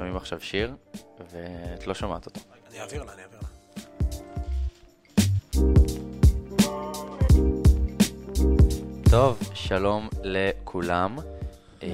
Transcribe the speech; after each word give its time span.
שומעים 0.00 0.16
עכשיו 0.16 0.40
שיר, 0.40 0.74
ואת 1.30 1.86
לא 1.86 1.94
שומעת 1.94 2.26
אותו. 2.26 2.40
אני 2.70 2.80
אעביר 2.80 3.04
לה, 3.04 3.12
אני 3.12 3.22
אעביר 3.22 3.40
לה. 3.42 3.48
טוב, 9.10 9.38
שלום 9.54 10.08
לכולם. 10.22 11.18
אה, 11.82 11.88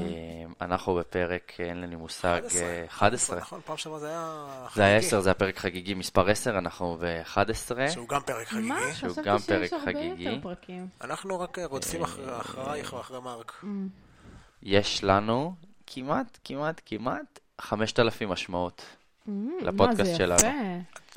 אנחנו 0.60 0.94
בפרק, 0.94 1.52
אין 1.58 1.80
לי 1.80 1.96
מושג, 1.96 2.42
אה, 2.56 2.84
11. 2.86 3.38
נכון, 3.38 3.60
פעם 3.64 3.76
שעברה 3.76 3.98
זה 3.98 4.08
היה 4.08 4.46
זה 4.74 4.84
היה 4.84 4.98
חגיגי, 4.98 5.06
10, 5.06 5.20
זה 5.20 5.30
הפרק 5.30 5.58
חגיגי 5.58 5.94
מספר 5.94 6.30
10, 6.30 6.58
אנחנו 6.58 6.98
ב-11. 7.00 7.90
שהוא 7.90 8.08
גם 8.08 8.20
פרק 8.26 8.46
חגיגי. 8.48 8.68
מה? 8.68 8.80
שהוא 8.94 9.16
גם 9.24 9.38
פרק 9.38 9.70
חגיגי. 9.84 10.40
אנחנו 11.00 11.40
רק 11.40 11.58
אה, 11.58 11.66
רודפים 11.66 12.02
אחרי- 12.02 12.40
אחרייך 12.40 12.92
ואחרי 12.92 13.20
מרק. 13.20 13.64
יש 14.62 15.04
לנו 15.04 15.54
כמעט, 15.86 16.38
כמעט, 16.44 16.80
כמעט 16.86 17.38
5,000 17.60 18.28
משמעות. 18.28 18.82
Mm, 19.28 19.30
לפודקאסט 19.62 19.98
מה, 20.00 20.04
זה 20.04 20.16
שלנו. 20.16 20.38
יפה. 20.38 20.48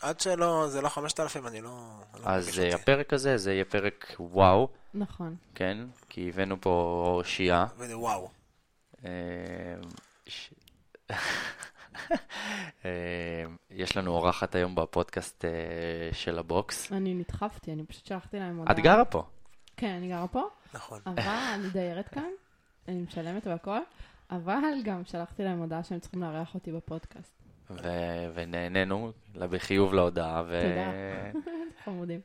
עד 0.02 0.20
שלא, 0.20 0.68
זה 0.68 0.82
לא 0.82 0.90
5,000, 0.90 1.48
אני 1.48 1.62
לא... 1.62 1.70
אני 2.16 2.22
לא 2.24 2.30
אז 2.30 2.48
אותי. 2.50 2.74
הפרק 2.74 3.14
הזה, 3.14 3.38
זה 3.38 3.54
יהיה 3.54 3.66
פרק 3.66 4.16
וואו, 4.20 4.68
נכון. 4.94 5.36
כן? 5.56 5.78
כי 6.10 6.30
הבאנו 6.30 6.62
פה 6.62 6.70
אורשייה. 7.08 7.66
וואו. 7.94 8.30
אה, 9.06 9.10
ש- 10.28 10.50
אה, 12.86 12.90
יש 13.72 13.98
לנו 13.98 14.12
אורחת 14.12 14.56
היום 14.56 14.76
בפודקאסט 14.76 15.46
של 16.12 16.40
הבוקס. 16.40 16.92
אני 16.92 17.14
נדחפתי, 17.14 17.74
אני 17.74 17.84
פשוט 17.86 18.06
שלחתי 18.06 18.40
להם 18.40 18.58
הודעה. 18.58 18.74
את 18.74 18.80
גרה 18.80 19.06
פה. 19.06 19.24
כן, 19.78 19.88
אני 19.98 20.08
גרה 20.10 20.28
פה, 20.28 20.48
נכון. 20.74 21.00
אבל 21.06 21.22
אני 21.54 21.70
דיירת 21.70 22.08
כאן, 22.08 22.30
אני 22.88 23.02
משלמת 23.02 23.48
והכל, 23.48 23.80
אבל 24.32 24.64
גם 24.84 25.06
שלחתי 25.06 25.44
להם 25.44 25.60
הודעה 25.60 25.84
שהם 25.84 26.00
צריכים 26.00 26.22
לארח 26.22 26.56
אותי 26.56 26.72
בפודקאסט. 26.72 27.34
ו- 27.70 28.32
ונהנינו 28.34 29.12
בחיוב 29.34 29.94
להודעה, 29.94 30.44
חמודים. 31.84 32.20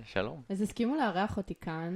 ושלום. 0.00 0.42
אז 0.48 0.60
הסכימו 0.62 0.96
לארח 0.96 1.36
אותי 1.36 1.54
כאן, 1.54 1.94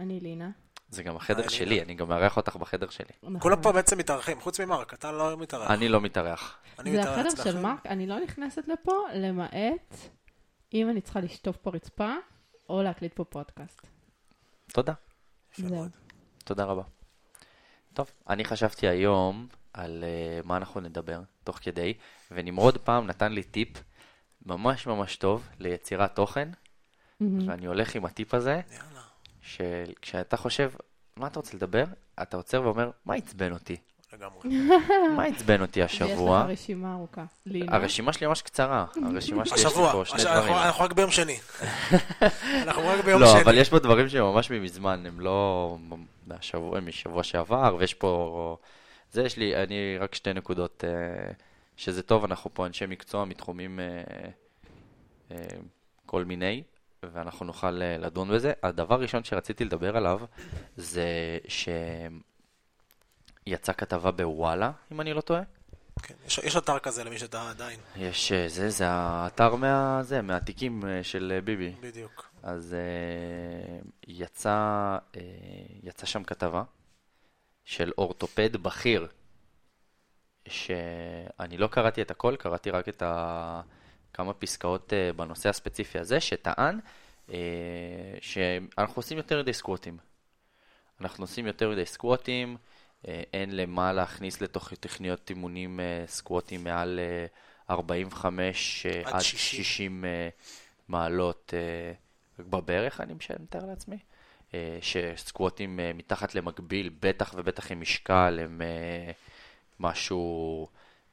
אני 0.00 0.20
לינה. 0.20 0.50
זה 0.88 1.02
גם 1.02 1.16
החדר 1.16 1.40
היי, 1.40 1.50
שלי, 1.50 1.66
לינה. 1.68 1.82
אני 1.82 1.94
גם 1.94 2.08
מארח 2.08 2.36
אותך 2.36 2.56
בחדר 2.56 2.88
שלי. 2.88 3.06
נכון. 3.22 3.40
כולם 3.40 3.62
פה 3.62 3.72
בעצם 3.72 3.98
מתארחים, 3.98 4.40
חוץ 4.40 4.60
ממרק, 4.60 4.94
אתה 4.94 5.12
לא 5.12 5.36
מתארח. 5.36 5.70
אני 5.70 5.88
לא 5.88 6.00
מתארח. 6.00 6.58
אני 6.78 6.92
זה 6.92 7.10
החדר. 7.10 7.44
של 7.44 7.58
מרק, 7.60 7.86
אני 7.86 8.06
לא 8.06 8.20
נכנסת 8.20 8.68
לפה, 8.68 8.92
למעט 9.14 9.94
אם 10.74 10.90
אני 10.90 11.00
צריכה 11.00 11.20
לשטוף 11.20 11.56
פה 11.56 11.70
רצפה, 11.70 12.14
או 12.68 12.82
להקליט 12.82 13.12
פה 13.14 13.24
פודקאסט. 13.24 13.80
תודה. 14.72 14.92
זהו. 15.56 15.84
תודה 16.44 16.64
רבה. 16.64 16.82
טוב, 17.94 18.10
אני 18.28 18.44
חשבתי 18.44 18.88
היום 18.88 19.48
על 19.72 20.04
uh, 20.04 20.46
מה 20.46 20.56
אנחנו 20.56 20.80
נדבר 20.80 21.20
תוך 21.44 21.58
כדי, 21.62 21.94
ונמרוד 22.30 22.78
פעם 22.78 23.06
נתן 23.06 23.32
לי 23.32 23.42
טיפ 23.42 23.68
ממש 24.46 24.86
ממש 24.86 25.16
טוב 25.16 25.48
ליצירת 25.58 26.14
תוכן, 26.14 26.48
מהמם. 27.20 27.48
ואני 27.48 27.66
הולך 27.66 27.94
עם 27.94 28.04
הטיפ 28.04 28.34
הזה. 28.34 28.60
שכשאתה 29.42 30.36
חושב, 30.36 30.72
מה 31.16 31.26
אתה 31.26 31.38
רוצה 31.38 31.56
לדבר? 31.56 31.84
אתה 32.22 32.36
עוצר 32.36 32.62
ואומר, 32.62 32.90
מה 33.04 33.14
עצבן 33.14 33.52
אותי? 33.52 33.76
לגמרי. 34.14 34.58
מה 35.16 35.24
עצבן 35.24 35.60
אותי 35.60 35.82
השבוע? 35.82 36.44
לך 36.44 36.50
רשימה 36.50 36.92
ארוכה. 36.92 37.24
הרשימה 37.68 38.12
שלי 38.12 38.26
ממש 38.26 38.42
קצרה, 38.42 38.86
הרשימה 39.02 39.44
שלי 39.44 39.54
יש 39.54 39.64
לי 39.64 39.70
השבוע, 39.70 39.92
פה 39.92 40.04
שני 40.04 40.24
דברים. 40.24 40.54
אנחנו 40.54 40.84
רק 40.84 40.92
ביום 40.92 41.10
שני. 41.10 41.38
אנחנו 42.62 42.82
רק 42.86 43.04
ביום 43.04 43.20
לא, 43.20 43.26
שני. 43.26 43.42
אבל 43.42 43.58
יש 43.58 43.68
פה 43.70 43.78
דברים 43.78 44.08
שהם 44.08 44.24
ממש 44.24 44.50
ממזמן, 44.50 45.06
הם 45.06 45.20
לא 45.20 45.76
מהשבוע, 46.26 46.78
הם 46.78 46.86
משבוע 46.86 47.22
שעבר, 47.22 47.76
ויש 47.78 47.94
פה... 47.94 48.56
זה 49.12 49.22
יש 49.22 49.36
לי, 49.36 49.56
אני 49.56 49.98
רק 50.00 50.14
שתי 50.14 50.32
נקודות, 50.32 50.84
אה, 50.86 51.32
שזה 51.76 52.02
טוב, 52.02 52.24
אנחנו 52.24 52.54
פה 52.54 52.66
אנשי 52.66 52.86
מקצוע 52.86 53.24
מתחומים 53.24 53.80
אה, 53.80 53.84
אה, 55.30 55.36
כל 56.06 56.24
מיני, 56.24 56.62
ואנחנו 57.02 57.46
נוכל 57.46 57.70
לדון 57.70 58.30
בזה. 58.30 58.52
הדבר 58.62 58.94
הראשון 58.94 59.24
שרציתי 59.24 59.64
לדבר 59.64 59.96
עליו, 59.96 60.20
זה 60.76 61.38
שיצאה 63.48 63.74
כתבה 63.74 64.10
בוואלה, 64.10 64.70
אם 64.92 65.00
אני 65.00 65.12
לא 65.12 65.20
טועה. 65.20 65.42
כן, 66.02 66.14
יש- 66.26 66.38
יש 66.38 66.56
אתר 66.56 66.78
כזה 66.78 67.04
למי 67.04 67.18
שאתה 67.18 67.50
עדיין. 67.50 67.80
יש, 67.96 68.32
אה, 68.32 68.48
זה, 68.48 68.70
זה 68.70 68.84
האתר 68.88 69.54
מה... 69.54 70.02
זה, 70.02 70.22
מהתיקים 70.22 70.84
אה, 70.86 71.04
של 71.04 71.32
אה, 71.36 71.40
ביבי. 71.40 71.74
בדיוק. 71.80 72.30
אז 72.42 72.76
uh, 72.76 73.86
יצא, 74.06 74.98
uh, 75.12 75.16
יצא 75.82 76.06
שם 76.06 76.24
כתבה 76.24 76.62
של 77.64 77.92
אורתופד 77.98 78.56
בכיר, 78.56 79.08
שאני 80.48 81.56
לא 81.56 81.66
קראתי 81.66 82.02
את 82.02 82.10
הכל, 82.10 82.36
קראתי 82.36 82.70
רק 82.70 82.88
את 82.88 83.02
ה... 83.02 83.60
כמה 84.12 84.32
פסקאות 84.34 84.92
uh, 84.92 85.16
בנושא 85.16 85.48
הספציפי 85.48 85.98
הזה, 85.98 86.20
שטען 86.20 86.78
uh, 87.28 87.32
שאנחנו 88.20 88.94
עושים 88.96 89.16
יותר 89.18 89.42
מדי 89.42 89.52
סקווטים. 89.52 89.98
אנחנו 91.00 91.24
עושים 91.24 91.46
יותר 91.46 91.70
מדי 91.70 91.86
סקווטים, 91.86 92.56
אין 93.32 93.56
למה 93.56 93.92
להכניס 93.92 94.40
לתוך 94.40 94.74
תוכניות 94.74 95.30
אימונים 95.30 95.80
uh, 95.80 96.10
סקווטים 96.10 96.64
מעל 96.64 97.00
uh, 97.68 97.70
45 97.70 98.86
uh, 98.86 99.08
עד 99.08 99.14
עד 99.14 99.20
60. 99.20 99.64
60 99.64 100.04
uh, 100.04 100.06
מעלות 100.88 101.54
בברך, 102.38 103.00
אני 103.00 103.14
מתאר 103.40 103.66
לעצמי. 103.66 103.98
שסקווטים 104.80 105.80
מתחת 105.94 106.34
למקביל, 106.34 106.90
בטח 107.00 107.34
ובטח 107.36 107.72
עם 107.72 107.80
משקל, 107.80 108.38
הם 108.42 108.60
משהו 109.80 110.68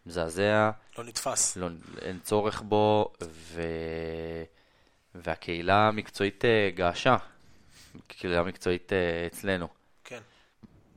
מזעזע. 0.06 0.72
לא 0.97 1.03
נתפס. 1.03 1.58
לא, 1.58 1.68
אין 2.02 2.19
צורך 2.19 2.62
בו, 2.62 3.13
ו... 3.23 3.62
והקהילה 5.16 5.88
המקצועית 5.88 6.46
אה, 6.46 6.69
געשה. 6.75 7.16
קהילה 8.08 8.40
המקצועית 8.40 8.94
אה, 8.94 9.28
אצלנו. 9.28 9.68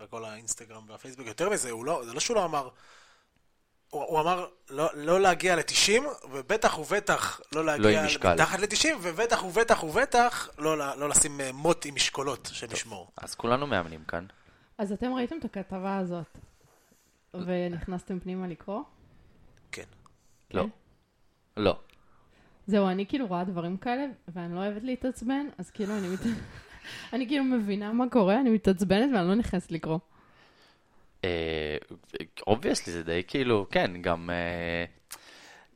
בכל 0.04 0.24
האינסטגרם 0.24 0.82
והפייסבוק. 0.88 1.26
יותר 1.26 1.50
מזה, 1.50 1.70
הוא 1.70 1.84
לא, 1.84 2.02
זה 2.04 2.12
לא 2.12 2.20
שהוא 2.20 2.34
לא 2.34 2.44
אמר... 2.44 2.68
הוא, 3.90 4.04
הוא 4.04 4.20
אמר 4.20 4.48
לא, 4.70 4.88
לא 4.94 5.20
להגיע 5.20 5.56
ל-90, 5.56 6.02
ובטח 6.30 6.78
ובטח 6.78 7.40
לא 7.54 7.64
להגיע 7.64 8.00
עם 8.00 8.06
משקל. 8.06 8.34
מתחת 8.34 8.58
ל-90, 8.58 8.88
ובטח 9.02 9.44
ובטח 9.44 9.84
ובטח 9.84 10.48
לא, 10.58 10.78
לא 10.78 11.08
לשים 11.08 11.40
אה, 11.40 11.52
מוט 11.52 11.86
עם 11.86 11.94
משקולות 11.94 12.48
שנשמור. 12.52 13.10
אז 13.16 13.34
כולנו 13.34 13.66
מאמנים 13.66 14.04
כאן. 14.04 14.26
אז 14.78 14.92
אתם 14.92 15.12
ראיתם 15.14 15.38
את 15.38 15.44
הכתבה 15.44 15.98
הזאת, 15.98 16.38
ונכנסתם 17.34 18.20
פנימה 18.20 18.46
לקרוא? 18.46 18.82
כן. 19.72 19.84
לא. 20.50 20.62
כן? 20.62 20.68
לא. 21.62 21.78
זהו, 22.66 22.88
אני 22.88 23.06
כאילו 23.06 23.26
רואה 23.26 23.44
דברים 23.44 23.76
כאלה, 23.76 24.06
ואני 24.28 24.54
לא 24.54 24.60
אוהבת 24.60 24.82
להתעצבן, 24.82 25.46
אז 25.58 25.70
כאילו 25.70 25.98
אני 25.98 26.08
מת... 26.08 26.20
אני 27.12 27.26
כאילו 27.26 27.44
מבינה 27.44 27.92
מה 27.92 28.08
קורה, 28.10 28.40
אני 28.40 28.50
מתעצבנת 28.50 29.10
ואני 29.14 29.28
לא 29.28 29.34
נכנסת 29.34 29.72
לקרוא. 29.72 29.98
obviously 32.46 32.92
זה 32.92 33.02
די 33.02 33.22
כאילו, 33.26 33.66
כן, 33.70 33.90
גם... 34.00 34.30
אה, 34.30 34.84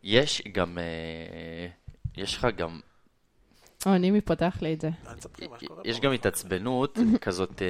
יש 0.03 0.43
גם... 0.53 0.79
אה, 0.79 1.67
יש 2.17 2.37
לך 2.37 2.47
גם... 2.57 2.81
או, 3.87 3.95
אני 3.95 4.11
מי 4.11 4.21
פותח 4.21 4.57
לי 4.63 4.75
את 4.75 4.81
זה. 4.81 4.91
יש. 5.85 6.01
גם 6.01 6.13
התעצבנות 6.13 6.99
כזאת, 7.21 7.63
אה, 7.63 7.67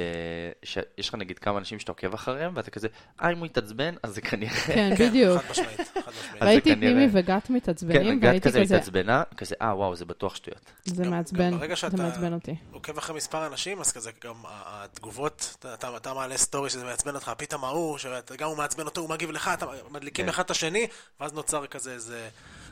שיש 0.63 1.09
לך 1.09 1.15
נגיד 1.15 1.39
כמה 1.39 1.59
אנשים 1.59 1.79
שאתה 1.79 1.91
עוקב 1.91 2.13
אחריהם, 2.13 2.51
ואתה 2.55 2.71
כזה, 2.71 2.87
אה, 3.21 3.31
אם 3.31 3.37
הוא 3.37 3.45
יתעצבן, 3.45 3.95
אז 4.03 4.15
זה 4.15 4.21
כנראה... 4.21 4.53
כן, 4.53 4.95
כן, 4.97 5.09
בדיוק. 5.09 5.41
חד 5.41 5.51
משמעית, 5.51 5.79
חד 5.79 6.11
משמעית. 6.19 6.41
אז 6.41 6.47
ראיתי 6.47 6.69
זה 6.69 6.73
את 6.75 6.79
נימי 6.79 7.07
וגת 7.11 7.43
כן, 7.47 7.53
מתעצבנים, 7.53 8.07
הגעת 8.17 8.23
והייתי 8.23 8.49
כזה 8.49 8.61
כזה, 8.61 8.75
התעצבנה, 8.75 9.23
כזה, 9.37 9.55
אה, 9.61 9.75
וואו, 9.77 9.95
זה 9.95 10.05
בטוח 10.05 10.35
שטויות. 10.35 10.71
זה 10.85 11.09
מעצבן, 11.09 11.51
ברגע 11.57 11.73
זה 11.73 11.79
שאתה- 11.79 11.97
מעצבן 11.97 12.33
אותי. 12.33 12.55
עוקב 12.71 12.97
אחרי 12.97 13.15
מספר 13.15 13.47
אנשים, 13.47 13.79
אז 13.81 13.91
כזה 13.91 14.11
גם 14.23 14.35
התגובות, 14.45 15.65
אתה 15.75 16.13
מעלה 16.13 16.37
סטורי 16.37 16.69
שזה 16.69 16.85
מעצבן 16.85 17.15
אותך, 17.15 17.31
פתאום 17.37 17.63
ההוא, 17.65 17.97
שגם 17.97 18.47
הוא 18.49 18.57
מעצבן 18.57 18.85
אותו, 18.85 19.01
הוא 19.01 19.09
מגיב 19.09 19.31
לך, 19.31 19.49
אתה 19.53 19.65
מדליקים 19.91 20.25
כן. 20.25 20.29
אחד 20.29 20.43
את 20.43 20.51
השני, 20.51 20.87
ואז 21.19 21.33
נוצר 21.33 21.65
כזה 21.67 21.91
איזה 21.93 22.29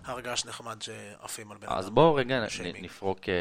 הרגש 0.10 0.46
נחמד 0.46 0.82
שעפים 0.82 1.52
על 1.52 1.58
בן 1.58 1.68
אדם. 1.68 1.78
אז 1.78 1.90
בואו 1.90 2.16
רגע 2.16 2.46
נ- 2.46 2.50
שיימינג. 2.50 2.86
נפרוק 2.86 3.20
אה, 3.30 3.34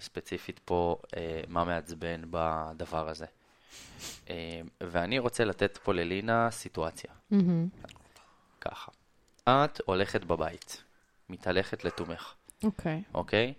ספציפית 0.00 0.60
פה 0.64 0.96
אה, 1.16 1.40
מה 1.48 1.64
מעצבן 1.64 2.22
בדבר 2.30 3.08
הזה. 3.08 3.26
אה, 4.30 4.60
ואני 4.80 5.18
רוצה 5.18 5.44
לתת 5.44 5.78
פה 5.82 5.94
ללינה 5.94 6.50
סיטואציה. 6.50 7.10
ככה. 8.60 8.92
את 9.48 9.80
הולכת 9.84 10.24
בבית, 10.24 10.82
מתהלכת 11.28 11.84
לתומך, 11.84 12.34
אוקיי. 12.64 13.02
אוקיי? 13.14 13.54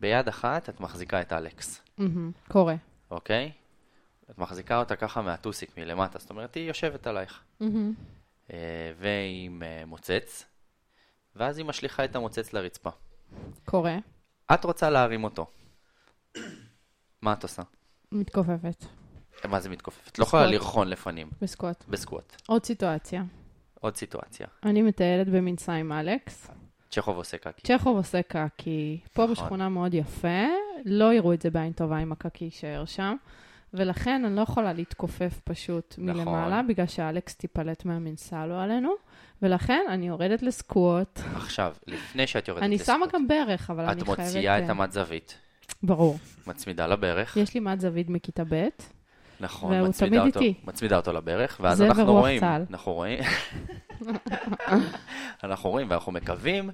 ביד 0.00 0.28
אחת 0.28 0.68
את 0.68 0.80
מחזיקה 0.80 1.20
את 1.20 1.32
אלכס, 1.32 1.80
מהמם. 1.98 2.32
קורה. 2.48 2.74
אוקיי? 3.10 3.52
את 4.30 4.38
מחזיקה 4.38 4.78
אותה 4.78 4.96
ככה 4.96 5.22
מהטוסיק 5.22 5.78
מלמטה, 5.78 6.18
זאת 6.18 6.30
אומרת, 6.30 6.54
היא 6.54 6.68
יושבת 6.68 7.06
עלייך. 7.06 7.40
אה, 8.52 8.56
ועם 8.98 9.62
אה, 9.62 9.82
מוצץ, 9.86 10.44
ואז 11.38 11.58
היא 11.58 11.66
משליכה 11.66 12.04
את 12.04 12.16
המוצץ 12.16 12.52
לרצפה. 12.52 12.90
קורה. 13.64 13.96
את 14.54 14.64
רוצה 14.64 14.90
להרים 14.90 15.24
אותו. 15.24 15.46
מה 17.22 17.32
את 17.32 17.42
עושה? 17.42 17.62
מתכופפת. 18.12 18.84
מה 19.44 19.60
זה 19.60 19.68
מתכופפת? 19.68 20.18
לא 20.18 20.24
יכולה. 20.24 20.46
לרחון 20.46 20.88
לפנים, 20.88 21.30
בסקוט. 21.42 21.84
בסקווט. 21.88 22.42
עוד 22.46 22.64
סיטואציה. 22.64 23.22
עוד 23.80 23.96
סיטואציה. 23.96 24.46
אני 24.64 24.82
מטיילת 24.82 25.28
במנסה 25.28 25.72
עם 25.72 25.92
אלכס. 25.92 26.50
צ'כוב 26.90 27.16
עושה 27.16 27.38
קקי. 27.38 27.62
צ'כוב 27.66 27.96
עושה 27.96 28.22
קקי. 28.22 29.00
פה 29.12 29.22
נכון. 29.22 29.34
בשכונה 29.34 29.68
מאוד 29.68 29.94
יפה, 29.94 30.46
לא 30.84 31.14
יראו 31.14 31.32
את 31.32 31.42
זה 31.42 31.50
בעין 31.50 31.72
טובה 31.72 31.98
אם 31.98 32.12
הקקי 32.12 32.44
יישאר 32.44 32.84
שם. 32.84 33.16
ולכן 33.74 34.24
אני 34.24 34.36
לא 34.36 34.40
יכולה 34.40 34.72
להתכופף 34.72 35.40
פשוט 35.44 35.94
נכון. 35.98 36.24
מלמעלה, 36.24 36.62
בגלל 36.62 36.86
שאלכס 36.86 37.36
תיפלט 37.36 37.84
מהמנסה, 37.84 38.46
לא 38.46 38.62
עלינו. 38.62 38.90
ולכן 39.42 39.84
אני 39.88 40.08
יורדת 40.08 40.42
לסקווט. 40.42 41.20
עכשיו, 41.34 41.74
לפני 41.86 42.26
שאת 42.26 42.48
יורדת 42.48 42.62
אני 42.62 42.74
לסקוט, 42.74 42.94
שמה 42.94 43.06
גם 43.12 43.28
ברך, 43.28 43.70
אבל 43.70 43.84
אני 43.84 44.02
את 44.02 44.06
חייבת... 44.06 44.20
מוציאה 44.20 44.58
את 44.58 44.62
אה, 44.62 44.70
המת 44.70 44.92
זווית, 44.92 45.38
ברור. 45.82 46.18
מצמידה 46.46 46.86
לברך, 46.86 47.36
יש 47.36 47.54
לי 47.54 47.60
מד 47.60 47.80
זווית 47.80 48.10
מכיתה 48.10 48.42
ב', 48.48 48.68
נכון, 49.40 49.72
והוא 49.72 49.88
מצמידה 49.88 50.20
תמיד 50.20 50.36
אותו, 50.36 50.46
איתי. 50.46 50.60
מצמידה 50.64 50.96
אותו 50.96 51.12
לברך, 51.12 51.60
ואז 51.62 51.82
אנחנו 51.82 52.12
רואים, 52.12 52.40
צה"ל. 52.40 52.64
אנחנו 52.70 52.92
רואים, 52.92 53.18
אנחנו 55.44 55.70
רואים 55.70 55.90
ואנחנו 55.90 56.12
מקווים 56.12 56.70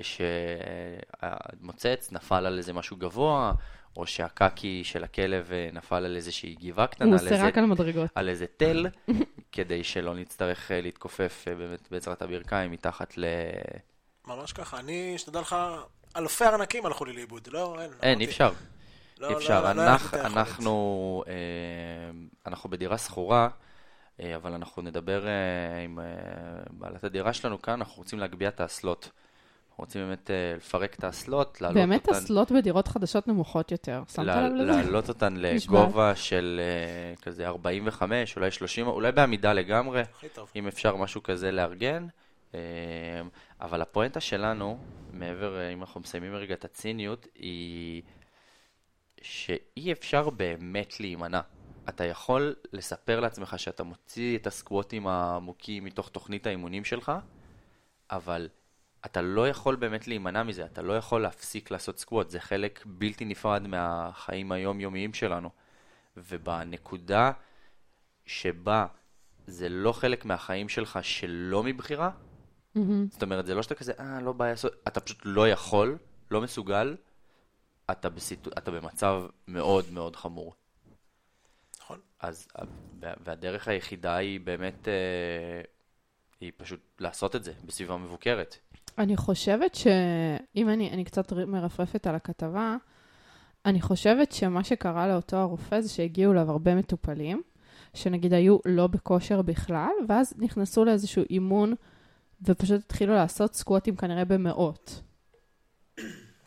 שהמוצץ 0.00 2.08
נפל 2.12 2.46
על 2.46 2.58
איזה 2.58 2.72
משהו 2.72 2.96
גבוה, 2.96 3.52
או 3.96 4.06
שהקקי 4.06 4.84
של 4.84 5.04
הכלב 5.04 5.52
אה, 5.52 5.68
נפל 5.72 6.04
על 6.04 6.16
איזושהי 6.16 6.54
גבעה 6.54 6.86
קטנה, 6.86 7.06
הוא 7.06 7.14
על 7.14 7.20
עושה 7.20 7.34
איזה- 7.34 7.46
רק 7.46 7.58
על 7.58 7.64
מדרגות. 7.66 8.10
על 8.14 8.28
איזה 8.28 8.46
תל, 8.56 8.86
כדי 9.52 9.84
שלא 9.84 10.14
נצטרך 10.14 10.70
אה, 10.72 10.80
להתכופף 10.80 11.44
אה, 11.48 11.54
באמת 11.54 11.88
בעזרת 11.90 12.22
הברכיים 12.22 12.70
מתחת 12.70 13.18
ל... 13.18 13.24
ממש 14.26 14.52
ככה. 14.52 14.78
אני, 14.78 15.14
שתדע 15.18 15.40
לך, 15.40 15.56
אלפי 16.16 16.44
ארנקים 16.44 16.86
הלכו 16.86 17.04
לי 17.04 17.12
לאיבוד. 17.12 17.48
לא, 17.52 17.76
אין. 17.82 17.90
אין, 18.02 18.20
אי 18.20 18.24
אפשר. 18.24 18.52
לא, 19.18 19.26
אי 19.28 19.32
לא, 19.32 19.38
אפשר. 19.38 19.62
לא, 19.64 19.72
לא 19.72 19.82
אנחנו. 19.92 20.18
אנחנו, 20.18 21.24
אה, 21.28 21.32
אנחנו 22.46 22.70
בדירה 22.70 22.98
שכורה, 22.98 23.48
אה, 24.20 24.36
אבל 24.36 24.52
אנחנו 24.52 24.82
נדבר 24.82 25.26
אה, 25.26 25.32
עם 25.84 25.98
אה, 25.98 26.04
בעלת 26.70 27.04
הדירה 27.04 27.32
שלנו 27.32 27.62
כאן, 27.62 27.72
אנחנו 27.72 27.94
רוצים 28.02 28.18
להגביה 28.18 28.48
את 28.48 28.60
האסלות. 28.60 29.10
אנחנו 29.76 29.84
רוצים 29.84 30.08
באמת 30.08 30.30
אה, 30.30 30.54
לפרק 30.56 30.94
את 30.94 31.04
האסלות, 31.04 31.60
להעלות 31.60 31.76
באמת 31.76 32.08
אותן, 32.08 32.18
אסלות 32.18 32.52
בדירות 32.52 32.88
חדשות 32.88 33.28
נמוכות 33.28 33.72
יותר. 33.72 34.02
שמת 34.08 34.26
לה- 34.26 34.48
לב 34.48 34.54
לזה? 34.54 34.64
להעלות 34.64 35.08
אותן 35.08 35.34
לגובה 35.40 36.14
של 36.14 36.60
אה, 36.62 37.16
כזה 37.22 37.46
45, 37.46 38.36
אולי 38.36 38.50
30, 38.50 38.86
אולי 38.86 39.12
בעמידה 39.12 39.52
לגמרי. 39.52 40.02
אם 40.56 40.66
אפשר 40.66 40.96
משהו 40.96 41.22
כזה 41.22 41.52
לארגן. 41.52 42.06
אה, 42.54 42.60
אבל 43.60 43.82
הפואנטה 43.82 44.20
שלנו, 44.20 44.78
מעבר, 45.12 45.58
אה, 45.58 45.68
אם 45.72 45.80
אנחנו 45.80 46.00
מסיימים 46.00 46.34
רגע 46.34 46.54
את 46.54 46.64
הציניות, 46.64 47.26
היא 47.34 48.02
שאי 49.22 49.92
אפשר 49.92 50.30
באמת 50.30 51.00
להימנע. 51.00 51.40
אתה 51.88 52.04
יכול 52.04 52.54
לספר 52.72 53.20
לעצמך 53.20 53.58
שאתה 53.58 53.82
מוציא 53.82 54.38
את 54.38 54.46
הסקווטים 54.46 55.06
העמוקים 55.06 55.84
מתוך 55.84 56.08
תוכנית 56.08 56.46
האימונים 56.46 56.84
שלך, 56.84 57.12
אבל 58.10 58.48
אתה 59.06 59.22
לא 59.22 59.48
יכול 59.48 59.76
באמת 59.76 60.08
להימנע 60.08 60.42
מזה, 60.42 60.64
אתה 60.64 60.82
לא 60.82 60.96
יכול 60.96 61.22
להפסיק 61.22 61.70
לעשות 61.70 61.98
סקווט, 61.98 62.30
זה 62.30 62.40
חלק 62.40 62.82
בלתי 62.86 63.24
נפרד 63.24 63.66
מהחיים 63.66 64.52
היומיומיים 64.52 65.14
שלנו. 65.14 65.50
ובנקודה 66.16 67.32
שבה 68.26 68.86
זה 69.46 69.68
לא 69.68 69.92
חלק 69.92 70.24
מהחיים 70.24 70.68
שלך 70.68 70.98
שלא 71.02 71.62
מבחירה, 71.62 72.10
מהמם. 72.74 73.06
זאת 73.10 73.22
אומרת, 73.22 73.46
זה 73.46 73.54
לא 73.54 73.62
שאתה 73.62 73.74
כזה, 73.74 73.92
אה, 74.00 74.20
לא 74.20 74.32
בעיה 74.32 74.50
לעשות, 74.52 74.72
אתה 74.88 75.00
פשוט 75.00 75.18
לא 75.24 75.48
יכול, 75.48 75.98
לא 76.30 76.40
מסוגל, 76.40 76.96
אתה, 77.90 78.10
בסיטו... 78.10 78.50
אתה 78.58 78.70
במצב 78.70 79.22
מאוד 79.48 79.84
מאוד 79.92 80.16
חמור. 80.16 80.54
נכון. 81.80 82.00
אז, 82.20 82.48
וה- 83.00 83.14
והדרך 83.24 83.68
היחידה 83.68 84.16
היא 84.16 84.40
באמת, 84.40 84.88
אה, 84.88 85.60
היא 86.40 86.52
פשוט 86.56 86.80
לעשות 86.98 87.36
את 87.36 87.44
זה 87.44 87.52
בסביבה 87.64 87.96
מבוקרת. 87.96 88.58
אני 88.98 89.16
חושבת 89.16 89.74
שאם 89.74 90.68
אני, 90.68 90.90
אני 90.90 91.04
קצת 91.04 91.32
מרפרפת 91.32 92.06
על 92.06 92.14
הכתבה, 92.14 92.76
אני 93.66 93.80
חושבת 93.80 94.32
שמה 94.32 94.64
שקרה 94.64 95.08
לאותו 95.08 95.36
הרופא 95.36 95.80
זה 95.80 95.88
שהגיעו 95.88 96.32
אליו 96.32 96.50
הרבה 96.50 96.74
מטופלים, 96.74 97.42
שנגיד 97.94 98.32
היו 98.32 98.58
לא 98.64 98.86
בכושר 98.86 99.42
בכלל, 99.42 99.90
ואז 100.08 100.34
נכנסו 100.38 100.84
לאיזשהו 100.84 101.22
אימון 101.30 101.74
ופשוט 102.42 102.80
התחילו 102.80 103.14
לעשות 103.14 103.54
סקווטים 103.54 103.96
כנראה 103.96 104.24
במאות. 104.24 105.02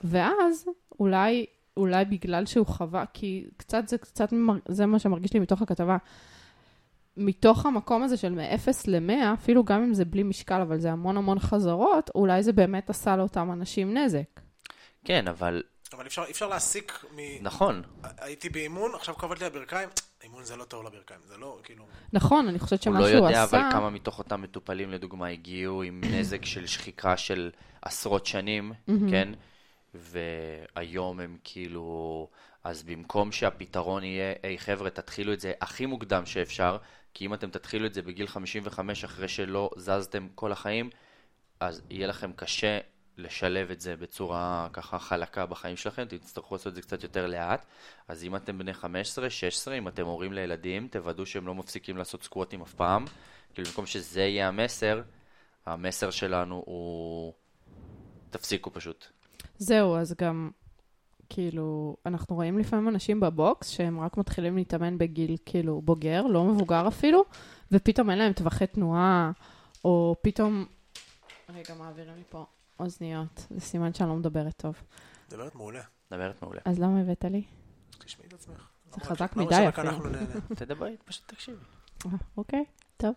ואז 0.04 0.66
אולי, 1.00 1.46
אולי 1.78 2.06
בגלל 2.06 2.46
שהוא 2.46 2.66
חווה, 2.66 3.04
כי 3.14 3.46
קצת 3.58 3.88
זה 3.88 3.98
קצת, 3.98 4.34
זה 4.68 4.86
מה 4.86 5.00
שמרגיש 5.00 5.34
לי 5.34 5.40
מתוך 5.40 5.62
הכתבה, 5.62 5.98
מתוך 7.20 7.66
המקום 7.66 8.04
הזה 8.04 8.18
של 8.18 8.32
מ-0 8.32 8.70
ל-100, 8.88 9.34
אפילו 9.34 9.64
גם 9.64 9.84
אם 9.84 9.94
זה 9.94 10.06
בלי 10.06 10.24
משקל, 10.24 10.62
אבל 10.62 10.80
זה 10.80 10.92
המון 10.92 11.18
המון 11.18 11.40
חזרות, 11.40 12.10
אולי 12.16 12.44
זה 12.44 12.54
באמת 12.54 12.90
עשה 12.90 13.16
לאותם 13.16 13.52
אנשים 13.52 13.98
נזק. 13.98 14.40
כן, 15.06 15.28
אבל 15.28 15.64
אבל 15.94 16.08
אפשר, 16.08 16.24
אפשר 16.30 16.48
להסיק 16.48 17.06
מ... 17.16 17.20
נכון, 17.42 17.82
הייתי 18.18 18.50
באימון, 18.50 18.96
עכשיו 18.96 19.16
כואבת 19.16 19.40
לי 19.40 19.46
הברכיים, 19.46 19.90
אימון 20.24 20.44
זה 20.44 20.56
לא 20.56 20.64
טוב 20.64 20.86
לברכיים, 20.86 21.20
זה 21.28 21.38
לא, 21.38 21.60
כאילו... 21.64 21.86
נכון, 22.14 22.48
אני 22.48 22.60
חושבת 22.60 22.80
הוא 22.80 22.94
שמה 22.94 23.00
לא 23.00 23.08
שהוא 23.08 23.28
יודע 23.28 23.44
עשה... 23.44 23.60
אבל 23.60 23.72
כמה 23.72 23.90
מתוך 23.90 24.20
אותם 24.20 24.42
מטופלים 24.42 24.90
לדוגמה 24.90 25.28
הגיעו 25.28 25.84
עם 25.84 26.02
נזק 26.14 26.46
של 26.46 26.68
שחיקה 26.68 27.18
של 27.18 27.52
עשרות 27.82 28.26
שנים, 28.26 28.74
כן? 29.10 29.30
והיום 29.94 31.20
הם 31.20 31.38
כאילו... 31.44 32.28
אז 32.64 32.84
במקום 32.84 33.32
שהפתרון 33.32 34.04
יהיה, 34.04 34.34
היי 34.44 34.58
חבר'ה, 34.58 34.90
תתחילו 34.90 35.34
את 35.34 35.40
זה 35.40 35.52
הכי 35.62 35.86
מוקדם 35.86 36.26
שאפשר, 36.26 36.78
כי 37.14 37.26
אם 37.26 37.34
אתם 37.34 37.50
תתחילו 37.50 37.86
את 37.86 37.94
זה 37.94 38.02
בגיל 38.02 38.28
55 38.28 39.04
אחרי 39.04 39.28
שלא 39.28 39.70
זזתם 39.78 40.28
כל 40.36 40.52
החיים, 40.52 40.90
אז 41.60 41.82
יהיה 41.90 42.08
לכם 42.08 42.32
קשה 42.36 42.80
לשלב 43.18 43.72
את 43.72 43.82
זה 43.82 43.96
בצורה 43.96 44.68
ככה 44.74 45.00
חלקה 45.00 45.46
בחיים 45.46 45.78
שלכם, 45.78 46.06
תצטרכו 46.06 46.56
לעשות 46.56 46.68
את 46.68 46.76
זה 46.76 46.82
קצת 46.82 47.04
יותר 47.04 47.28
לאט. 47.28 47.66
אז 48.08 48.24
אם 48.24 48.36
אתם 48.36 48.58
בני 48.58 48.74
15, 48.74 49.30
16, 49.30 49.78
אם 49.78 49.88
אתם 49.88 50.06
הורים 50.06 50.34
לילדים, 50.34 50.88
תוודאו 50.88 51.26
שהם 51.26 51.48
לא 51.48 51.56
מפסיקים 51.56 51.98
לעשות 51.98 52.24
סקווטים 52.24 52.62
אף 52.62 52.74
פעם. 52.74 53.06
כאילו 53.54 53.70
במקום 53.70 53.86
שזה 53.86 54.22
יהיה 54.22 54.48
המסר, 54.48 55.02
המסר 55.66 56.12
שלנו 56.12 56.64
הוא... 56.66 57.34
תפסיקו 58.30 58.74
פשוט. 58.74 59.06
זהו, 59.58 59.98
אז 59.98 60.16
גם, 60.22 60.52
כאילו, 61.30 61.96
אנחנו 62.06 62.36
רואים 62.36 62.58
לפעמים 62.58 62.88
אנשים 62.88 63.20
בבוקס 63.20 63.68
שהם 63.70 64.00
רק 64.00 64.18
מתחילים 64.18 64.56
להתאמן 64.56 64.98
בגיל, 64.98 65.38
כאילו, 65.46 65.82
בוגר, 65.82 66.22
לא 66.22 66.44
מבוגר 66.44 66.88
אפילו, 66.88 67.24
ופתאום 67.72 68.10
אין 68.10 68.20
להם 68.20 68.34
טווחי 68.34 68.68
תנועה, 68.68 69.32
או 69.86 70.16
פתאום... 70.22 70.66
רגע, 71.50 71.74
מעבירים 71.80 72.16
לי 72.16 72.24
פה 72.30 72.46
אוזניות, 72.80 73.48
זה 73.50 73.60
סימן 73.60 73.94
שאני 73.94 74.10
לא 74.10 74.16
מדברת 74.16 74.54
טוב. 74.58 74.76
מדברת 75.28 75.56
מעולה. 75.56 75.82
מדברת 76.12 76.42
מעולה. 76.42 76.60
אז 76.66 76.80
למה 76.80 77.00
הבאת 77.00 77.26
לי? 77.26 77.44
תשמעי 77.98 78.28
את 78.28 78.34
עצמך. 78.34 78.70
זה 78.92 79.02
חזק 79.02 79.36
מדי 79.36 79.66
אפילו. 79.70 79.92
תדברי, 80.60 80.96
פשוט 81.06 81.28
תקשיבי. 81.28 81.58
אה, 82.06 82.12
אוקיי, 82.38 82.64
טוב. 82.98 83.14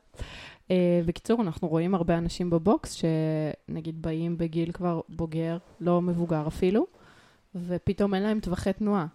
Uh, 0.69 0.73
בקיצור, 1.07 1.43
אנחנו 1.43 1.69
רואים 1.69 1.95
הרבה 1.95 2.19
אנשים 2.19 2.51
בבוקס 2.51 2.93
שנגיד 2.93 4.03
באים 4.03 4.39
בגיל 4.39 4.73
כבר 4.73 5.01
בוגר, 5.09 5.59
לא 5.81 6.03
מבוגר 6.03 6.47
אפילו, 6.47 6.87
ופתאום 7.55 8.15
אין 8.15 8.23
להם 8.23 8.41
טווחי 8.41 8.73
תנועה. 8.73 9.07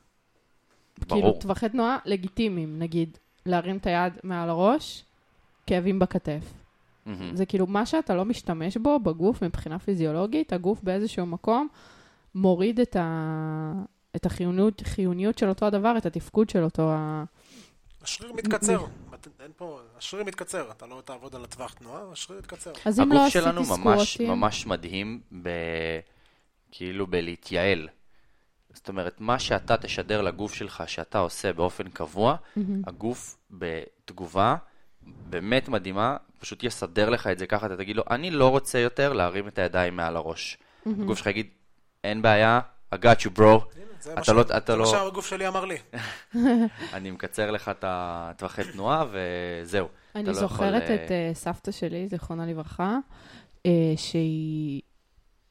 כאילו, 1.08 1.22
ברור. 1.22 1.40
טווחי 1.40 1.70
תנועה 1.70 1.98
לגיטימיים, 2.06 2.80
נגיד, 2.80 3.18
להרים 3.46 3.78
את 3.78 3.88
היד 3.88 4.14
מעל 4.24 4.50
הראש, 4.50 5.06
כאבים 5.68 6.00
בכתף. 6.00 6.54
מהמם. 7.06 7.36
זה 7.36 7.46
כאילו 7.46 7.68
מה 7.68 7.86
שאתה 7.86 8.16
לא 8.16 8.26
משתמש 8.26 8.78
בו 8.78 9.00
בגוף 9.00 9.44
מבחינה 9.44 9.80
פיזיולוגית, 9.80 10.54
הגוף 10.54 10.84
באיזשהו 10.84 11.26
מקום 11.26 11.68
מוריד 12.36 12.80
את, 12.80 12.96
ה... 12.96 13.74
את 14.16 14.26
החיוניות 14.26 14.82
חיוניות 14.86 15.38
של 15.38 15.50
אותו 15.50 15.66
הדבר, 15.66 15.98
את 15.98 16.06
התפקוד 16.06 16.50
של 16.50 16.64
אותו 16.64 16.92
ה... 16.92 17.24
השריר 18.02 18.34
מתקצר. 18.34 18.86
אין 19.40 19.52
פה, 19.58 19.80
השריר 19.98 20.24
מתקצר. 20.24 20.72
אתה 20.72 20.86
לא 20.86 21.02
תעבוד 21.06 21.36
על 21.36 21.44
הטווח 21.44 21.74
תנועה, 21.74 22.02
השריר 22.12 22.40
יתקצר. 22.40 22.74
אז 22.86 23.00
אם 23.00 23.10
לא 23.10 23.14
הגוף 23.14 23.28
עשיתי 23.28 23.44
שלנו 23.44 23.62
ממש, 23.62 24.14
סקווטים... 24.14 24.40
ממש 24.40 24.66
מדהים 24.66 25.22
ב... 25.42 25.50
כאילו 26.72 27.08
בלהתייעל. 27.08 27.88
זאת 28.74 28.90
אומרת, 28.90 29.22
מה 29.22 29.40
שאתה 29.40 29.78
תשדר 29.78 30.22
לגוף 30.22 30.54
שלך 30.54 30.84
שאתה 30.88 31.20
עושה 31.20 31.54
באופן 31.54 31.90
קבוע, 31.90 32.36
מהמם. 32.56 32.82
הגוף 32.88 33.38
בתגובה 33.52 34.56
באמת 35.02 35.70
מדהימה, 35.70 36.18
פשוט 36.40 36.64
יסדר 36.64 37.10
לך 37.10 37.28
את 37.28 37.40
זה 37.40 37.48
ככה, 37.48 37.66
אתה 37.66 37.78
תגיד 37.78 37.96
לו, 37.96 38.04
אני 38.10 38.32
לא 38.32 38.50
רוצה 38.50 38.80
יותר 38.80 39.14
להרים 39.14 39.48
את 39.48 39.60
הידיים 39.60 39.96
מעל 39.96 40.16
הראש. 40.16 40.58
הגוף 40.86 41.18
שלך 41.18 41.28
יגיד, 41.28 41.48
אין 42.04 42.22
בעיה, 42.22 42.60
I 42.96 42.98
got 42.98 43.22
you 43.26 43.40
bro, 43.40 43.78
אתה 44.22 44.34
לא, 44.34 44.42
אתה 44.42 44.74
זה 44.74 44.78
מה 44.78 44.84
לא, 44.84 44.86
שהגוף 44.86 45.28
שלי 45.28 45.48
אמר 45.48 45.66
לי. 45.66 45.78
אני 46.94 47.12
מקצר 47.12 47.52
לך 47.52 47.70
את 47.70 47.84
הטווחי 47.88 48.62
תנועה 48.72 49.06
וזהו. 49.12 49.88
אני 50.16 50.26
לא 50.26 50.34
זוכרת 50.34 50.84
יכול, 50.84 50.96
את 50.96 51.12
אה, 51.12 51.32
סבתא 51.34 51.72
שלי, 51.72 52.08
זיכרונה 52.08 52.46
לברכה, 52.46 52.98
אה, 53.66 53.72
שהיא 53.96 54.82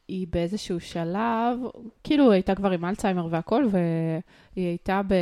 היא 0.08 0.26
באיזשהו 0.30 0.80
שלב, 0.80 1.58
כאילו 2.04 2.32
הייתה 2.32 2.54
כבר 2.54 2.70
עם 2.70 2.84
אלצהיימר 2.84 3.26
והכל, 3.30 3.66
והיא 3.70 4.66
הייתה 4.66 5.00
ב, 5.06 5.14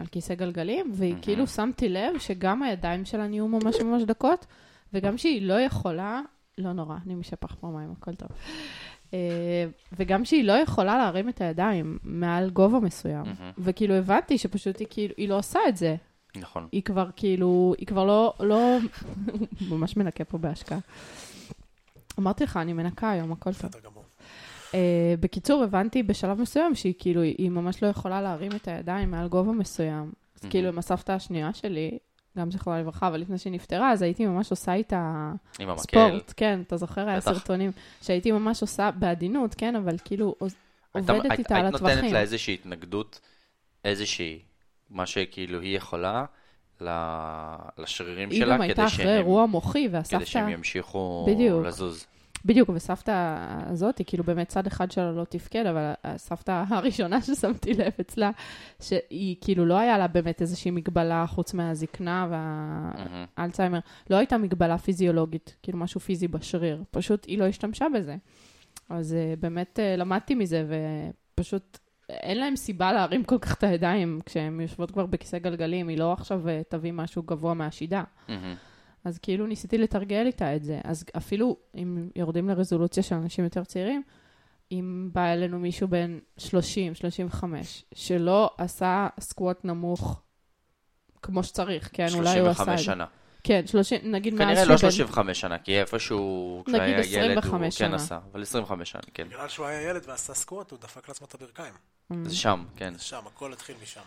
על 0.00 0.06
כיסא 0.06 0.34
גלגלים, 0.34 0.92
והיא 0.94 1.14
כאילו 1.22 1.46
שמתי 1.46 1.88
לב 1.88 2.18
שגם 2.18 2.62
הידיים 2.62 3.04
שלה 3.04 3.26
נהיו 3.26 3.48
ממש 3.48 3.80
ממש 3.80 4.02
דקות, 4.02 4.46
וגם 4.92 5.18
שהיא 5.18 5.42
לא 5.42 5.60
יכולה 5.60 6.20
לא 6.58 6.72
נורא, 6.72 6.96
אני 7.06 7.14
משפח 7.14 7.54
פה 7.60 7.66
מים, 7.66 7.92
הכל 7.98 8.14
טוב. 8.14 8.28
אה, 9.14 9.66
וגם 9.92 10.24
שהיא 10.24 10.44
לא 10.44 10.52
יכולה 10.52 10.96
להרים 10.98 11.28
את 11.28 11.40
הידיים 11.40 11.98
מעל 12.02 12.50
גובה 12.50 12.80
מסוים. 12.80 13.22
מהמם. 13.22 13.52
וכאילו 13.58 13.94
הבנתי 13.94 14.38
שפשוט 14.38 14.78
היא 14.78 14.86
כאילו, 14.90 15.14
היא 15.16 15.28
לא 15.28 15.38
עושה 15.38 15.58
את 15.68 15.76
זה. 15.76 15.96
נכון. 16.36 16.68
היא 16.72 16.82
כבר 16.82 17.08
כאילו, 17.16 17.74
היא 17.78 17.86
כבר 17.86 18.04
לא, 18.04 18.34
לא, 18.40 18.78
ממש 19.70 19.96
מנקה 19.96 20.24
פה 20.24 20.38
בהשקעה. 20.38 20.78
אמרתי 22.18 22.44
לך, 22.44 22.56
אני 22.56 22.72
מנקה 22.72 23.10
היום, 23.10 23.32
הכל 23.32 23.54
טוב. 23.54 23.70
Uh, 24.76 24.78
בקיצור, 25.20 25.62
הבנתי 25.64 26.02
בשלב 26.02 26.40
מסוים 26.40 26.74
שהיא 26.74 26.94
כאילו, 26.98 27.22
היא 27.22 27.50
ממש 27.50 27.82
לא 27.82 27.88
יכולה 27.88 28.22
להרים 28.22 28.52
את 28.56 28.68
הידיים 28.68 29.10
מעל 29.10 29.28
גובה 29.28 29.52
מסוים. 29.52 30.12
אז 30.36 30.44
Mhm. 30.44 30.50
כאילו, 30.50 30.68
עם 30.68 30.78
הסבתא 30.78 31.12
השנייה 31.12 31.52
שלי, 31.52 31.98
גם 32.38 32.50
זכרה 32.50 32.80
לברכה, 32.80 33.08
אבל 33.08 33.20
לפני 33.20 33.38
שהיא 33.38 33.52
נפטרה, 33.52 33.92
אז 33.92 34.02
הייתי 34.02 34.26
ממש 34.26 34.50
עושה 34.50 34.74
איתה 34.74 35.30
עם 35.58 35.68
המקל. 35.68 35.82
ספורט, 36.08 36.32
כן, 36.36 36.60
אתה 36.66 36.76
זוכר, 36.76 37.08
היה. 37.08 37.20
סרטונים, 37.20 37.70
שהייתי 38.02 38.32
ממש 38.32 38.62
עושה 38.62 38.90
בעדינות, 38.90 39.54
כן, 39.54 39.76
אבל 39.76 39.96
כאילו 40.04 40.34
היית- 40.40 40.54
עובדת 41.10 41.24
היית- 41.30 41.38
איתה 41.38 41.56
על 41.56 41.62
היית 41.64 41.74
הטווחים. 41.74 41.96
נותנת 41.96 42.12
לה 42.12 42.20
איזושהי 42.20 42.54
התנגדות, 42.54 43.20
איזושהי, 43.84 44.38
מה 44.90 45.06
שכאילו 45.06 45.60
היא 45.60 45.76
יכולה, 45.76 46.24
לשרירים 47.78 48.30
היא 48.30 48.40
שלה, 48.44 48.54
גם 48.54 48.60
הייתה 48.60 48.74
כדי 48.74 48.86
אחרי 48.86 49.04
שהם- 49.04 49.16
אירוע 49.16 49.46
מוחי, 49.46 49.88
והסבתא... 49.92 50.16
כדי 50.16 50.26
שהם 50.26 50.48
ימשיכו 50.48 51.26
בדיוק. 51.28 51.66
לזוז. 51.66 52.06
בדיוק, 52.44 52.70
וסבתא 52.74 53.36
הזאת, 53.66 53.98
היא 53.98 54.06
כאילו 54.06 54.24
באמת 54.24 54.48
צד 54.48 54.66
אחד 54.66 54.90
שלה 54.90 55.12
לא 55.12 55.24
תפקד, 55.24 55.66
אבל 55.66 55.92
הסבתא 56.04 56.64
הראשונה 56.68 57.22
ששמתי 57.22 57.74
לב 57.74 57.92
אצלה, 58.00 58.30
שהיא 58.80 59.36
כאילו 59.40 59.66
לא 59.66 59.78
היה 59.78 59.98
לה 59.98 60.06
באמת 60.06 60.42
איזושהי 60.42 60.70
מגבלה 60.70 61.26
חוץ 61.26 61.54
מהזקנה. 61.54 62.26
והאלצהיימר, 63.36 63.78
לא 64.10 64.16
הייתה 64.16 64.38
מגבלה 64.38 64.78
פיזיולוגית, 64.78 65.56
כאילו 65.62 65.78
משהו 65.78 66.00
פיזי 66.00 66.28
בשריר, 66.28 66.82
פשוט 66.90 67.24
היא 67.24 67.38
לא 67.38 67.44
השתמשה 67.44 67.86
בזה. 67.94 68.16
אז 68.88 69.12
uh, 69.12 69.40
באמת 69.40 69.78
uh, 69.78 70.00
למדתי 70.00 70.34
מזה, 70.34 70.66
ופשוט 71.34 71.78
אין 72.10 72.38
להם 72.38 72.56
סיבה 72.56 72.92
להרים 72.92 73.24
כל 73.24 73.38
כך 73.38 73.54
את 73.58 73.64
הידיים 73.64 74.20
כשהן 74.26 74.60
יושבות 74.60 74.90
כבר 74.90 75.06
בכיסא 75.06 75.38
גלגלים, 75.38 75.88
היא 75.88 75.98
לא 75.98 76.12
עכשיו 76.12 76.42
uh, 76.44 76.50
תביא 76.68 76.92
משהו 76.92 77.22
גבוה 77.22 77.54
מהשידה. 77.54 78.04
מהמם. 78.28 78.54
אז 79.06 79.18
כאילו 79.18 79.46
ניסיתי 79.46 79.78
לתרגל 79.78 80.26
איתה 80.26 80.56
את 80.56 80.64
זה. 80.64 80.80
אז 80.84 81.04
אפילו 81.16 81.56
אם 81.74 82.08
יורדים 82.16 82.48
לרזולוציה 82.48 83.02
של 83.02 83.14
אנשים 83.14 83.44
יותר 83.44 83.64
צעירים, 83.64 84.02
אם 84.72 85.10
בא 85.12 85.32
אלינו 85.32 85.58
מישהו 85.58 85.88
בן 85.88 86.18
30, 86.38 86.94
35, 86.94 87.84
שלא 87.94 88.50
עשה 88.58 89.08
סקווט 89.20 89.64
נמוך 89.64 90.22
כמו 91.22 91.42
שצריך, 91.42 91.90
כן, 91.92 92.06
אולי 92.14 92.38
הוא 92.38 92.48
עשה 92.48 92.62
את 92.62 92.66
35 92.66 92.80
זה. 92.80 92.84
שנה. 92.84 93.06
כן, 93.44 93.66
30, 93.66 93.98
נגיד 94.04 94.34
מאז 94.34 94.48
כנראה 94.48 94.64
לא 94.64 94.70
בן... 94.70 94.78
35 94.78 95.40
שנה, 95.40 95.58
כי 95.58 95.80
איפשהו, 95.80 96.64
נגיד 96.68 97.00
כשהיה 97.00 97.24
ילד, 97.24 97.30
הוא 97.30 97.38
25 97.38 97.78
כן. 97.78 97.94
עשה, 97.94 98.18
אבל 98.32 98.42
25 98.42 98.90
שנה, 98.90 99.00
כן. 99.14 99.28
בגלל 99.28 99.48
שהוא 99.48 99.66
היה 99.66 99.90
ילד 99.90 100.02
ועשה 100.06 100.34
סקווט, 100.34 100.70
הוא 100.70 100.78
דפק 100.78 101.08
לעצמו 101.08 101.26
את 101.26 101.34
הברכיים. 101.34 101.74
זה 102.24 102.36
שם, 102.36 102.64
כן. 102.76 102.94
שם, 102.98 103.22
הכל 103.26 103.52
התחיל 103.52 103.76
משם. 103.82 104.00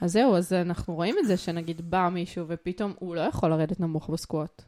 אז 0.00 0.12
זהו, 0.12 0.36
אז 0.36 0.52
אנחנו 0.52 0.94
רואים 0.94 1.16
את 1.18 1.26
זה 1.26 1.36
שנגיד 1.36 1.90
בא 1.90 2.08
מישהו 2.12 2.44
ופתאום 2.48 2.94
הוא 2.98 3.16
לא 3.16 3.20
יכול 3.20 3.50
לרדת 3.50 3.80
נמוך 3.80 4.10
בסקווט. 4.10 4.62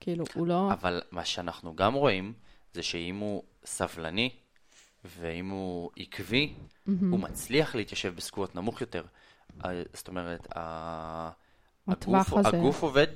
כאילו, 0.00 0.24
הוא 0.34 0.46
לא... 0.46 0.72
אבל 0.72 1.02
מה 1.10 1.24
שאנחנו 1.24 1.76
גם 1.76 1.94
רואים, 1.94 2.32
זה 2.72 2.82
שאם 2.82 3.16
הוא 3.16 3.42
סבלני, 3.64 4.30
ואם 5.04 5.48
הוא 5.48 5.90
עקבי, 5.96 6.54
הוא 6.86 7.20
מצליח 7.20 7.74
להתיישב 7.74 8.14
בסקווט 8.16 8.54
נמוך 8.54 8.80
יותר. 8.80 9.04
אה, 9.64 9.82
זאת 9.92 10.08
אומרת, 10.08 10.48
הגוף, 11.88 12.32
הזה. 12.32 12.48
הגוף 12.48 12.82
עובד 12.82 13.06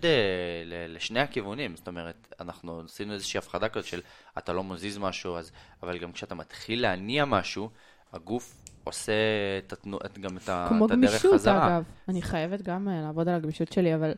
ל- 0.65 0.95
לשני 0.95 1.21
הכיוונים, 1.21 1.77
זאת 1.77 1.89
אומרת, 1.89 2.35
אנחנו 2.41 2.81
עשינו 2.81 3.13
איזושהי 3.13 3.39
הפחדה 3.39 3.69
כזאת 3.69 3.87
של 3.87 4.01
אתה 4.39 4.53
לא 4.53 4.65
מזיז 4.65 4.99
משהו, 4.99 5.37
אז, 5.37 5.53
אבל 5.83 5.99
גם 5.99 6.13
כשאתה 6.13 6.35
מתחיל 6.35 6.83
להניע 6.83 7.25
משהו, 7.25 7.71
הגוף 8.13 8.63
עושה 8.85 9.13
את 9.59 9.73
התנו, 9.73 9.99
את, 10.07 10.19
גם 10.19 10.37
את, 10.37 10.49
ה, 10.49 10.67
כמו 10.69 10.87
את 10.87 10.91
הדרך 10.91 11.11
גמישות, 11.11 11.35
חזרה. 11.35 11.67
אגב. 11.67 11.85
אני 12.09 12.23
חייבת 12.23 12.63
גם 12.63 12.89
אה, 12.89 13.03
לעבוד 13.03 13.29
על 13.29 13.35
הגמישות 13.35 13.73
שלי, 13.73 13.95
אבל 13.95 14.13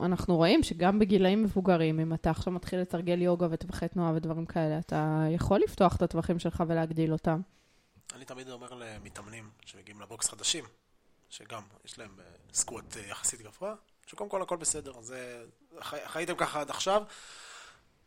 אנחנו 0.00 0.36
רואים 0.36 0.62
שגם 0.62 0.98
בגילאים 0.98 1.42
מבוגרים, 1.42 2.00
אם 2.00 2.14
אתה 2.14 2.30
עכשיו 2.30 2.52
מתחיל 2.52 2.80
לתרגל 2.80 3.22
יוגה 3.22 3.46
וטווחי 3.50 3.88
תנועה 3.88 4.12
ודברים 4.14 4.46
כאלה, 4.46 4.78
אתה 4.78 5.24
יכול 5.30 5.60
לפתוח 5.60 5.96
את 5.96 6.02
הטווחים 6.02 6.38
שלך 6.38 6.64
ולהגדיל 6.66 7.12
אותם. 7.12 7.40
אני 8.14 8.24
תמיד 8.24 8.50
אומר 8.50 8.68
למתאמנים 8.74 9.50
שמגיעים 9.64 10.00
לבוקס 10.00 10.28
חדשים, 10.28 10.64
שגם 11.30 11.62
יש 11.84 11.98
להם 11.98 12.10
אה, 12.18 12.24
סקווט 12.52 12.96
אה, 12.96 13.02
יחסית 13.10 13.42
גבוה, 13.42 13.74
שקודם 14.06 14.30
כל 14.30 14.42
הכל 14.42 14.56
בסדר. 14.56 14.92
זה, 15.00 15.44
חי, 15.80 15.96
חייתם 16.06 16.34
ככה 16.36 16.60
עד 16.60 16.70
עכשיו, 16.70 17.02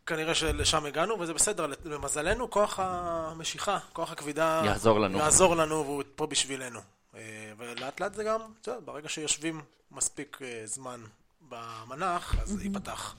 כנראה 0.06 0.34
שלשם 0.34 0.86
הגענו, 0.86 1.20
וזה 1.20 1.34
בסדר. 1.34 1.66
למזלנו, 1.84 2.50
כוח 2.50 2.78
המשיכה, 2.82 3.78
כוח 3.92 4.12
הכבידה... 4.12 4.62
יעזור 4.64 5.00
לנו. 5.00 5.18
יעזור 5.18 5.56
לנו, 5.56 5.84
והוא 5.84 6.02
פה 6.16 6.26
בשבילנו. 6.26 6.80
אה, 7.16 7.52
ולאט 7.58 8.00
לאט 8.00 8.14
זה 8.14 8.24
גם, 8.24 8.40
אתה 8.60 8.70
יודע, 8.70 8.80
ברגע 8.84 9.08
שיושבים 9.08 9.60
מספיק 9.90 10.38
אה, 10.42 10.62
זמן 10.64 11.00
במנח, 11.48 12.34
אז 12.42 12.48
זה 12.48 12.64
ייפתח. 12.64 13.14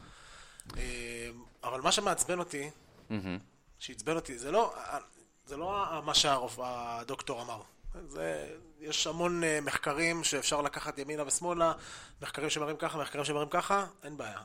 אה, 0.77 1.29
אבל 1.63 1.81
מה 1.81 1.91
שמעצבן 1.91 2.39
אותי. 2.39 2.69
שעצבן 3.79 4.15
אותי, 4.15 4.39
זה 4.39 4.51
לא, 4.51 4.75
זה 5.45 5.57
לא 5.57 6.01
מה 6.05 6.13
שהדוקטור 6.13 7.41
אמר. 7.41 7.61
זה, 8.07 8.55
יש 8.79 9.07
המון 9.07 9.41
מחקרים 9.61 10.23
שאפשר 10.23 10.61
לקחת 10.61 10.97
ימינה 10.97 11.23
ושמאלה, 11.27 11.73
מחקרים 12.21 12.49
שמראים 12.49 12.77
ככה, 12.77 12.97
מחקרים 12.97 13.25
שמראים 13.25 13.49
ככה, 13.49 13.85
אין 14.03 14.17
בעיה. 14.17 14.37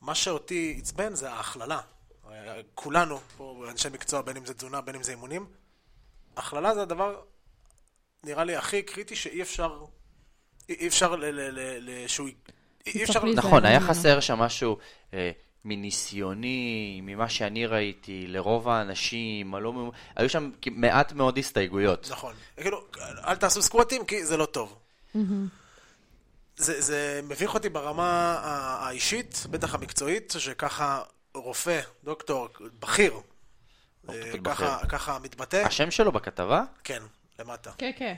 מה 0.00 0.14
שאותי 0.14 0.76
עצבן 0.78 1.14
זה 1.14 1.32
ההכללה. 1.32 1.80
כולנו, 2.74 3.20
פה 3.36 3.64
אנשי 3.70 3.88
מקצוע, 3.88 4.22
בין 4.22 4.36
אם 4.36 4.46
זה 4.46 4.54
תזונה, 4.54 4.80
בין 4.80 4.94
אם 4.94 5.02
זה 5.02 5.12
אימונים, 5.12 5.46
הכללה 6.36 6.74
זה 6.74 6.82
הדבר, 6.82 7.20
נראה 8.24 8.44
לי, 8.44 8.56
הכי 8.56 8.82
קריטי 8.82 9.16
שאי 9.16 9.42
אפשר, 9.42 9.84
אי 10.68 10.88
אפשר 10.88 11.16
ל... 11.16 11.24
ל, 11.24 11.40
ל, 11.50 11.78
ל 11.90 12.06
שהוא, 12.08 12.28
אי 12.86 13.04
אפשר... 13.04 13.24
נכון, 13.24 13.64
היה. 13.64 13.80
חסר 13.80 14.20
שם 14.20 14.38
משהו 14.38 14.78
אה, 15.14 15.30
מניסיוני, 15.64 17.00
ממה 17.02 17.28
שאני 17.28 17.66
ראיתי, 17.66 18.26
לרוב 18.26 18.68
האנשים, 18.68 19.54
הלא... 19.54 19.72
ממ- 19.72 19.90
היו 20.16 20.28
שם 20.28 20.50
מעט 20.70 21.12
מאוד 21.12 21.38
הסתייגויות. 21.38 22.08
נכון. 22.10 22.34
כאילו, 22.56 22.84
אל 23.26 23.36
תעשו 23.36 23.62
סקווטים 23.62 24.04
כי 24.04 24.24
זה 24.24 24.36
לא 24.36 24.46
טוב. 24.46 24.78
זה, 26.58 26.80
זה 26.80 27.20
מביך 27.22 27.54
אותי 27.54 27.68
ברמה 27.68 28.38
האישית, 28.80 29.46
בטח 29.50 29.74
המקצועית, 29.74 30.34
שככה 30.38 31.02
רופא, 31.34 31.80
דוקטור, 32.04 32.48
בכיר, 32.80 33.12
אה, 33.12 33.20
אורתופד 34.08 34.44
ככה, 34.44 34.86
ככה 34.88 35.18
מתבטא. 35.18 35.56
השם 35.66 35.90
שלו 35.90 36.12
בכתבה? 36.12 36.62
כן, 36.84 37.02
למטה. 37.38 37.72
כן, 37.78 37.90
כן. 37.96 38.14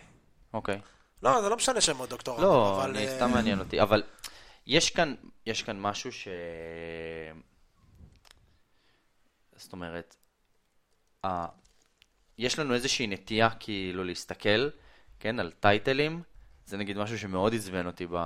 אוקיי. 0.54 0.80
לא, 1.22 1.42
זה 1.42 1.48
לא 1.48 1.56
משנה 1.56 1.80
שם 1.80 2.04
דוקטור. 2.04 2.40
לא, 2.40 2.76
אבל, 2.76 2.90
אני 2.90 3.08
אה, 3.08 3.16
סתם 3.16 3.30
מעניין 3.30 3.58
אותי, 3.58 3.82
אבל 3.82 4.02
יש 4.66 4.90
כאן, 4.90 5.14
יש 5.46 5.62
כאן 5.62 5.80
משהו 5.80 6.12
ש... 6.12 6.28
זאת 9.56 9.72
אומרת, 9.72 10.16
ה... 11.26 11.46
יש 12.38 12.58
לנו 12.58 12.74
איזושהי 12.74 13.06
נטייה 13.06 13.50
כאילו 13.50 14.04
להסתכל, 14.04 14.68
כן, 15.20 15.40
על 15.40 15.50
טייטלים, 15.60 16.22
זה 16.70 16.76
נגיד 16.76 16.98
משהו 16.98 17.18
שמאוד 17.18 17.54
עצבן 17.54 17.86
אותי 17.86 18.06
ב... 18.10 18.16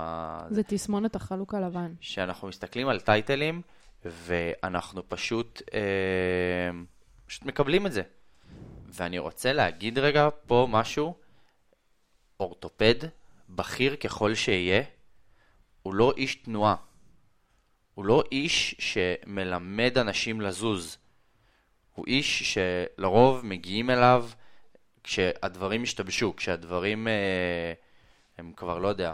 זה 0.49 0.63
תסמונת 0.63 1.15
החלוק 1.15 1.53
הלבן. 1.53 1.93
שאנחנו 1.99 2.47
מסתכלים 2.47 2.87
על 2.87 2.99
טייטלים, 2.99 3.61
ואנחנו 4.05 5.09
פשוט, 5.09 5.61
אה, 5.73 5.79
פשוט 7.25 7.45
מקבלים 7.45 7.85
את 7.85 7.91
זה. 7.91 8.01
ואני 8.87 9.19
רוצה 9.19 9.53
להגיד 9.53 9.99
רגע 9.99 10.29
פה 10.47 10.67
משהו, 10.69 11.15
אורתופד, 12.39 12.95
בכיר 13.49 13.95
ככל 13.95 14.35
שיהיה, 14.35 14.83
הוא 15.81 15.93
לא 15.93 16.13
איש 16.17 16.35
תנועה. 16.35 16.75
הוא 17.93 18.05
לא 18.05 18.23
איש 18.31 18.75
שמלמד 18.79 19.97
אנשים 19.97 20.41
לזוז. 20.41 20.97
הוא 21.93 22.05
איש 22.07 22.53
שלרוב 22.53 23.45
מגיעים 23.45 23.89
אליו 23.89 24.27
כשהדברים 25.03 25.83
השתבשו, 25.83 26.35
כשהדברים 26.35 27.07
אה, 27.07 27.73
הם 28.37 28.51
כבר, 28.55 28.79
לא 28.79 28.87
יודע, 28.87 29.13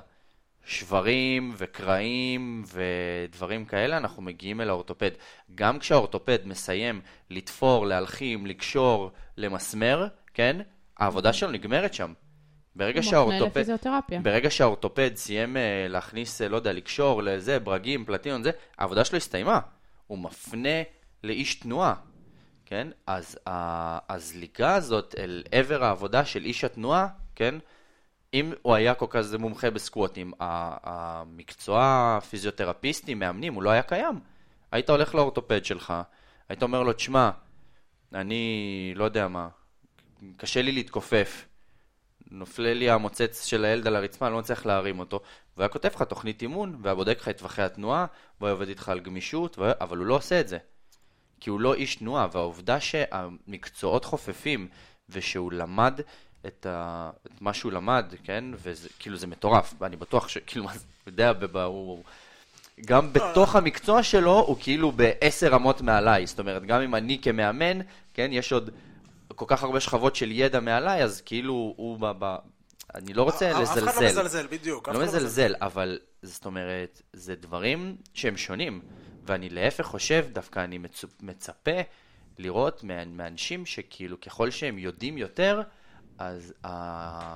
שברים 0.65 1.53
וקרעים 1.57 2.63
ודברים 2.73 3.65
כאלה, 3.65 3.97
אנחנו 3.97 4.21
מגיעים 4.21 4.61
אל 4.61 4.69
האורתופד. 4.69 5.11
גם 5.55 5.79
כשהאורתופד 5.79 6.39
מסיים 6.45 7.01
לתפור, 7.29 7.85
להלחים, 7.85 8.45
לקשור, 8.45 9.11
למסמר, 9.37 10.07
כן? 10.33 10.57
העבודה 10.97 11.33
שלו 11.33 11.51
נגמרת 11.51 11.93
שם. 11.93 12.13
ברגע 12.75 13.03
שהאורתופד... 13.03 13.63
ברגע 14.23 14.49
שהאורתופד 14.49 15.11
סיים 15.15 15.57
אה, 15.57 15.85
להכניס, 15.89 16.41
אה, 16.41 16.47
לא 16.47 16.55
יודע, 16.55 16.73
לקשור 16.73 17.23
לזה, 17.23 17.59
ברגים, 17.59 18.05
פלטינות, 18.05 18.43
זה, 18.43 18.51
העבודה 18.77 19.05
שלו 19.05 19.17
הסתיימה. 19.17 19.59
הוא 20.07 20.19
מפנה 20.19 20.81
לאיש 21.23 21.55
תנועה, 21.55 21.95
כן? 22.65 22.87
אז 23.07 23.39
הזליגה 24.09 24.75
הזאת 24.75 25.15
אל 25.17 25.43
עבר 25.51 25.83
העבודה 25.83 26.25
של 26.25 26.45
איש 26.45 26.63
התנועה, 26.63 27.07
כן? 27.35 27.55
אם 28.33 28.53
הוא 28.61 28.75
היה 28.75 28.93
כל 28.93 29.05
כזה 29.09 29.37
מומחה 29.37 29.69
בסקווטים, 29.69 30.31
המקצוע 30.39 31.81
הפיזיותרפיסטים, 32.17 33.19
מאמנים, 33.19 33.53
הוא 33.53 33.63
לא 33.63 33.69
היה 33.69 33.83
קיים. 33.83 34.19
היית 34.71 34.89
הולך 34.89 35.15
לאורתופד 35.15 35.65
שלך, 35.65 35.93
היית 36.49 36.63
אומר 36.63 36.83
לו, 36.83 36.93
תשמע, 36.93 37.29
אני 38.13 38.93
לא 38.95 39.03
יודע 39.03 39.27
מה, 39.27 39.47
קשה 40.37 40.61
לי 40.61 40.71
להתכופף, 40.71 41.45
נופלה 42.31 42.73
לי 42.73 42.89
המוצץ 42.89 43.45
של 43.45 43.65
הילד 43.65 43.87
על 43.87 43.95
הרצפה, 43.95 44.25
אני 44.25 44.33
לא 44.33 44.39
מצליח 44.39 44.65
להרים 44.65 44.99
אותו, 44.99 45.19
והיה 45.57 45.69
כותב 45.69 45.89
לך 45.95 46.01
תוכנית 46.01 46.41
אימון, 46.41 46.77
והיה 46.81 46.95
בודק 46.95 47.17
לך 47.21 47.29
את 47.29 47.37
טווחי 47.37 47.61
התנועה, 47.61 48.05
והיה 48.41 48.53
עובד 48.53 48.67
איתך 48.67 48.89
על 48.89 48.99
גמישות, 48.99 49.59
והיה... 49.59 49.73
אבל 49.81 49.97
הוא 49.97 50.05
לא 50.05 50.15
עושה 50.15 50.39
את 50.39 50.47
זה. 50.47 50.57
כי 51.39 51.49
הוא 51.49 51.59
לא 51.59 51.73
איש 51.73 51.95
תנועה, 51.95 52.27
והעובדה 52.31 52.79
שהמקצועות 52.79 54.05
חופפים, 54.05 54.67
ושהוא 55.09 55.51
למד 55.51 56.01
את, 56.45 56.65
ה... 56.65 57.09
את 57.25 57.41
מה 57.41 57.53
שהוא 57.53 57.71
למד, 57.71 58.13
כן, 58.23 58.45
וכאילו 58.61 59.17
זה 59.17 59.27
מטורף, 59.27 59.73
ואני 59.79 59.95
בטוח 59.95 60.27
שכאילו, 60.27 60.65
אתה 60.69 61.09
יודע, 61.09 61.33
הוא... 61.65 62.03
גם 62.85 63.13
בתוך 63.13 63.55
המקצוע 63.55 64.03
שלו, 64.03 64.39
הוא 64.39 64.57
כאילו 64.59 64.91
בעשר 64.91 65.47
רמות 65.47 65.81
מעליי. 65.81 66.27
זאת 66.27 66.39
אומרת, 66.39 66.65
גם 66.65 66.81
אם 66.81 66.95
אני 66.95 67.19
כמאמן, 67.21 67.79
כן, 68.13 68.29
יש 68.31 68.51
עוד 68.53 68.69
כל 69.35 69.45
כך 69.47 69.63
הרבה 69.63 69.79
שכבות 69.79 70.15
של 70.15 70.31
ידע 70.31 70.59
מעליי, 70.59 71.03
אז 71.03 71.21
כאילו 71.21 71.73
הוא 71.77 71.97
ב... 71.99 72.11
ב... 72.19 72.35
אני 72.95 73.13
לא 73.13 73.23
רוצה 73.23 73.51
לזלזל. 73.61 73.89
אף 73.89 73.95
אחד 73.95 74.01
לא 74.01 74.09
מזלזל, 74.09 74.47
בדיוק. 74.47 74.89
לא, 74.89 74.93
לא 74.93 75.01
מזלזל, 75.01 75.55
אבל 75.61 75.99
זאת 76.23 76.45
אומרת, 76.45 77.01
זה 77.13 77.35
דברים 77.35 77.95
שהם 78.13 78.37
שונים. 78.37 78.81
ואני 79.25 79.49
להפך 79.49 79.85
חושב, 79.85 80.25
דווקא 80.31 80.63
אני 80.63 80.79
מצפה 81.21 81.81
לראות 82.37 82.83
מאנשים 83.05 83.65
שכאילו 83.65 84.21
ככל 84.21 84.51
שהם 84.51 84.77
יודעים 84.77 85.17
יותר, 85.17 85.61
אז 86.27 86.53
ה... 86.65 87.35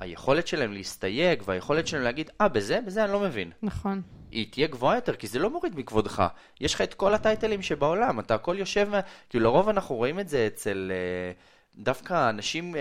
היכולת 0.00 0.46
שלהם 0.46 0.72
להסתייג 0.72 1.42
והיכולת 1.44 1.86
שלהם 1.86 2.02
להגיד, 2.02 2.30
אה, 2.40 2.48
בזה, 2.48 2.80
בזה 2.86 3.04
אני 3.04 3.12
לא 3.12 3.20
מבין. 3.20 3.50
נכון. 3.62 4.02
היא 4.30 4.52
תהיה 4.52 4.66
גבוהה 4.66 4.94
יותר, 4.96 5.14
כי 5.14 5.26
זה 5.26 5.38
לא 5.38 5.50
מוריד 5.50 5.78
מכבודך. 5.78 6.26
יש 6.60 6.74
לך 6.74 6.80
את 6.80 6.94
כל 6.94 7.14
הטייטלים 7.14 7.62
שבעולם, 7.62 8.20
אתה 8.20 8.34
הכל 8.34 8.56
יושב, 8.58 8.88
כאילו 9.30 9.44
לרוב 9.44 9.68
אנחנו 9.68 9.94
רואים 9.94 10.20
את 10.20 10.28
זה 10.28 10.46
אצל 10.46 10.92
uh, 10.92 11.82
דווקא 11.82 12.28
אנשים 12.30 12.74
uh, 12.74 12.78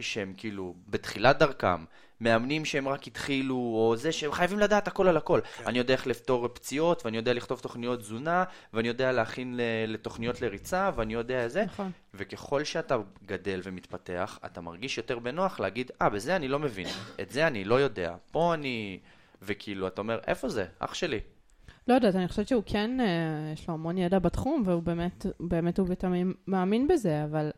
שהם 0.00 0.32
כאילו 0.36 0.74
בתחילת 0.88 1.38
דרכם, 1.38 1.84
מאמנים 2.20 2.64
שהם 2.64 2.88
רק 2.88 3.06
התחילו, 3.06 3.54
או 3.54 3.94
זה 3.96 4.12
שהם 4.12 4.32
חייבים 4.32 4.58
לדעת 4.58 4.88
הכל 4.88 5.08
על 5.08 5.16
הכל. 5.16 5.40
כן. 5.56 5.64
אני 5.66 5.78
יודע 5.78 5.94
איך 5.94 6.06
לפתור 6.06 6.48
פציעות, 6.48 7.04
ואני 7.04 7.16
יודע 7.16 7.32
לכתוב 7.32 7.60
תוכניות 7.60 8.00
תזונה, 8.00 8.44
ואני 8.74 8.88
יודע 8.88 9.12
להכין 9.12 9.60
לתוכניות 9.88 10.42
לריצה, 10.42 10.90
ואני 10.96 11.14
יודע 11.14 11.48
זה. 11.48 11.64
נכון. 11.64 11.90
וככל 12.14 12.64
שאתה 12.64 12.96
גדל 13.26 13.60
ומתפתח, 13.62 14.38
אתה 14.46 14.60
מרגיש 14.60 14.98
יותר 14.98 15.18
בנוח 15.18 15.60
להגיד, 15.60 15.90
אה, 16.02 16.06
ah, 16.06 16.10
בזה 16.10 16.36
אני 16.36 16.48
לא 16.48 16.58
מבין, 16.58 16.88
את 17.20 17.30
זה 17.30 17.46
אני 17.46 17.64
לא 17.64 17.74
יודע, 17.74 18.14
פה 18.30 18.54
אני... 18.54 18.98
וכאילו, 19.42 19.86
אתה 19.86 20.00
אומר, 20.00 20.18
איפה 20.26 20.48
זה? 20.48 20.64
אח 20.78 20.94
שלי. 20.94 21.20
לא 21.88 21.94
יודעת, 21.94 22.14
אני 22.14 22.28
חושבת 22.28 22.48
שהוא 22.48 22.62
כן, 22.66 23.00
אה, 23.00 23.06
יש 23.52 23.68
לו 23.68 23.74
המון 23.74 23.98
ידע 23.98 24.18
בתחום, 24.18 24.62
והוא 24.66 24.82
באמת, 24.82 25.26
באמת 25.40 25.78
ובתמים 25.78 26.34
מאמין 26.46 26.88
בזה, 26.88 27.24
אבל 27.24 27.50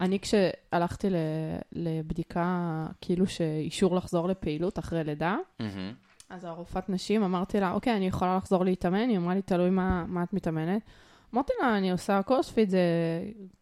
אני 0.00 0.18
כשהלכתי 0.20 1.06
לבדיקה, 1.72 2.86
כאילו 3.00 3.26
שאישור 3.26 3.96
לחזור 3.96 4.28
לפעילות 4.28 4.78
אחרי 4.78 5.04
לידה. 5.04 5.36
אז 6.30 6.44
הרופאת 6.44 6.88
נשים, 6.88 7.22
אמרתי 7.22 7.60
לה, 7.60 7.72
אוקיי, 7.72 7.96
אני 7.96 8.06
יכולה 8.06 8.36
לחזור 8.36 8.64
להתאמן? 8.64 9.08
היא 9.08 9.18
אמרה 9.18 9.34
לי, 9.34 9.42
תלוי 9.42 9.70
מה, 9.70 10.04
מה 10.08 10.22
את 10.22 10.32
מתאמנת. 10.32 10.82
אמרתי 11.34 11.52
לה, 11.62 11.78
אני 11.78 11.90
עושה 11.90 12.22
קורספיט, 12.22 12.70
זה 12.70 12.78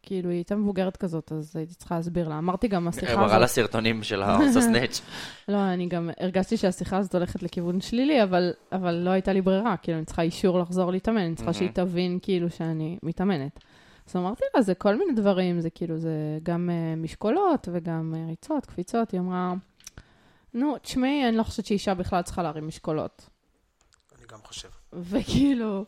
כאילו, 0.03 0.31
היא 0.31 0.37
הייתה 0.37 0.57
מבוגרת 0.57 0.97
כזאת, 0.97 1.33
אז 1.33 1.57
הייתי 1.57 1.75
צריכה 1.75 1.97
להסביר 1.97 2.29
לה. 2.29 2.39
אמרתי 2.39 2.69
גם, 2.69 2.89
השיחה 2.89 3.13
הזאת... 3.13 3.25
מראה 3.25 3.39
לה 3.39 3.47
סרטונים 3.47 4.03
של 4.03 4.23
העושה 4.23 4.61
סנאץ'. 4.61 5.01
לא, 5.49 5.73
אני 5.73 5.87
גם 5.87 6.11
הרגשתי 6.21 6.57
שהשיחה 6.57 6.97
הזאת 6.97 7.15
הולכת 7.15 7.43
לכיוון 7.43 7.81
שלילי, 7.81 8.23
אבל, 8.23 8.53
אבל 8.73 8.95
לא 8.95 9.11
הייתה 9.11 9.33
לי 9.33 9.41
ברירה, 9.41 9.77
כאילו, 9.77 9.99
אני 9.99 10.07
צריכה 10.07 10.23
אישור 10.23 10.59
לחזור 10.59 10.91
להתאמן, 10.91 11.21
אני 11.21 11.35
צריכה 11.35 11.53
שהיא 11.53 11.71
תבין, 11.73 12.19
כאילו, 12.23 12.51
שאני 12.51 12.99
מתאמנת. 13.03 13.59
אז 14.07 14.17
אמרתי 14.17 14.45
לה, 14.55 14.63
זה 14.63 14.75
כל 14.75 14.97
מיני 14.97 15.13
דברים, 15.13 15.61
זה 15.61 15.71
כאילו, 15.71 15.99
זה 15.99 16.39
גם 16.43 16.71
uh, 16.71 17.01
משקולות 17.01 17.69
וגם 17.73 18.15
uh, 18.15 18.31
ריצות, 18.31 18.67
קפיצות. 18.67 19.11
היא 19.11 19.21
אמרה, 19.21 19.55
נו, 20.55 20.79
תשמעי, 20.79 21.29
אני 21.29 21.37
לא 21.37 21.43
חושבת 21.43 21.67
שאישה 21.67 21.95
בכלל 21.95 22.23
צריכה 22.23 22.43
להרים 22.43 22.69
משקולות. 22.69 23.29
אני 24.19 24.27
גם 24.27 24.39
חושב. 24.45 24.69
וכאילו... 24.93 25.85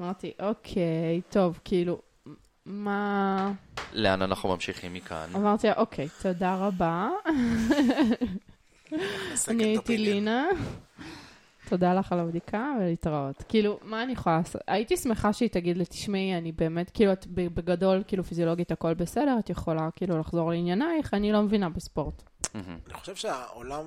אמרתי, 0.00 0.32
אוקיי, 0.40 1.20
טוב, 1.30 1.60
כאילו, 1.64 2.00
מה... 2.66 3.52
לאן 3.92 4.22
אנחנו 4.22 4.48
ממשיכים 4.48 4.94
מכאן? 4.94 5.28
אמרתי, 5.34 5.72
אוקיי, 5.72 6.08
תודה 6.22 6.54
רבה. 6.54 7.10
אני 9.48 9.64
הייתי 9.64 9.98
לינה. 9.98 10.46
תודה 11.68 11.94
לך 11.94 12.12
על 12.12 12.20
הבדיקה 12.20 12.72
ולהתראות. 12.80 13.42
כאילו, 13.48 13.78
מה 13.82 14.02
אני 14.02 14.12
יכולה 14.12 14.36
לעשות? 14.38 14.62
הייתי 14.66 14.96
שמחה 14.96 15.32
שהיא 15.32 15.48
תגיד 15.48 15.76
לי, 15.76 15.84
תשמעי, 15.84 16.38
אני 16.38 16.52
באמת, 16.52 16.90
כאילו, 16.90 17.12
את 17.12 17.26
בגדול, 17.26 18.02
כאילו, 18.06 18.24
פיזיולוגית 18.24 18.72
הכל 18.72 18.94
בסדר, 18.94 19.36
את 19.38 19.50
יכולה 19.50 19.88
כאילו 19.96 20.18
לחזור 20.18 20.50
לעניינייך, 20.50 21.14
אני 21.14 21.32
לא 21.32 21.42
מבינה 21.42 21.68
בספורט. 21.68 22.22
אני 22.54 22.94
חושב 22.94 23.16
שהעולם, 23.16 23.84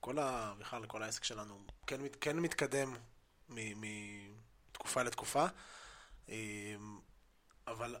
כל 0.00 0.18
ה... 0.18 0.52
בכלל, 0.58 0.86
כל 0.86 1.02
העסק 1.02 1.24
שלנו, 1.24 1.54
כן, 1.86 2.00
כן 2.20 2.38
מתקדם 2.38 2.94
מתקופה 3.48 5.02
לתקופה, 5.02 5.46
אמ, 6.28 6.34
אבל 7.66 7.96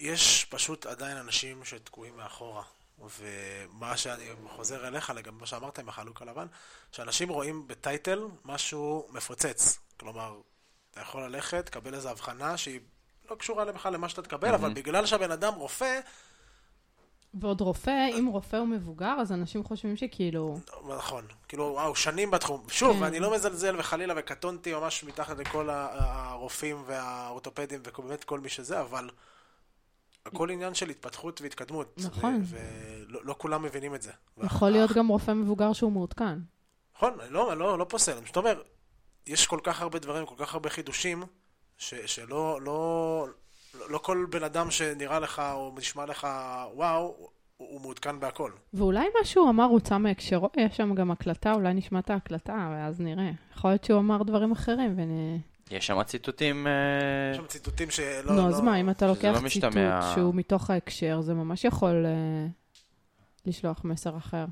יש 0.00 0.44
פשוט 0.44 0.86
עדיין 0.86 1.16
אנשים 1.16 1.64
שתקועים 1.64 2.16
מאחורה. 2.16 2.62
ומה 2.98 3.96
שאני 3.96 4.24
חוזר 4.48 4.88
אליך 4.88 5.10
לגבי 5.10 5.36
מה 5.40 5.46
שאמרת 5.46 5.78
עם 5.78 5.88
החלוק 5.88 6.22
הלבן, 6.22 6.46
שאנשים 6.92 7.28
רואים 7.28 7.68
בטייטל 7.68 8.24
משהו 8.44 9.06
מפוצץ. 9.10 9.78
כלומר, 10.00 10.40
אתה 10.90 11.00
יכול 11.00 11.22
ללכת, 11.22 11.68
קבל 11.68 11.94
איזו 11.94 12.08
הבחנה 12.08 12.56
שהיא 12.56 12.80
לא 13.30 13.34
קשורה 13.34 13.64
בכלל 13.64 13.92
למה 13.92 14.08
שאתה 14.08 14.22
תקבל, 14.22 14.50
mm-hmm. 14.50 14.54
אבל 14.54 14.72
בגלל 14.74 15.06
שהבן 15.06 15.30
אדם 15.30 15.54
רופא... 15.54 16.00
ועוד 17.34 17.60
רופא, 17.60 18.08
אם 18.18 18.26
רופא 18.26 18.56
הוא 18.56 18.66
מבוגר, 18.66 19.16
אז 19.20 19.32
אנשים 19.32 19.64
חושבים 19.64 19.96
שכאילו... 19.96 20.58
נכון, 20.96 21.26
כאילו, 21.48 21.64
וואו, 21.64 21.96
שנים 21.96 22.30
בתחום. 22.30 22.64
שוב, 22.68 22.96
כן. 22.96 23.02
אני 23.02 23.20
לא 23.20 23.34
מזלזל 23.34 23.78
וחלילה 23.78 24.14
וקטונתי 24.16 24.74
ממש 24.74 25.04
מתחת 25.04 25.38
לכל 25.38 25.68
הרופאים 25.70 26.82
והאורתופדים 26.86 27.80
ובאמת 27.84 28.24
כל 28.24 28.40
מי 28.40 28.48
שזה, 28.48 28.80
אבל 28.80 29.10
הכל 30.26 30.50
עניין 30.50 30.74
של 30.74 30.88
התפתחות 30.88 31.40
והתקדמות. 31.40 32.00
נכון. 32.04 32.42
ולא 32.44 33.20
לא 33.24 33.34
כולם 33.38 33.62
מבינים 33.62 33.94
את 33.94 34.02
זה. 34.02 34.12
יכול 34.42 34.70
להיות 34.70 34.92
גם 34.92 35.08
רופא 35.08 35.32
מבוגר 35.32 35.72
שהוא 35.72 35.92
מעודכן. 35.92 36.38
נכון, 36.96 37.12
לא, 37.30 37.56
לא, 37.56 37.78
לא 37.78 37.84
פוסל. 37.88 38.12
אני 38.12 38.22
פשוט 38.22 38.36
אומר, 38.36 38.62
יש 39.26 39.46
כל 39.46 39.60
כך 39.62 39.82
הרבה 39.82 39.98
דברים, 39.98 40.26
כל 40.26 40.34
כך 40.38 40.54
הרבה 40.54 40.70
חידושים, 40.70 41.22
ש, 41.78 41.94
שלא 41.94 42.60
לא, 42.62 43.26
לא, 43.78 43.90
לא 43.90 43.98
כל 43.98 44.26
בן 44.30 44.42
אדם 44.42 44.70
שנראה 44.70 45.20
לך 45.20 45.42
או 45.52 45.74
נשמע 45.78 46.06
לך 46.06 46.26
וואו, 46.74 47.30
הוא 47.56 47.80
מעודכן 47.80 48.20
בהכל. 48.20 48.50
ואולי 48.74 49.08
מה 49.18 49.24
שהוא 49.24 49.50
אמר 49.50 49.64
הוצא 49.64 49.98
מהקשרו, 49.98 50.50
יש 50.56 50.76
שם 50.76 50.94
גם 50.94 51.10
הקלטה, 51.10 51.52
אולי 51.52 51.74
נשמע 51.74 51.98
את 51.98 52.10
ההקלטה, 52.10 52.68
ואז 52.72 53.00
נראה. 53.00 53.30
יכול 53.56 53.70
להיות 53.70 53.84
שהוא 53.84 53.98
אמר 53.98 54.22
דברים 54.22 54.52
אחרים, 54.52 54.94
ונ... 54.96 55.38
יש 55.70 55.86
שם 55.86 56.02
ציטוטים... 56.02 56.66
אה, 56.66 56.72
יש 57.30 57.36
שם 57.36 57.46
ציטוטים 57.46 57.90
שלא... 57.90 58.36
לא, 58.36 58.48
אז 58.48 58.60
מה, 58.60 58.80
אם 58.80 58.90
אתה 58.90 59.06
לוקח 59.06 59.40
לא 59.42 59.48
ציטוט 59.48 59.72
שהוא 60.14 60.34
מתוך 60.34 60.70
ההקשר, 60.70 61.20
זה 61.20 61.34
ממש 61.34 61.64
יכול 61.64 62.06
אה, 62.06 62.50
לשלוח 63.46 63.84
מסר 63.84 64.16
אחר. 64.16 64.44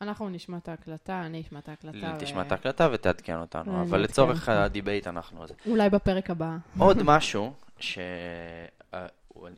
אנחנו 0.00 0.28
נשמע 0.28 0.56
את 0.56 0.68
ההקלטה, 0.68 1.22
אני 1.26 1.40
אשמע 1.40 1.58
את 1.58 1.68
ההקלטה. 1.68 2.16
תשמע 2.18 2.42
את 2.42 2.52
ההקלטה 2.52 2.88
ותעדכן 2.92 3.36
אותנו, 3.36 3.82
אבל 3.82 4.00
לצורך 4.00 4.48
ה 4.48 4.56
debate 4.56 5.06
אנחנו... 5.06 5.44
אולי 5.66 5.90
בפרק 5.90 6.30
הבא. 6.30 6.56
עוד 6.78 6.98
משהו 7.12 7.52
שאני 7.78 8.18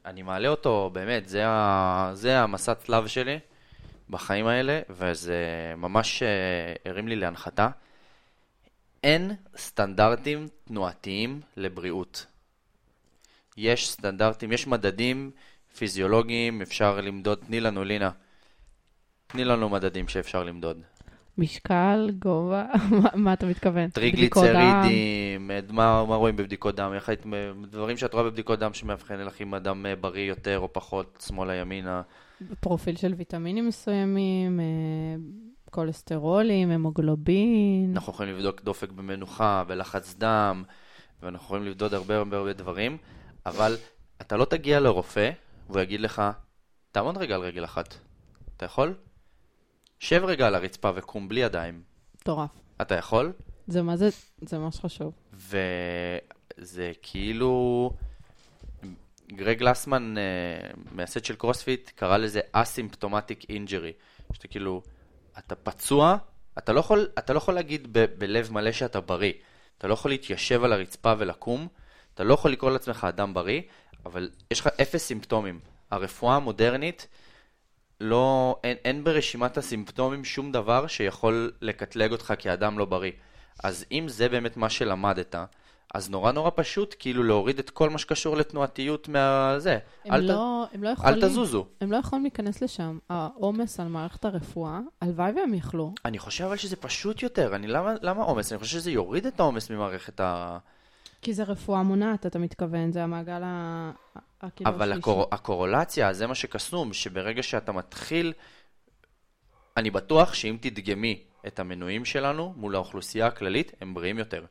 אה, 0.06 0.22
מעלה 0.22 0.48
אותו, 0.48 0.90
באמת, 0.92 1.28
זה 2.12 2.38
המסע 2.38 2.74
צלב 2.74 3.06
שלי 3.06 3.38
בחיים 4.10 4.46
האלה, 4.46 4.80
וזה 4.90 5.36
ממש 5.76 6.22
הרים 6.84 7.08
לי 7.08 7.16
להנחתה. 7.16 7.68
אין 9.04 9.32
סטנדרטים 9.56 10.48
תנועתיים 10.64 11.40
לבריאות. 11.56 12.26
יש 13.56 13.90
סטנדרטים, 13.90 14.52
יש 14.52 14.66
מדדים 14.66 15.30
פיזיולוגיים, 15.76 16.62
אפשר 16.62 17.00
למדוד, 17.00 17.38
תני 17.46 17.60
לנו 17.60 17.84
לינה. 17.84 18.10
תני 19.26 19.44
לנו 19.44 19.68
מדדים 19.68 20.08
שאפשר 20.08 20.44
למדוד. 20.44 20.82
משקל, 21.38 22.10
גובה, 22.18 22.66
מה 23.14 23.32
אתה 23.32 23.46
מתכוון? 23.46 23.90
טריגליצרידים, 23.90 25.50
מה, 25.70 26.04
מה 26.04 26.16
רואים 26.16 26.36
בבדיקות 26.36 26.76
דם, 26.76 26.92
איך, 26.94 27.10
דברים 27.70 27.96
שאת 27.96 28.12
רואה 28.12 28.24
בבדיקות 28.24 28.58
דם 28.58 28.74
שמאבחן 28.74 29.20
לך 29.20 29.40
אם 29.40 29.54
אדם 29.54 29.86
אה, 29.86 29.96
בריא 29.96 30.28
יותר 30.28 30.58
או 30.58 30.72
פחות, 30.72 31.24
שמאלה, 31.26 31.54
ימינה. 31.54 32.02
פרופיל 32.60 32.96
של 32.96 33.14
ויטמינים 33.16 33.66
מסוימים, 33.66 34.60
אה, 34.60 34.64
כולסטרולים, 35.74 36.70
המוגלובין. 36.70 37.92
אנחנו 37.94 38.12
יכולים 38.12 38.34
לבדוק 38.34 38.60
דופק 38.62 38.90
במנוחה 38.90 39.64
ולחץ 39.66 40.14
דם, 40.14 40.64
ואנחנו 41.22 41.46
יכולים 41.46 41.64
לבדוק 41.64 41.92
הרבה 41.92 42.16
הרבה 42.16 42.36
הרבה 42.36 42.52
דברים, 42.52 42.96
אבל 43.46 43.76
אתה 44.20 44.36
לא 44.36 44.44
תגיע 44.44 44.80
לרופא 44.80 45.30
והוא 45.68 45.80
יגיד 45.80 46.00
לך, 46.00 46.22
תעמוד 46.92 47.16
רגע 47.16 47.34
על 47.34 47.40
רגל 47.40 47.64
אחת. 47.64 47.94
אתה 48.56 48.64
יכול? 48.64 48.94
שב 49.98 50.24
רגע 50.24 50.46
על 50.46 50.54
הרצפה 50.54 50.90
וקום 50.94 51.28
בלי 51.28 51.40
ידיים. 51.40 51.82
מטורף. 52.20 52.50
אתה 52.82 52.94
יכול? 52.94 53.32
זה 53.66 53.82
מה 53.82 53.96
זה, 53.96 54.08
זה 54.40 54.58
ממש 54.58 54.80
חשוב. 54.80 55.12
וזה 55.32 56.92
כאילו... 57.02 57.90
גרג 59.32 59.58
גלסמן, 59.58 60.14
אה, 60.18 60.70
מייסד 60.92 61.24
של 61.24 61.36
קרוספיט, 61.36 61.90
קרא 61.94 62.16
לזה 62.16 62.40
asymptomatic 62.52 63.50
injury. 63.50 63.92
שאתה 64.32 64.48
כאילו, 64.48 64.82
אתה 65.38 65.54
פצוע, 65.54 66.16
אתה 66.58 66.72
לא 66.72 66.80
יכול, 66.80 67.08
אתה 67.18 67.32
לא 67.32 67.38
יכול 67.38 67.54
להגיד 67.54 67.88
ב- 67.92 68.04
בלב 68.18 68.52
מלא 68.52 68.72
שאתה 68.72 69.00
בריא. 69.00 69.32
אתה 69.78 69.88
לא 69.88 69.92
יכול 69.94 70.10
להתיישב 70.10 70.64
על 70.64 70.72
הרצפה 70.72 71.12
ולקום, 71.18 71.68
אתה 72.14 72.24
לא 72.24 72.34
יכול 72.34 72.50
לקרוא 72.52 72.70
לעצמך 72.70 73.04
אדם 73.08 73.34
בריא, 73.34 73.62
אבל 74.06 74.30
יש 74.50 74.60
לך 74.60 74.66
אפס 74.66 75.06
סימפטומים. 75.06 75.60
הרפואה 75.90 76.36
המודרנית, 76.36 77.06
לא, 78.00 78.56
אין, 78.64 78.76
אין 78.84 79.04
ברשימת 79.04 79.58
הסימפטומים 79.58 80.24
שום 80.24 80.52
דבר 80.52 80.86
שיכול 80.86 81.52
לקטלג 81.60 82.12
אותך 82.12 82.34
כאדם 82.38 82.78
לא 82.78 82.84
בריא. 82.84 83.12
אז 83.64 83.84
אם 83.92 84.08
זה 84.08 84.28
באמת 84.28 84.56
מה 84.56 84.70
שלמדת, 84.70 85.34
אז 85.94 86.10
נורא 86.10 86.32
נורא 86.32 86.50
פשוט 86.54 86.94
כאילו 86.98 87.22
להוריד 87.22 87.58
את 87.58 87.70
כל 87.70 87.90
מה 87.90 87.98
שקשור 87.98 88.36
לתנועתיות 88.36 89.08
מהזה. 89.08 89.78
הם 90.04 90.12
אל, 90.12 90.20
לא, 90.20 90.66
הם 90.72 90.82
לא 90.82 90.90
ת, 90.90 90.92
יכולים... 90.92 91.14
אל 91.14 91.28
תזוזו. 91.28 91.66
הם 91.80 91.92
לא 91.92 91.96
יכולים 91.96 92.22
להיכנס 92.22 92.62
לשם. 92.62 92.98
העומס 93.10 93.80
על 93.80 93.88
מערכת 93.88 94.24
הרפואה, 94.24 94.80
הלוואי 95.00 95.32
והם 95.32 95.54
יכלו. 95.54 95.94
אני 96.04 96.18
חושב 96.18 96.44
אבל 96.44 96.56
שזה 96.56 96.76
פשוט 96.76 97.22
יותר. 97.22 97.54
אני, 97.54 97.66
למה, 97.66 97.94
למה 98.02 98.22
עומס? 98.22 98.52
אני 98.52 98.60
חושב 98.60 98.72
שזה 98.72 98.90
יוריד 98.90 99.26
את 99.26 99.40
העומס 99.40 99.70
ממערכת 99.70 100.20
ה... 100.20 100.58
כי 101.22 101.34
זה 101.34 101.42
רפואה 101.42 101.82
מונעת, 101.82 102.26
אתה 102.26 102.38
מתכוון, 102.38 102.92
זה 102.92 103.02
המעגל 103.02 103.42
ה... 103.44 103.90
ה- 104.42 104.50
כאילו 104.50 104.70
אבל. 104.70 104.92
הקור... 104.92 105.28
הקורולציה, 105.32 106.12
זה 106.12 106.26
מה 106.26 106.34
שקסום, 106.34 106.92
שברגע 106.92 107.42
שאתה 107.42 107.72
מתחיל, 107.72 108.32
אני 109.76 109.90
בטוח 109.90 110.34
שאם 110.34 110.56
תדגמי 110.60 111.22
את 111.46 111.58
המנויים 111.58 112.04
שלנו 112.04 112.54
מול 112.56 112.74
האוכלוסייה 112.74 113.26
הכללית, 113.26 113.72
הם 113.80 113.94
בריאים 113.94 114.18
יותר. 114.18 114.44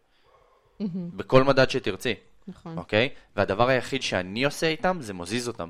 מהמם, 0.80 1.10
בכל 1.18 1.44
מדד 1.44 1.70
שתרצי, 1.70 2.14
נכון. 2.48 2.78
אוקיי? 2.78 3.10
והדבר 3.36 3.68
היחיד 3.68 4.02
שאני 4.02 4.44
עושה 4.44 4.68
איתם 4.68 4.98
זה 5.02 5.14
מזיז 5.14 5.48
אותם. 5.48 5.70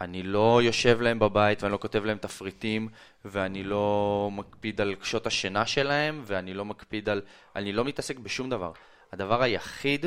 אני 0.00 0.22
לא 0.22 0.60
יושב 0.62 1.00
להם 1.00 1.18
בבית 1.18 1.62
ואני 1.62 1.72
לא 1.72 1.78
כותב 1.78 2.04
להם 2.04 2.18
תפריטים 2.18 2.88
ואני 3.24 3.62
לא 3.64 4.28
מקפיד 4.32 4.80
על 4.80 4.94
שעות 5.02 5.26
השינה 5.26 5.66
שלהם 5.66 6.22
ואני 6.26 6.54
לא 6.54 6.64
מקפיד 6.64 7.08
על... 7.08 7.22
אני 7.56 7.72
לא 7.72 7.84
מתעסק 7.84 8.18
בשום 8.18 8.50
דבר. 8.50 8.72
הדבר 9.12 9.42
היחיד 9.42 10.06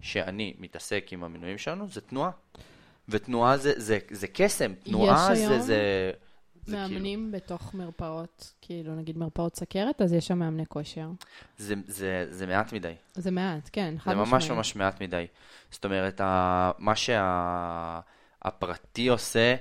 שאני 0.00 0.54
מתעסק 0.58 1.08
עם 1.10 1.24
המינויים 1.24 1.58
שלנו 1.58 1.88
זה 1.88 2.00
תנועה. 2.00 2.30
ותנועה 3.08 3.56
זה, 3.56 3.72
זה, 3.76 3.98
זה 4.10 4.26
קסם, 4.26 4.74
תנועה 4.74 5.26
זה, 5.26 5.32
היום 5.32 5.52
זה, 5.52 5.60
זה 5.60 6.10
מאמנים 6.68 7.32
בתוך 7.32 7.74
מרפאות, 7.74 8.52
כאילו 8.60 8.94
נגיד 8.94 9.18
מרפאות 9.18 9.56
סכרת, 9.56 10.02
אז 10.02 10.12
יש 10.12 10.26
שם 10.26 10.38
מאמני 10.38 10.66
כושר. 10.68 11.08
זה, 11.58 11.74
זה, 11.86 12.26
זה 12.30 12.46
מעט 12.46 12.72
מדי. 12.72 12.92
זה 13.14 13.30
מעט, 13.30 13.68
כן, 13.72 13.94
חד 13.98 14.10
זה 14.10 14.16
ממש. 14.16 14.50
ממש 14.50 14.76
מעט 14.76 15.02
מדי. 15.02 15.26
זאת 15.70 15.84
אומרת, 15.84 16.20
ה- 16.20 16.70
מה 16.78 16.92
שהפרטי 18.42 19.08
עושה, 19.08 19.54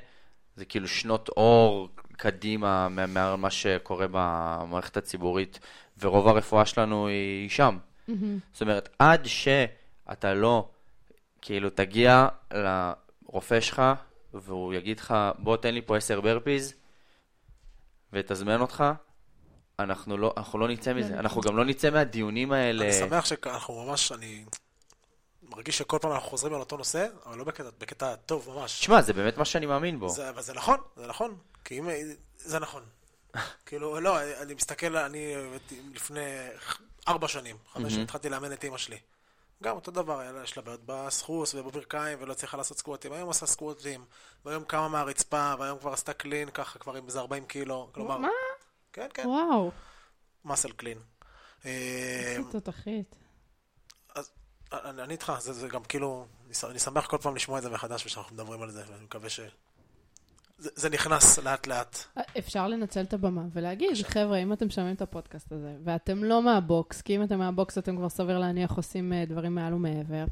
זה 0.55 0.65
כאילו 0.65 0.87
שנות 0.87 1.29
אור 1.29 1.89
קדימה 2.11 2.89
מה- 2.89 3.35
מה- 3.35 3.49
שקורה 3.51 4.05
במערכת 4.11 4.97
הציבורית, 4.97 5.59
ורוב 5.99 6.27
הרפואה 6.27 6.65
שלנו 6.65 7.07
היא 7.07 7.49
שם. 7.49 7.77
מהמם. 8.07 8.39
זאת 8.53 8.61
אומרת, 8.61 8.89
עד 8.99 9.21
שאתה 9.25 10.33
לא, 10.33 10.69
כאילו, 11.41 11.69
תגיע 11.69 12.27
לרופא 12.53 13.59
שלך, 13.59 13.81
והוא 14.33 14.73
יגיד 14.73 14.99
לך, 14.99 15.15
בוא 15.39 15.57
תן 15.57 15.73
לי 15.73 15.81
פה 15.81 15.97
10 15.97 16.21
ברפיז, 16.21 16.73
ויתזמן 18.13 18.61
אותך, 18.61 18.83
אנחנו 19.79 20.17
לא, 20.17 20.33
אנחנו 20.37 20.59
לא 20.59 20.67
נצא 20.67 20.93
מזה. 20.93 21.07
נכון. 21.07 21.19
אנחנו 21.19 21.41
גם 21.41 21.57
לא 21.57 21.65
נצא 21.65 21.89
מהדיונים 21.89 22.51
האלה. 22.51 22.85
אני 22.85 22.93
שמח 22.93 23.25
שאנחנו 23.25 23.85
ממש, 23.85 24.11
אני 24.11 24.45
מרגיש 25.49 25.77
שכל 25.77 25.97
פעם 26.01 26.11
אנחנו 26.11 26.29
חוזרים 26.29 26.53
על 26.53 26.59
אותו 26.59 26.77
נושא, 26.77 27.07
אבל 27.25 27.37
לא 27.37 27.43
בקטע, 27.43 27.69
בקטע 27.79 28.15
טוב 28.15 28.49
ממש. 28.49 28.79
תשמע, 28.79 29.01
זה 29.01 29.13
באמת 29.13 29.37
מה 29.37 29.45
שאני 29.45 29.65
מאמין 29.65 29.99
בו. 29.99 30.09
זה, 30.09 30.29
אבל 30.29 30.41
זה 30.41 30.53
נכון, 30.53 30.77
זה 30.95 31.07
נכון. 31.07 31.37
כי 31.65 31.79
אם... 31.79 31.89
זה 32.37 32.59
נכון. 32.59 32.83
כאילו, 33.65 33.99
לא, 33.99 34.21
אני 34.41 34.53
מסתכל, 34.53 34.97
אני 34.97 35.35
לפני 35.93 36.21
ארבע 37.07 37.27
שנים, 37.27 37.55
חמש 37.73 37.93
שנים, 37.93 38.03
התחלתי 38.03 38.29
לאמן 38.29 38.53
את 38.53 38.63
אימא 38.63 38.77
שלי. 38.77 38.97
גם 39.63 39.75
אותו 39.75 39.91
דבר, 39.91 40.41
יש 40.43 40.57
לה 40.57 40.63
בעיות 40.63 40.81
בסחוס 40.85 41.55
ובברכיים, 41.55 42.17
ולא 42.21 42.31
הצליחה 42.31 42.57
לעשות 42.57 42.77
סקווטים. 42.77 43.13
היום 43.13 43.27
עושה 43.27 43.45
סקווטים, 43.45 44.05
והיום 44.45 44.63
קמה 44.63 44.87
מהרצפה, 44.87 45.53
והיום 45.59 45.79
כבר 45.79 45.93
עשתה 45.93 46.13
קלין, 46.13 46.49
ככה 46.49 46.79
כבר 46.79 46.95
עם 46.95 47.05
איזה 47.07 47.19
40 47.19 47.45
קילו. 47.45 47.89
כלומר, 47.93 48.17
מה? 48.17 48.27
כן, 48.93 49.07
כן, 49.13 49.27
וואו, 49.27 49.71
מסל 50.45 50.71
קלין. 50.71 50.97
איזה 51.65 52.51
תותחית. 52.51 53.15
אני 54.73 55.03
אני 55.03 55.13
איתך, 55.13 55.33
זה, 55.39 55.53
זה 55.53 55.67
גם 55.67 55.83
כאילו, 55.83 56.25
אני 56.63 56.79
שמח 56.79 57.07
כל 57.07 57.17
פעם 57.17 57.35
לשמוע 57.35 57.57
את 57.57 57.63
זה 57.63 57.69
מחדש 57.69 58.05
ושאנחנו 58.05 58.35
מדברים 58.35 58.61
על 58.61 58.71
זה, 58.71 58.83
ואני 58.87 59.03
מקווה 59.03 59.29
ש... 59.29 59.39
זה, 60.63 60.69
זה 60.75 60.89
נכנס 60.89 61.39
לאט 61.39 61.67
לאט. 61.67 61.97
אפשר 62.37 62.67
לנצל 62.67 63.01
את 63.01 63.13
הבמה 63.13 63.41
ולהגיד, 63.53 63.89
חבר'ה, 64.03 64.37
אם 64.37 64.53
אתם 64.53 64.69
שומעים 64.69 64.95
את 64.95 65.01
הפודקאסט 65.01 65.51
הזה, 65.51 65.75
ואתם 65.83 66.23
לא 66.23 66.41
מהבוקס, 66.41 67.01
כי 67.01 67.15
אם 67.15 67.23
אתם 67.23 67.39
מהבוקס 67.39 67.77
אתם 67.77 67.95
כבר 67.95 68.09
סביר 68.09 68.39
להניח 68.39 68.71
עושים 68.71 69.13
אה, 69.13 69.25
דברים 69.25 69.55
מעל 69.55 69.73
ומעבר, 69.73 70.25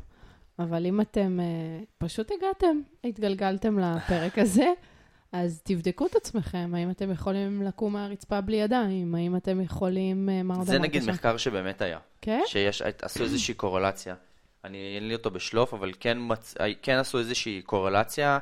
אבל 0.60 0.86
אם 0.86 1.02
אתם 1.02 1.40
אה, 1.40 1.84
פשוט 1.98 2.32
הגעתם, 2.32 2.82
התגלגלתם 3.04 3.80
לפרק 3.80 4.38
הזה, 4.44 4.72
אז 5.32 5.62
תבדקו 5.64 6.06
את 6.06 6.16
עצמכם, 6.16 6.72
האם 6.76 6.92
אתם 6.92 7.12
יכולים 7.12 7.62
לקום 7.62 7.94
מהרצפה 7.94 8.42
בלי 8.42 8.58
ידיים, 8.58 9.16
האם 9.16 9.36
אתם 9.36 9.62
יכולים... 9.62 10.30
אה, 10.30 10.64
זה 10.64 10.80
נגיד 10.80 11.04
שם? 11.04 11.10
מחקר 11.10 11.38
שבאמת 11.38 11.82
היה. 11.82 12.00
כן? 12.22 12.42
שיש, 12.46 12.82
עשו 13.02 13.24
איזושהי 13.24 13.54
קורלציה. 13.64 14.16
אני, 14.64 14.96
אין 14.96 15.08
לי 15.08 15.14
אותו 15.14 15.32
בשלוף, 15.32 15.74
אבל 15.74 15.92
כן, 16.00 16.18
מצ... 16.22 16.56
כן 16.82 16.98
עשו 16.98 17.20
איזושהי 17.20 17.62
קורלציה 17.62 18.40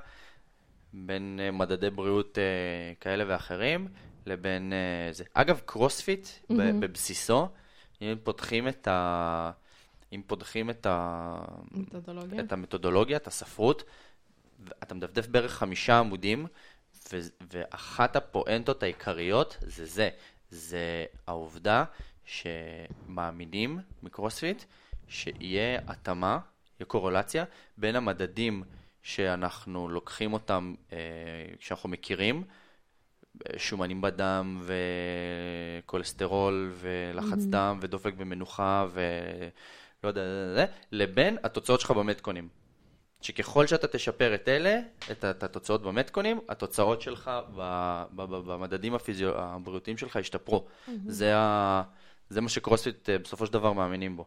בין 0.94 1.40
אה, 1.44 1.52
מדדי 1.52 1.90
בריאות 1.90 2.38
אה, 2.38 2.94
כאלה 3.00 3.24
ואחרים 3.28 3.88
לבין 4.26 4.74
אה, 4.74 5.14
זה. 5.14 5.24
אגב, 5.34 5.62
קרוספיט, 5.66 6.28
מהמם. 6.50 6.80
בבסיסו, 6.80 7.50
אם 8.02 8.16
פותחים 8.24 8.68
את 8.68 8.88
ה... 8.88 9.52
אם 10.14 10.22
פותחים 10.28 10.70
את, 10.70 10.86
ה... 10.86 11.38
מתודולוגיה? 11.72 12.40
את 12.40 12.52
המתודולוגיה, 12.52 13.18
את 13.18 13.28
הספרות, 13.28 13.84
אתה 14.84 14.96
מדפדף 14.96 15.28
בערך 15.28 15.52
חמישה 15.52 16.00
עמודים, 16.00 16.48
ו- 17.14 17.20
ואחת 17.54 18.16
הפואנטות 18.16 18.84
העיקריות 18.84 19.58
זה 19.62 19.86
זה, 19.86 20.10
זה 20.50 21.06
העובדה 21.28 21.84
שמאמינים 22.26 23.80
מקרוספיט 24.04 24.64
שיהיה 25.08 25.80
התאמה, 25.88 26.40
יהיה 26.80 26.88
קורולציה 26.88 27.46
בין 27.78 27.96
המדדים 27.96 28.64
שאנחנו 29.04 29.90
לוקחים 29.90 30.34
אותם, 30.34 30.76
אה, 30.92 30.98
שאנחנו 31.60 31.90
מכירים, 31.90 32.44
שומנים 33.58 34.02
בדם 34.02 34.62
וכולסטרול 35.82 36.74
ולחץ 36.76 37.44
Mhm. 37.44 37.50
דם 37.50 37.80
ודופק 37.82 38.14
במנוחה 38.14 38.88
ולא 38.94 40.10
יודע, 40.10 40.66
לבין 40.92 41.38
התוצאות 41.44 41.80
שלך 41.80 41.92
במטקונים. 41.92 42.50
שככל 43.22 43.68
שאתה 43.68 43.88
תשפר 43.88 44.36
את 44.36 44.48
אלה, 44.50 44.80
את, 45.12 45.26
את 45.26 45.44
התוצאות 45.44 45.82
במטקונים, 45.84 46.40
התוצאות 46.50 47.02
שלך 47.02 47.32
במדדים 48.16 48.96
הפיזיו... 48.96 49.38
הבריאותיים 49.38 49.98
שלך 49.98 50.16
ישתפרו. 50.16 50.66
זה, 51.06 51.38
ה... 51.38 51.84
זה 52.30 52.42
מה 52.42 52.50
שקרוספיט 52.50 53.10
אה, 53.10 53.18
בסופו 53.18 53.46
של 53.46 53.54
דבר 53.54 53.74
מאמינים 53.74 54.18
בו. 54.18 54.26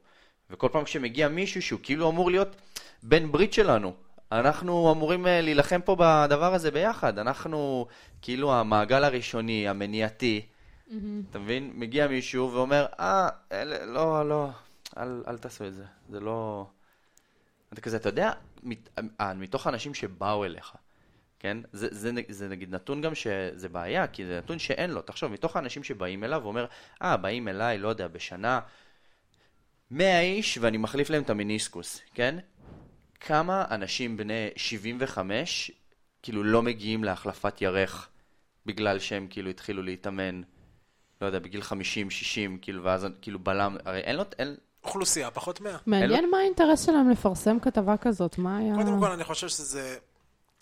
וכל 0.51 0.69
פעם 0.73 0.85
כשמגיע 0.85 1.29
מישהו 1.29 1.63
שהוא 1.63 1.81
כאילו 1.83 2.11
אמור 2.11 2.31
להיות 2.31 2.57
בן 3.03 3.33
ברית 3.33 3.53
שלנו, 3.53 3.95
אנחנו 4.39 4.93
אמורים 4.93 5.27
אה, 5.27 5.41
להילחם 5.41 5.81
פה 5.81 5.97
בדבר 5.99 6.55
הזה 6.55 6.71
ביחד. 6.71 7.19
אנחנו 7.19 7.87
כאילו 8.23 8.55
המעגל 8.55 9.05
הראשוני, 9.05 9.69
המניעתי, 9.69 10.47
מהמם. 10.91 11.23
אתה 11.31 11.39
מבין? 11.39 11.73
מגיע 11.75 12.09
מישהו 12.09 12.53
ואומר, 12.53 12.87
אה, 13.01 13.29
אלה, 13.53 13.87
לא, 13.87 14.29
לא, 14.29 14.49
אל, 14.99 15.23
אל 15.29 15.39
תעשו 15.39 15.67
את 15.67 15.75
זה, 15.75 15.85
זה 16.09 16.21
לא... 16.21 16.67
אתה 17.73 17.81
כזה, 17.81 17.97
אתה 17.97 18.09
יודע, 18.09 18.33
מת, 18.63 18.89
אה, 19.21 19.35
מתוך 19.35 19.67
האנשים 19.67 19.95
שבאו 19.95 20.45
אליך, 20.45 20.73
כן? 21.39 21.59
זה, 21.73 21.89
זה, 21.91 22.11
זה 22.29 22.49
נגיד 22.49 22.75
נתון 22.75 23.01
גם 23.01 23.15
שזה 23.15 23.69
בעיה, 23.69 24.07
כי 24.07 24.27
זה 24.27 24.39
נתון 24.39 24.59
שאין 24.59 24.91
לו. 24.91 25.03
תחשוב, 25.03 25.33
מתוך 25.33 25.57
האנשים 25.57 25.85
שבאים 25.85 26.25
אליו, 26.25 26.43
הוא 26.43 26.49
אומר, 26.49 26.67
אה, 27.03 27.17
באים 27.17 27.49
אליי, 27.49 27.79
לא 27.79 27.89
יודע, 27.89 28.09
בשנה 28.09 28.61
100 29.91 30.21
איש 30.21 30.59
ואני 30.59 30.79
מחליף 30.79 31.11
להם 31.11 31.23
את 31.23 31.31
המיניסקוס, 31.31 32.01
כן? 32.15 32.39
כמה 33.27 33.65
אנשים 33.71 34.17
בני 34.17 34.49
75 34.57 35.71
כאילו 36.23 36.45
לא 36.45 36.63
מגיעים 36.63 37.05
להחלפת 37.05 37.63
ירך 37.63 38.09
בגלל 38.67 38.99
שהם 38.99 39.27
כאילו 39.31 39.51
התחילו 39.51 39.83
להתאמן, 39.83 40.43
לא 41.21 41.27
יודע, 41.27 41.39
בגיל 41.39 41.63
50, 41.63 42.11
60, 42.11 42.59
כאילו, 42.63 42.85
ואז 42.85 43.07
כאילו 43.23 43.39
בלם, 43.39 43.77
הרי 43.85 44.01
אין 44.01 44.17
לו, 44.17 44.23
אין, 44.39 44.55
אוכלוסייה, 44.85 45.31
פחות 45.31 45.61
100. 45.61 45.77
מעניין 45.87 46.31
מה 46.31 46.39
האינטרס 46.39 46.87
שלהם 46.87 47.11
לפרסם 47.11 47.59
כתבה 47.61 47.97
כזאת, 47.97 48.39
מה 48.39 48.59
היה... 48.59 48.75
קודם 48.75 49.01
כל, 49.01 49.11
אני 49.11 49.25
חושב 49.25 49.49
שזה... 49.49 49.97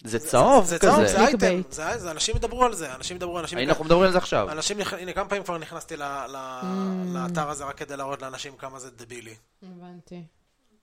זה 0.05 0.19
צהוב 0.19 0.65
זה 0.65 0.79
צהוב, 0.79 0.95
כזה. 1.05 1.07
זה 1.07 1.21
אייטם, 1.27 1.61
זה 1.71 1.99
זה- 1.99 2.11
אנשים 2.11 2.37
ידברו 2.37 2.65
על 2.65 2.75
זה, 2.75 2.95
אנשים 2.95 3.17
ידברו, 3.17 3.41
אנשים... 3.41 3.59
הנה, 3.59 3.69
אנחנו 3.71 3.85
מדברים 3.85 4.05
על 4.07 4.13
זה 4.13 4.19
עכשיו. 4.19 4.53
אנשים, 4.53 4.77
הנה, 4.99 5.13
כמה 5.13 5.29
פעמים 5.29 5.45
כבר 5.45 5.59
נכנסתי 5.59 5.97
ל- 5.97 6.03
ל- 6.03 6.61
Mm. 6.63 7.15
לאתר 7.19 7.51
הזה 7.51 7.65
רק 7.65 7.77
כדי 7.77 7.97
להראות 7.97 8.23
לאנשים 8.23 8.57
כמה 8.57 8.79
זה 8.79 8.91
דבילי. 8.91 9.35
הבנתי. 9.63 10.23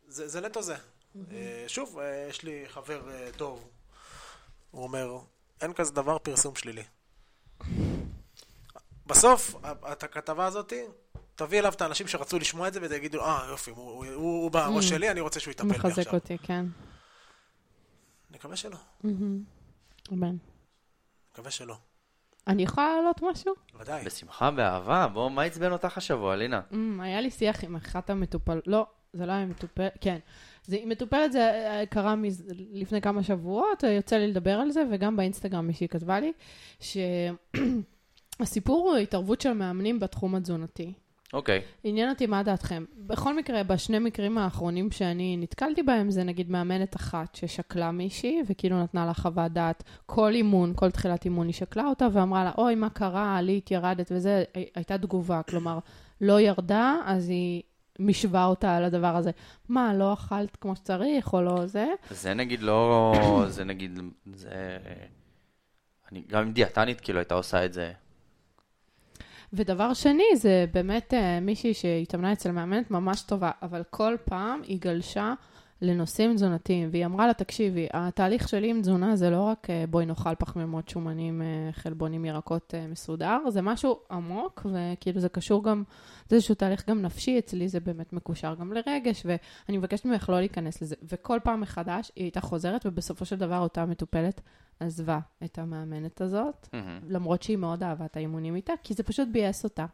זה 0.08 0.28
זה 0.28 0.42
נטו 0.42 0.62
זה. 0.62 0.76
אה, 1.32 1.64
שוב, 1.68 2.00
אה, 2.00 2.28
יש 2.30 2.44
לי 2.44 2.64
חבר 2.68 3.10
אה, 3.12 3.30
טוב, 3.38 3.70
הוא 4.72 4.84
אומר, 4.84 5.18
אין 5.62 5.74
כזה 5.74 5.92
דבר 5.94 6.18
פרסום 6.18 6.56
שלילי. 6.56 6.84
בסוף, 9.08 9.56
את 9.92 10.04
הכתבה 10.04 10.46
הזאת, 10.46 10.74
תביא 11.36 11.60
אליו 11.60 11.74
את 11.74 11.82
האנשים 11.82 12.08
שרצו 12.08 12.40
לשמוע 12.40 12.68
את 12.68 12.74
זה 12.74 12.80
ויגידו, 12.82 13.22
אה, 13.26 13.46
יופי, 13.50 13.72
הוא- 13.72 13.92
הוא 13.92 14.06
הוא- 14.14 14.52
בראש 14.52 14.86
Mm. 14.86 14.90
שלי, 14.90 15.12
אני 15.12 15.20
רוצה 15.22 15.40
שהוא 15.40 15.52
יטפל 15.52 15.68
בי 15.68 15.78
מחזק 15.78 16.00
עכשיו. 16.00 16.14
אותי, 16.14 16.38
כן. 16.38 16.66
נקווה 18.32 18.56
שלא, 18.56 18.78
מהמם. 19.04 19.44
אמן. 20.14 20.36
נקווה 21.34 21.52
שלא. 21.52 21.76
אני 22.48 22.64
יכולה 22.64 22.88
להעלות 22.94 23.22
משהו? 23.32 23.54
ודאי. 23.80 24.06
בשמחה, 24.06 24.52
באהבה. 24.52 25.08
בוא, 25.08 25.30
מה 25.32 25.44
עצבן 25.44 25.72
אותך 25.72 25.98
השבוע, 25.98 26.36
לינה? 26.36 26.62
Mm, 26.72 26.76
היה 27.02 27.22
לי 27.22 27.32
שיח 27.32 27.64
עם 27.64 27.76
אחת 27.76 28.10
המטופל... 28.10 28.60
לא, 28.66 28.86
זה 29.14 29.26
לא 29.26 29.32
היה 29.32 29.46
מטופל... 29.46 29.88
כן. 30.02 30.20
זה, 30.68 30.76
היא 30.76 30.88
מטופלת, 30.88 31.32
זה 31.32 31.40
אה, 31.40 31.86
קרה 31.86 32.16
מז... 32.16 32.44
לפני 32.74 33.02
כמה 33.02 33.24
שבועות, 33.24 33.84
אה, 33.84 33.90
יוצא 33.90 34.16
לי 34.18 34.28
לדבר 34.28 34.54
על 34.60 34.72
זה, 34.72 34.84
וגם 34.92 35.16
באינסטגרם 35.18 35.68
מישהי 35.68 35.88
כתבה 35.88 36.20
לי, 36.20 36.32
שהסיפור 38.40 38.90
הוא 38.90 38.98
התערבות 38.98 39.42
של 39.42 39.54
מאמנים 39.54 40.00
בתחום 40.00 40.36
התזונתי. 40.36 40.94
אוקיי. 41.34 41.62
עניין 41.84 42.10
אותי 42.10 42.26
מה 42.26 42.44
דעתכם. 42.44 42.86
בכל 42.98 43.38
מקרה, 43.38 43.64
בשני 43.64 44.00
מקרים 44.00 44.38
האחרונים 44.38 44.92
שאני 44.92 45.38
נתקלתי 45.38 45.84
בהם, 45.84 46.12
זה 46.12 46.24
נגיד 46.24 46.50
מאמנת 46.50 46.96
אחת 46.96 47.36
ששקלה 47.36 47.92
מישהי, 47.92 48.42
וכאילו 48.48 48.84
נתנה 48.84 49.06
לה 49.06 49.14
חוות 49.14 49.52
דעת. 49.52 49.84
כל 50.06 50.34
אימון, 50.34 50.74
כל 50.76 50.92
תחילת 50.92 51.26
אימון 51.26 51.48
היא 51.48 51.54
שקלה 51.54 51.88
אותה, 51.88 52.08
ואמרה 52.14 52.44
לה, 52.44 52.52
אוי, 52.58 52.76
מה 52.76 52.90
קרה, 52.90 53.38
עלית, 53.38 53.72
ירדת 53.72 54.12
וזה, 54.16 54.44
הי- 54.54 54.70
הייתה 54.76 54.98
תגובה. 54.98 55.42
כלומר, 55.50 55.80
לא 56.22 56.42
ירדה, 56.42 56.96
אז 57.06 57.30
היא 57.30 57.62
משווה 58.00 58.46
אותה 58.46 58.76
על 58.76 58.84
הדבר 58.84 59.16
הזה. 59.16 59.32
מה, 59.70 59.94
לא 59.94 60.14
אכלת 60.14 60.56
כמו 60.56 60.76
שצריך, 60.76 61.34
או 61.34 61.42
לא 61.42 61.66
זה? 61.66 61.88
זה 62.12 62.34
נגיד 62.34 62.62
לא... 62.62 63.14
זה 63.48 63.64
נגיד... 63.64 64.00
זה... 64.34 64.78
אני 66.12 66.24
גם 66.28 66.42
עם 66.42 66.52
דיאטנית 66.52 67.02
כאילו 67.02 67.20
הייתה 67.20 67.36
עושה 67.36 67.66
את 67.66 67.74
זה. 67.74 67.92
ודבר 69.54 69.94
שני, 69.94 70.24
זה 70.36 70.66
באמת 70.74 71.14
אה, 71.14 71.40
מישהי 71.40 71.74
שהתאמנה 71.74 72.34
אצל 72.34 72.52
מאמנת 72.52 72.92
ממש 72.92 73.22
טובה, 73.22 73.52
אבל 73.62 73.84
כל 73.90 74.16
פעם 74.26 74.62
היא 74.64 74.82
גלשה 74.82 75.34
לנושאים 75.82 76.36
תזונתיים, 76.36 76.90
והיא 76.92 77.06
אמרה 77.06 77.28
לה, 77.28 77.34
תקשיבי, 77.34 77.88
התהליך 77.94 78.50
שלי 78.50 78.70
עם 78.70 78.82
תזונה 78.82 79.16
זה 79.16 79.30
לא 79.30 79.42
רק 79.42 79.70
אה, 79.70 79.84
בואי 79.90 80.06
נאכל 80.06 80.36
פחמימות, 80.36 80.90
שומנים, 80.90 81.42
אה, 81.42 81.70
חלבונים, 81.72 82.26
ירקות 82.26 82.74
אה, 82.76 82.88
מסודר, 82.88 83.50
זה 83.50 83.62
משהו 83.62 84.00
עמוק, 84.12 84.66
וכאילו 84.66 85.20
זה 85.20 85.30
קשור 85.30 85.64
גם, 85.64 85.84
זה 86.30 86.36
איזשהו 86.36 86.56
תהליך 86.56 86.90
גם 86.90 87.02
נפשי, 87.02 87.40
אצלי 87.40 87.68
זה 87.68 87.80
באמת 87.80 88.14
מקושר 88.14 88.56
גם 88.60 88.74
לרגש, 88.74 89.26
ואני 89.26 89.78
מבקשת 89.78 90.06
ממך 90.06 90.30
לא 90.30 90.40
להיכנס 90.40 90.82
לזה. 90.82 90.96
וכל 91.04 91.40
פעם 91.44 91.62
מחדש 91.62 92.12
היא 92.16 92.24
הייתה 92.24 92.42
חוזרת, 92.42 92.86
ובסופו 92.86 93.26
של 93.26 93.36
דבר 93.36 93.60
אותה 93.60 93.86
מטופלת 93.86 94.42
עזבה 94.80 95.20
את 95.44 95.60
המאמנת 95.60 96.22
הזאת, 96.22 96.68
מהמם. 96.74 97.00
למרות 97.08 97.44
שהיא 97.44 97.58
מאוד 97.58 97.84
אהבה 97.84 98.06
את 98.06 98.18
האימונים 98.18 98.56
איתה, 98.56 98.74
כי 98.84 98.94
זה 98.94 99.04
פשוט 99.04 99.28
ביאס 99.32 99.64
אותה. 99.64 99.86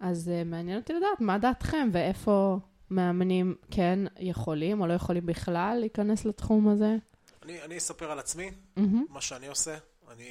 אז 0.00 0.30
uh, 0.30 0.48
מעניין 0.48 0.78
אותי 0.78 0.92
לדעת 0.92 1.20
מה 1.20 1.38
דעתכם 1.38 1.88
ואיפה 1.92 2.58
מאמנים 2.90 3.54
כן 3.70 3.98
יכולים 4.18 4.80
או 4.80 4.86
לא 4.86 4.92
יכולים 4.92 5.26
בכלל 5.26 5.76
להיכנס 5.80 6.24
לתחום 6.24 6.68
הזה. 6.68 6.96
אני 7.42 7.62
אני 7.62 7.78
אספר 7.78 8.10
על 8.10 8.18
עצמי, 8.18 8.50
מהמם, 8.76 9.04
מה 9.10 9.20
שאני 9.20 9.46
עושה. 9.46 9.76
אני... 10.12 10.24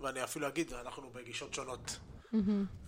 ואני 0.00 0.24
אפילו 0.24 0.48
אגיד, 0.48 0.72
אנחנו 0.72 1.10
בגישות 1.12 1.54
שונות. 1.54 1.98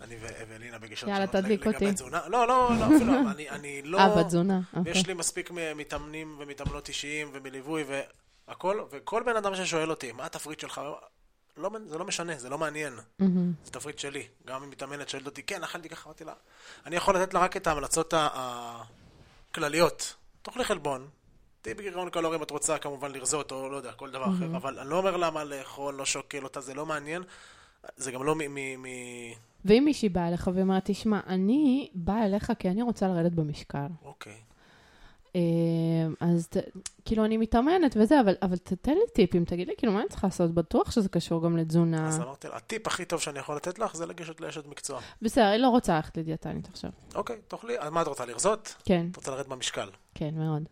אני 0.01 0.15
ו- 0.21 0.43
ואלינה 0.49 0.79
בגישות 0.79 1.09
יאללה, 1.09 1.25
שונות. 1.27 1.43
תדליק 1.43 1.65
לגבי 1.65 1.85
אותי. 1.85 1.93
תזונה. 1.93 2.27
לא, 2.27 2.47
לא, 2.47 2.69
לא, 2.79 2.85
אפילו, 2.95 3.13
אני, 3.31 3.49
אני 3.49 3.81
לא... 3.81 3.99
אה, 3.99 4.23
בתזונה, 4.23 4.61
אוקיי. 4.73 4.91
יש 4.91 5.07
לי 5.07 5.13
מספיק 5.13 5.51
מתאמנים 5.75 6.35
ומתאמנות 6.39 6.87
אישיים 6.87 7.29
ומליווי 7.33 7.83
והכל, 8.47 8.79
וכל 8.91 9.23
בן 9.25 9.35
אדם 9.35 9.55
ששואל 9.55 9.89
אותי, 9.89 10.11
מה 10.11 10.25
התפריט 10.25 10.59
שלך? 10.59 10.81
לא, 11.57 11.69
זה 11.85 11.97
לא 11.97 12.05
משנה, 12.05 12.37
זה 12.37 12.49
לא 12.49 12.57
מעניין. 12.57 12.93
מהמם, 13.19 13.53
זה 13.65 13.71
תפריט 13.71 13.99
שלי. 13.99 14.27
גם 14.47 14.63
אם 14.63 14.69
מתאמנת 14.69 15.09
שואלת 15.09 15.25
אותי, 15.25 15.43
כן, 15.43 15.63
אכלתי 15.63 15.89
ככה, 15.89 16.05
אמרתי 16.05 16.23
לה, 16.23 16.33
אני 16.85 16.95
יכול 16.95 17.15
לתת 17.17 17.33
לה 17.33 17.39
רק 17.39 17.57
את 17.57 17.67
ההמלצות 17.67 18.13
הכלליות. 19.51 20.15
תאכלי 20.41 20.63
חלבון, 20.63 21.07
תהיי 21.61 21.73
בגירעון 21.73 22.09
קלורי 22.09 22.37
אם 22.37 22.43
את 22.43 22.51
רוצה 22.51 22.77
כמובן 22.77 23.11
לרזות, 23.11 23.51
או 23.51 23.69
לא 23.69 23.77
יודע, 23.77 23.91
כל 23.91 24.11
דבר 24.11 24.25
אחר, 24.25 24.55
אבל 24.55 24.79
אני 24.79 24.89
לא 24.89 24.97
אומר 24.97 25.17
לה 25.17 25.31
מה 25.31 25.43
לאכול, 25.43 25.93
לא 25.93 26.05
שוקל 26.05 26.43
אותה, 26.43 26.61
זה 26.61 26.73
לא 26.73 26.85
מעניין. 26.85 27.23
זה 27.97 28.11
גם 28.11 28.23
לא 28.23 28.35
מ... 28.35 28.37
מ- 28.37 28.81
מ- 28.83 29.33
ואם 29.65 29.83
מישהי 29.85 30.09
באה 30.09 30.27
אליך 30.27 30.49
ואומרת, 30.55 30.81
תשמע, 30.85 31.19
אני 31.27 31.89
באה 31.93 32.25
אליך 32.25 32.51
כי 32.59 32.69
אני 32.69 32.81
רוצה 32.81 33.07
לרדת 33.07 33.31
במשקל. 33.31 33.87
אוקיי. 34.05 34.33
אה, 34.33 34.37
אז 36.19 36.47
ת- 36.47 36.57
כאילו, 37.05 37.25
אני 37.25 37.37
מתאמנת 37.37 37.97
וזה, 37.99 38.21
אבל, 38.21 38.35
אבל 38.41 38.57
תתן 38.57 38.91
לי 38.91 39.01
טיפים, 39.13 39.45
תגיד 39.45 39.67
לי, 39.67 39.73
כאילו, 39.77 39.93
מה 39.93 39.99
אני 40.01 40.09
צריכה 40.09 40.27
לעשות? 40.27 40.51
בטוח 40.53 40.91
שזה 40.91 41.09
קשור 41.09 41.43
גם 41.43 41.57
לתזונה. 41.57 42.07
אז 42.07 42.21
אמרתי 42.21 42.47
לה, 42.47 42.55
הטיפ 42.57 42.87
הכי 42.87 43.05
טוב 43.05 43.19
שאני 43.21 43.39
יכול 43.39 43.55
לתת 43.55 43.79
לך 43.79 43.95
זה 43.95 44.05
לגשת 44.05 44.41
לאשת 44.41 44.65
מקצוע. 44.67 44.99
בסדר, 45.21 45.49
אני 45.49 45.57
לא 45.61 45.69
רוצה 45.69 45.95
ללכת 45.95 46.17
לדיאטנית 46.17 46.67
עכשיו. 46.67 46.91
אוקיי, 47.15 47.37
תאכלי, 47.47 47.79
אז 47.79 47.91
מה 47.91 48.01
את 48.01 48.07
רוצה, 48.07 48.25
לרזות? 48.25 48.75
כן, 48.85 49.07
את 49.11 49.15
רוצה 49.15 49.31
לרדת 49.31 49.47
במשקל. 49.47 49.89
כן, 50.15 50.29
מאוד. 50.35 50.63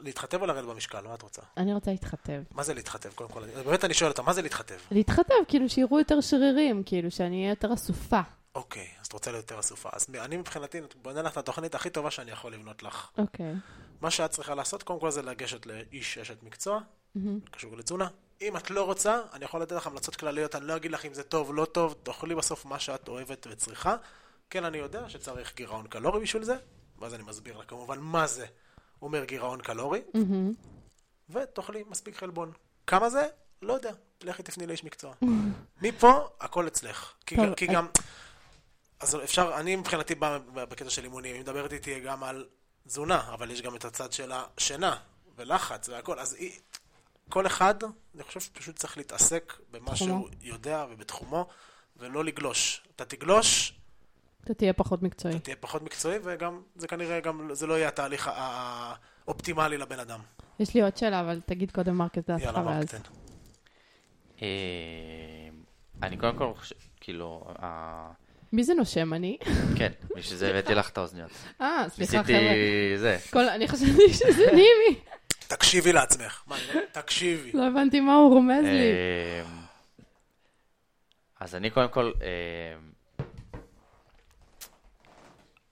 להתחתב 0.00 0.40
או 0.40 0.46
לרדת 0.46 0.64
במשקל? 0.68 1.00
מה 1.08 1.14
את 1.14 1.22
רוצה? 1.22 1.42
אני 1.56 1.74
רוצה 1.74 1.90
להתחתב. 1.90 2.42
מה 2.54 2.62
זה 2.62 2.74
להתחתב? 2.74 3.08
קודם 3.14 3.30
כל, 3.30 3.42
אני- 3.42 3.64
באמת 3.64 3.84
אני 3.84 3.94
שואל 3.94 4.10
אותה, 4.10 4.22
מה 4.22 4.32
זה 4.32 4.42
להתחתב? 4.42 4.74
להתחתב, 4.90 5.34
כאילו 5.48 5.68
שיראו 5.68 5.98
יותר 5.98 6.20
שרירים, 6.20 6.82
כאילו 6.86 7.10
שאני 7.10 7.36
אהיה 7.40 7.50
יותר 7.50 7.74
אסופה. 7.74 8.20
אוקיי, 8.54 8.86
אז 9.00 9.06
את 9.06 9.12
רוצה 9.12 9.30
להיות 9.32 9.50
יותר 9.50 9.60
אסופה. 9.60 9.88
אז 9.92 10.06
אני 10.24 10.36
מבחינתי 10.36 10.78
בונה 11.02 11.22
לך 11.22 11.32
את 11.32 11.36
התוכנית 11.36 11.74
הכי 11.74 11.90
טובה 11.90 12.10
שאני 12.10 12.30
יכול 12.30 12.52
לבנות 12.52 12.82
לך. 12.82 13.10
אוקיי. 13.18 13.54
מה 14.00 14.10
שאת 14.10 14.30
צריכה 14.30 14.54
לעשות, 14.54 14.82
קודם 14.82 15.00
כל 15.00 15.10
זה 15.10 15.22
לגשת 15.22 15.66
לאיש 15.66 16.18
אשת 16.18 16.42
מקצוע, 16.42 16.80
מהמם. 17.14 17.40
קשור 17.50 17.76
לתזונה. 17.76 18.08
אם 18.40 18.56
את 18.56 18.70
לא 18.70 18.84
רוצה, 18.84 19.20
אני 19.32 19.44
יכול 19.44 19.62
לתת 19.62 19.72
לך 19.72 19.86
המלצות 19.86 20.16
כלליות, 20.16 20.54
אני 20.54 20.66
לא 20.66 20.76
אגיד 20.76 20.90
לך 20.90 21.04
אם 21.04 21.14
זה 21.14 21.22
טוב, 21.22 21.54
לא 21.54 21.64
טוב, 21.64 21.94
תאכלי 22.02 22.34
בסוף 22.34 22.64
מה 22.64 22.78
שאת 22.78 23.08
אוהבת 23.08 23.46
וצריכה. 23.50 23.96
כן, 24.50 24.64
אני 24.64 24.78
יודע 24.78 25.08
שצריך 25.08 25.56
גירעון 25.56 25.86
קלורי 25.86 26.20
בשביל 26.20 26.44
זה, 26.44 26.56
ואז 26.98 27.14
אני 27.14 27.22
מסביר 27.22 27.58
לה 27.58 27.64
כמובן 27.64 27.98
מה 28.00 28.26
זה 28.26 28.46
אומר 29.02 29.24
גירעון 29.24 29.60
קלורי, 29.60 30.00
מהמם. 30.14 30.54
ותאכלי 31.30 31.84
מספיק 31.88 32.16
חלבון. 32.16 32.52
כמה 32.86 33.10
זה? 33.10 33.26
לא 33.62 33.72
יודע. 33.72 33.92
לכי 34.22 34.42
תפני 34.42 34.66
לאיש 34.66 34.84
מקצוע. 34.84 35.14
מפה, 35.82 36.28
הכל 36.40 36.66
אצלך. 36.66 37.12
כי, 37.26 37.36
כי 37.56 37.66
גם... 37.66 37.86
אז 39.00 39.16
אפשר, 39.24 39.52
אני 39.56 39.76
מבחינתי 39.76 40.14
בא 40.14 40.38
בקטע 40.54 40.90
של 40.90 41.04
אימונים, 41.04 41.34
היא 41.34 41.42
מדברת 41.42 41.72
איתי 41.72 42.00
גם 42.00 42.24
על 42.24 42.46
תזונה, 42.88 43.20
אבל 43.34 43.50
יש 43.50 43.62
גם 43.62 43.76
את 43.76 43.84
הצד 43.84 44.12
של 44.12 44.32
השינה, 44.34 44.96
ולחץ 45.36 45.88
והכל, 45.88 46.18
אז 46.18 46.34
היא... 46.34 46.52
כל 47.28 47.46
אחד, 47.46 47.74
אני 48.14 48.22
חושב 48.22 48.40
שפשוט 48.40 48.76
צריך 48.76 48.96
להתעסק 48.96 49.52
במה 49.70 49.94
תחומו. 49.94 49.96
שהוא 49.96 50.28
יודע 50.40 50.86
ובתחומו, 50.90 51.46
ולא 51.96 52.24
לגלוש. 52.24 52.82
אתה 52.96 53.04
תגלוש, 53.04 53.78
אתה 54.44 54.54
תהיה 54.54 54.72
פחות 54.72 55.02
מקצועי. 55.02 55.34
אתה 55.34 55.44
תהיה 55.44 55.56
פחות 55.56 55.82
מקצועי, 55.82 56.18
וגם, 56.22 56.62
זה 56.76 56.88
כנראה 56.88 57.20
גם, 57.20 57.50
זה 57.52 57.66
לא 57.66 57.74
יהיה 57.74 57.88
התהליך 57.88 58.30
האופטימלי 58.34 59.78
לבן 59.78 59.98
אדם. 59.98 60.20
יש 60.60 60.74
לי 60.74 60.82
עוד 60.82 60.96
שאלה, 60.96 61.20
אבל 61.20 61.40
תגיד 61.46 61.70
קודם 61.70 61.96
מרק 61.96 62.18
את 62.18 62.30
דעתך 62.30 62.42
יאללה, 62.42 62.66
ואז. 62.66 62.84
רק 62.84 62.90
תן. 62.90 63.10
אה, 64.42 64.48
אני 66.02 66.16
קודם 66.16 66.38
כל 66.38 66.54
חושב, 66.54 66.76
כאילו, 67.00 67.54
מי 68.52 68.64
זה 68.64 68.74
נושם? 68.74 69.14
אני? 69.14 69.38
כן, 69.76 69.92
בשביל 70.16 70.38
זה 70.38 70.50
הבאתי 70.50 70.74
לך 70.74 70.90
את 70.90 70.98
האוזניות. 70.98 71.30
אה, 71.60 71.84
סליחה, 71.88 72.16
ניסיתי 72.18 72.38
חבר'ה. 72.38 72.98
זה. 72.98 73.18
כל- 73.32 73.48
אני 73.48 73.68
חשבתי 73.68 74.12
שזה 74.14 74.46
נימי. 74.46 75.00
תקשיבי 75.48 75.92
לעצמך. 75.92 76.42
לא- 76.50 76.56
תקשיבי. 76.92 77.52
לא 77.54 77.66
הבנתי 77.66 78.00
מה 78.00 78.14
הוא 78.14 78.34
רומז 78.34 78.64
לי. 78.64 78.90
אמ, 79.50 79.56
אז 81.40 81.54
אני 81.54 81.70
קודם 81.70 81.88
כל, 81.88 82.12
אמ, 82.20 83.24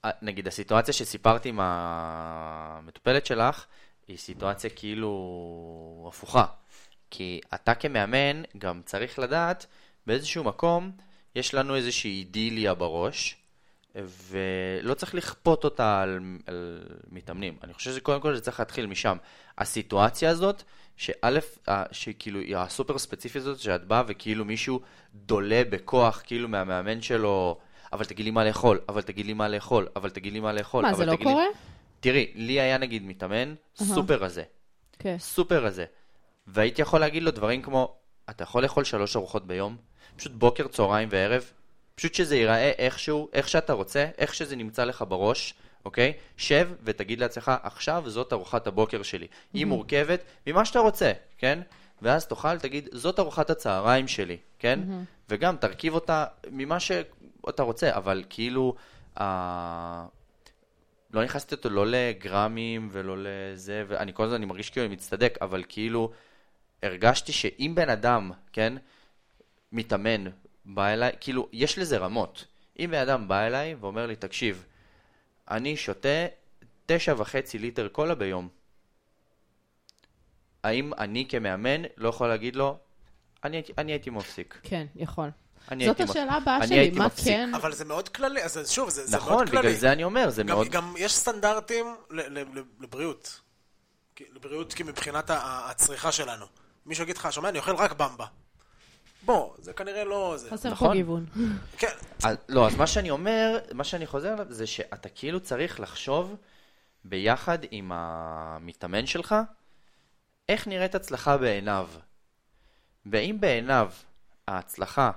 אה, 0.04 0.10
נגיד 0.22 0.46
הסיטואציה 0.46 0.94
שסיפרתי 0.94 1.48
עם 1.48 1.58
המטופלת 1.62 3.26
שלך, 3.26 3.64
היא 4.08 4.16
סיטואציה 4.18 4.70
כאילו 4.70 5.10
הפוכה. 6.08 6.44
כי 7.10 7.40
אתה 7.54 7.74
כמאמן 7.74 8.42
גם 8.58 8.80
צריך 8.84 9.18
לדעת, 9.18 9.66
באיזשהו 10.06 10.44
מקום, 10.44 10.90
יש 11.36 11.54
לנו 11.54 11.76
איזושהי 11.76 12.10
אידיליה 12.10 12.74
בראש, 12.74 13.36
ולא 13.94 14.94
צריך 14.94 15.14
לכפות 15.14 15.64
אותה 15.64 16.00
על, 16.02 16.20
על 16.46 16.82
מתאמנים. 17.10 17.56
אני 17.64 17.74
חושב 17.74 17.94
שקודם 17.94 18.20
כל 18.20 18.34
זה 18.34 18.40
צריך 18.40 18.60
להתחיל 18.60 18.86
משם. 18.86 19.16
הסיטואציה 19.58 20.30
הזאת, 20.30 20.62
שא', 20.96 21.38
שכאילו 21.92 22.40
היא 22.40 22.56
הסופר 22.56 22.98
ספציפית 22.98 23.42
הזאת, 23.42 23.58
שאת 23.58 23.84
באה 23.84 24.02
וכאילו 24.06 24.44
מישהו 24.44 24.80
דולה 25.14 25.62
בכוח, 25.70 26.22
כאילו 26.26 26.48
מהמאמן 26.48 27.02
שלו, 27.02 27.58
אבל 27.92 28.04
תגיד 28.04 28.24
לי 28.24 28.30
מה 28.30 28.44
לאכול, 28.44 28.80
אבל 28.88 29.02
תגיד 29.02 29.26
לי 29.26 29.32
מה 29.32 29.48
לאכול, 29.48 29.88
אבל 29.96 30.10
תגיד 30.10 30.32
לי 30.32 30.40
מה 30.40 30.52
לאכול. 30.52 30.82
מה, 30.82 30.94
זה 30.94 31.06
לא 31.06 31.14
תגיד 31.14 31.26
לי- 31.26 31.32
קורה? 31.32 31.44
תראי, 32.00 32.32
לי 32.34 32.60
היה 32.60 32.78
נגיד 32.78 33.02
מתאמן, 33.02 33.54
סופר 33.74 34.24
רזה. 34.24 34.42
כן. 34.98 35.16
סופר 35.18 35.64
רזה. 35.64 35.84
והייתי 36.46 36.82
יכול 36.82 37.00
להגיד 37.00 37.22
לו 37.22 37.30
דברים 37.30 37.62
כמו, 37.62 37.94
אתה 38.30 38.42
יכול 38.42 38.62
לאכול 38.62 38.84
שלוש 38.84 39.16
ארוחות 39.16 39.46
ביום? 39.46 39.76
פשוט 40.16 40.32
בוקר, 40.32 40.68
צהריים 40.68 41.08
וערב? 41.12 41.50
פשוט 41.94 42.14
שזה 42.14 42.36
ייראה 42.36 42.70
איכשהו, 42.70 43.28
איך 43.32 43.48
שאתה 43.48 43.72
רוצה, 43.72 44.06
איך 44.18 44.34
שזה 44.34 44.56
נמצא 44.56 44.84
לך 44.84 45.04
בראש, 45.08 45.54
אוקיי? 45.84 46.12
שב 46.36 46.68
ותגיד 46.82 47.20
לעצמך, 47.20 47.52
עכשיו 47.62 48.04
זאת 48.06 48.32
ארוחת 48.32 48.66
הבוקר 48.66 49.02
שלי. 49.02 49.26
היא 49.52 49.66
מורכבת 49.66 50.24
ממה 50.46 50.64
שאתה 50.64 50.78
רוצה, 50.78 51.12
כן? 51.38 51.58
ואז 52.02 52.26
תאכל, 52.26 52.58
תגיד, 52.58 52.88
זאת 52.92 53.18
ארוחת 53.18 53.50
הצהריים 53.50 54.08
שלי, 54.08 54.36
כן? 54.58 54.80
וגם 55.28 55.56
תרכיב 55.56 55.94
אותה 55.94 56.24
ממה 56.50 56.80
שאתה 56.80 57.62
רוצה, 57.62 57.96
אבל 57.96 58.24
כאילו, 58.30 58.74
אה, 59.20 60.06
לא 61.12 61.24
נכנסתי 61.24 61.54
אותו 61.54 61.70
לא 61.70 61.86
לגרמים 61.86 62.88
ולא 62.92 63.16
לזה, 63.18 63.84
ואני 63.88 64.14
כל 64.14 64.24
הזמן, 64.24 64.36
אני 64.36 64.46
מרגיש 64.46 64.70
כאילו 64.70 64.86
אני 64.86 64.94
מצטדק, 64.94 65.38
אבל 65.40 65.64
כאילו, 65.68 66.10
הרגשתי 66.82 67.32
שאם 67.32 67.72
בן 67.74 67.90
אדם, 67.90 68.30
כן, 68.52 68.72
מתאמן, 69.72 70.24
בא 70.64 70.86
אליי, 70.88 71.12
כאילו, 71.20 71.48
יש 71.52 71.78
לזה 71.78 71.96
רמות. 71.98 72.44
אם 72.78 72.88
בן 72.90 72.98
אדם 72.98 73.28
בא 73.28 73.40
אליי 73.46 73.74
ואומר 73.74 74.06
לי, 74.06 74.16
תקשיב, 74.16 74.64
אני 75.50 75.76
שותה 75.76 76.26
תשע 76.86 77.14
וחצי 77.18 77.58
ליטר 77.58 77.88
קולה 77.88 78.14
ביום. 78.14 78.48
האם 80.64 80.92
אני 80.98 81.26
כמאמן 81.28 81.82
לא 81.96 82.08
יכול 82.08 82.28
להגיד 82.28 82.56
לו, 82.56 82.78
אני, 83.44 83.62
אני 83.78 83.92
הייתי 83.92 84.10
מפסיק. 84.10 84.58
כן, 84.62 84.86
יכול. 84.96 85.30
אני 85.70 85.86
זאת 85.86 86.00
השאלה 86.00 86.32
הבאה 86.32 86.56
אני 86.56 86.66
שלי, 86.66 86.78
הייתי 86.78 86.98
מה 86.98 87.06
מפסיק. 87.06 87.24
כן... 87.26 87.54
אבל 87.54 87.72
זה 87.72 87.84
מאוד 87.84 88.08
כללי, 88.08 88.42
אז 88.42 88.52
זה- 88.52 88.66
שוב, 88.72 88.90
זה, 88.90 89.06
זה 89.06 89.16
נכון, 89.16 89.32
מאוד 89.32 89.50
כללי. 89.50 89.58
בגלל 89.62 89.72
זה 89.72 89.92
אני 89.92 90.04
אומר, 90.04 90.30
זה 90.30 90.42
גם, 90.42 90.48
מאוד... 90.48 90.68
גם 90.68 90.94
יש 90.98 91.12
סטנדרטים 91.12 91.86
ל, 92.10 92.20
ל, 92.20 92.38
ל, 92.58 92.62
לבריאות. 92.80 93.40
כי- 94.16 94.24
לבריאות 94.34 94.72
כי 94.74 94.82
מבחינת 94.82 95.30
הצריכה 95.34 96.12
שלנו. 96.12 96.46
מישהו 96.86 97.04
יגיד 97.04 97.16
לך, 97.16 97.32
שומע, 97.32 97.48
אני 97.48 97.58
אוכל 97.58 97.74
רק 97.76 97.92
במבה. 97.92 98.26
בוא, 99.26 99.54
זה 99.58 99.72
כנראה 99.72 100.04
לא... 100.04 100.34
זה. 100.36 100.50
חסר 100.50 100.68
פה 100.68 100.74
נכון. 100.74 100.96
גיוון. 100.96 101.26
כן, 101.78 101.92
אז, 102.24 102.36
לא, 102.48 102.66
אז 102.66 102.76
מה 102.76 102.86
שאני 102.86 103.10
אומר, 103.10 103.58
מה 103.74 103.84
שאני 103.84 104.06
חוזר 104.06 104.32
עליו, 104.32 104.46
זה 104.48 104.66
שאתה 104.66 105.08
כאילו 105.08 105.40
צריך 105.40 105.80
לחשוב 105.80 106.36
ביחד 107.04 107.58
עם 107.70 107.92
המתאמן 107.94 109.06
שלך, 109.06 109.34
איך 110.48 110.66
נראית 110.66 110.94
הצלחה 110.94 111.36
בעיניו. 111.36 111.88
ואם 113.06 113.36
בעיניו 113.40 113.90
ההצלחה 114.48 115.10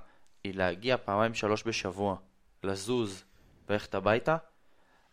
היא 0.43 0.53
להגיע 0.55 0.97
פעמיים 0.97 1.33
שלוש 1.33 1.63
בשבוע, 1.67 2.15
לזוז 2.63 3.23
וללכת 3.69 3.95
הביתה, 3.95 4.37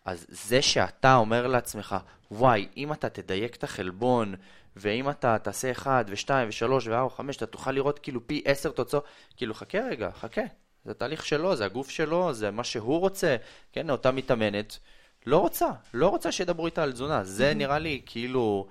אז 0.05 0.27
זה 0.29 0.63
שאתה 0.63 1.15
אומר 1.15 1.47
לעצמך, 1.47 1.97
וואי, 2.31 2.69
אם 2.77 2.93
אתה 2.93 3.09
תדייק 3.09 3.57
את 3.57 3.65
החלבון, 3.65 4.35
ואם 4.77 5.11
אתה 5.11 5.39
תעשה 5.39 5.71
1 5.71 6.05
ו-2 6.09 6.29
ו-3 6.31 6.71
ו-4 6.73 6.91
ו-5, 6.93 7.21
אתה 7.37 7.47
תוכל 7.47 7.71
לראות 7.73 7.99
כאילו 7.99 8.27
פי 8.27 8.43
10 8.45 8.71
תוצאות, 8.71 9.05
כאילו 9.37 9.55
חכה 9.55 9.79
רגע, 9.91 10.11
חכה. 10.21 10.41
זה 10.85 10.95
תהליך 10.95 11.27
שלו, 11.27 11.57
זה 11.57 11.65
הגוף 11.65 11.91
שלו, 11.91 12.33
זה 12.35 12.51
מה 12.51 12.65
שהוא 12.65 13.01
רוצה. 13.01 13.37
כן, 13.73 13.91
אותה 13.91 14.11
מתאמנת, 14.11 14.79
לא 15.27 15.39
רוצה, 15.39 15.67
לא 15.95 16.09
רוצה 16.09 16.33
שידברו 16.33 16.67
איתה 16.67 16.83
על 16.83 16.93
תזונה. 16.93 17.25
זה 17.25 17.55
נראה 17.55 17.79
לי 17.79 18.03
כאילו, 18.07 18.67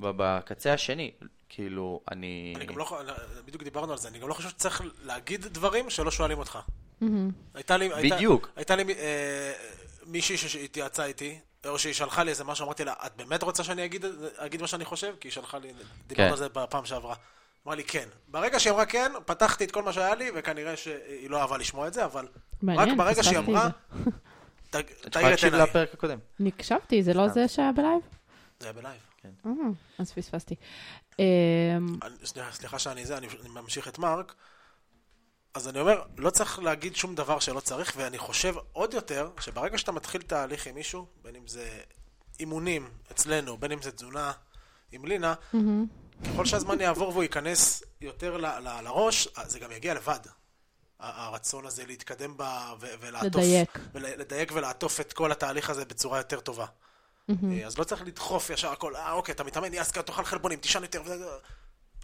בקצה 0.00 0.72
השני, 0.72 1.10
כאילו, 1.48 2.00
אני... 2.10 2.52
אני 2.56 2.66
גם 2.66 2.78
לא 2.78 2.82
יכול... 2.82 3.06
בדיוק 3.44 3.62
דיברנו 3.62 3.92
על 3.92 3.98
זה, 3.98 4.08
אני 4.08 4.18
גם 4.18 4.28
לא 4.28 4.34
חושב 4.34 4.48
שצריך 4.48 4.82
להגיד 5.04 5.46
דברים 5.46 5.90
שלא 5.90 6.10
שואלים 6.10 6.38
אותך. 6.38 6.58
מהמם. 7.00 7.30
הייתה 7.54 7.76
לי... 7.76 7.90
הייתה- 7.94 8.16
בדיוק. 8.16 8.48
הייתה 8.56 8.76
לי 8.76 8.94
אה, 8.98 9.52
מישהי 10.06 10.36
שהתייעצה 10.36 11.04
איתי, 11.04 11.38
או 11.66 11.78
שהיא 11.78 11.92
שלחה 11.94 12.22
לי 12.24 12.30
איזה 12.30 12.44
משהו, 12.44 12.64
אמרתי 12.64 12.84
לה, 12.84 12.92
את 13.06 13.16
באמת 13.16 13.42
רוצה 13.42 13.64
שאני 13.64 13.84
אגיד, 13.84 14.04
אגיד 14.36 14.60
מה 14.60 14.66
שאני 14.66 14.84
חושב? 14.84 15.14
כי 15.20 15.28
היא 15.28 15.32
שלחה 15.32 15.58
לי, 15.58 15.72
דיברנו 16.06 16.26
כן. 16.28 16.32
על 16.32 16.36
זה 16.38 16.48
בפעם 16.48 16.84
שעברה. 16.84 17.14
אמרה 17.66 17.76
לי 17.76 17.84
כן. 17.84 18.08
ברגע 18.28 18.60
שהיא 18.60 18.72
אמרה 18.72 18.86
כן, 18.86 19.12
פתחתי 19.26 19.64
את 19.64 19.70
כל 19.70 19.82
מה 19.82 19.92
שהיה 19.92 20.14
לי, 20.14 20.30
וכנראה 20.34 20.76
שהיא 20.76 21.30
לא 21.30 21.40
אהבה 21.40 21.58
לשמוע 21.58 21.88
את 21.88 21.94
זה, 21.94 22.04
אבל 22.04 22.28
מעניין, 22.62 22.90
רק 22.90 22.96
ברגע 22.98 23.22
שהיא 23.22 23.38
אמרה, 23.38 23.66
את 23.66 23.72
זה. 24.04 24.10
ת- 24.70 25.06
את 25.06 25.16
עיניי. 25.16 25.60
לפרק 25.62 25.94
הקודם. 25.94 26.18
אני 26.40 26.48
הקשבתי, 26.48 27.02
זה 27.02 27.14
לא 27.14 27.28
זה 27.28 27.48
שהיה 27.48 27.72
בלייב? 27.72 28.00
זה 28.60 28.66
היה 28.66 28.72
בלייב. 28.72 29.00
אה, 29.46 29.50
אז 29.98 30.12
פספסתי. 30.12 30.54
סליחה- 32.24 32.78
שאני 32.78 33.04
זה, 33.06 33.16
אני 33.18 33.26
ממשיך 33.48 33.88
את 33.88 33.98
מרק. 33.98 34.34
אז 35.54 35.68
אני 35.68 35.80
אומר, 35.80 36.02
לא 36.16 36.30
צריך 36.30 36.58
להגיד 36.58 36.96
שום 36.96 37.14
דבר 37.14 37.38
שלא 37.38 37.60
צריך, 37.60 37.92
ואני 37.96 38.18
חושב 38.18 38.54
עוד 38.72 38.94
יותר, 38.94 39.30
שברגע 39.40 39.78
שאתה 39.78 39.92
מתחיל 39.92 40.22
תהליך 40.22 40.66
עם 40.66 40.74
מישהו, 40.74 41.06
בין 41.22 41.36
אם 41.36 41.46
זה 41.46 41.80
אימונים 42.40 42.88
אצלנו, 43.12 43.56
בין 43.58 43.72
אם 43.72 43.82
זה 43.82 43.92
תזונה 43.92 44.32
עם 44.92 45.04
לינה, 45.04 45.34
מהמם. 45.52 45.86
ככל 46.32 46.44
שהזמן 46.46 46.80
יעבור 46.80 47.08
והוא 47.08 47.22
ייכנס 47.22 47.82
יותר 48.00 48.36
ל- 48.36 48.46
ל- 48.46 48.80
לראש, 48.84 49.28
זה 49.46 49.58
גם 49.58 49.72
יגיע 49.72 49.94
לבד. 49.94 50.18
הרצון 51.00 51.66
הזה 51.66 51.86
להתקדם 51.86 52.36
בה 52.36 52.74
ו- 52.80 52.86
ולעטוף. 53.00 53.26
לדייק. 53.42 53.78
ול- 53.94 54.06
לדייק 54.06 54.52
ולעטוף 54.54 55.00
את 55.00 55.12
כל 55.12 55.32
התהליך 55.32 55.70
הזה 55.70 55.84
בצורה 55.84 56.18
יותר 56.18 56.40
טובה. 56.40 56.66
אה, 57.52 57.66
אז 57.66 57.78
לא 57.78 57.84
צריך 57.84 58.02
לדחוף 58.02 58.50
ישר 58.50 58.72
הכל, 58.72 58.96
אה, 58.96 59.12
אוקיי, 59.12 59.34
אתה 59.34 59.44
מתאמן, 59.44 59.74
יאסקה, 59.74 60.02
תאכל 60.02 60.24
חלבונים, 60.24 60.58
תישן 60.58 60.82
יותר. 60.82 61.02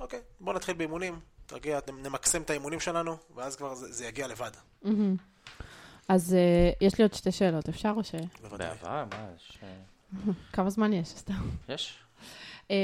אוקיי, 0.00 0.20
בוא 0.40 0.52
נתחיל 0.54 0.74
באימונים. 0.74 1.20
תגיע, 1.46 1.78
נמקסם 2.04 2.42
את 2.42 2.50
האימונים 2.50 2.80
שלנו, 2.80 3.16
ואז 3.36 3.56
כבר 3.56 3.74
זה, 3.74 3.92
זה 3.92 4.06
יגיע 4.06 4.26
לבד. 4.26 4.50
מהמם. 4.82 5.16
אז 6.08 6.34
אה, 6.34 6.70
יש 6.86 6.98
לי 6.98 7.04
עוד 7.04 7.14
שתי 7.14 7.32
שאלות, 7.32 7.68
אפשר 7.68 7.92
או 7.96 8.04
ש... 8.04 8.14
בוודאי. 8.42 8.68
יש... 9.36 9.58
כמה 10.52 10.70
זמן 10.70 10.92
יש? 10.92 11.08
סתם. 11.08 11.48
יש? 11.68 11.98
אמ, 12.70 12.74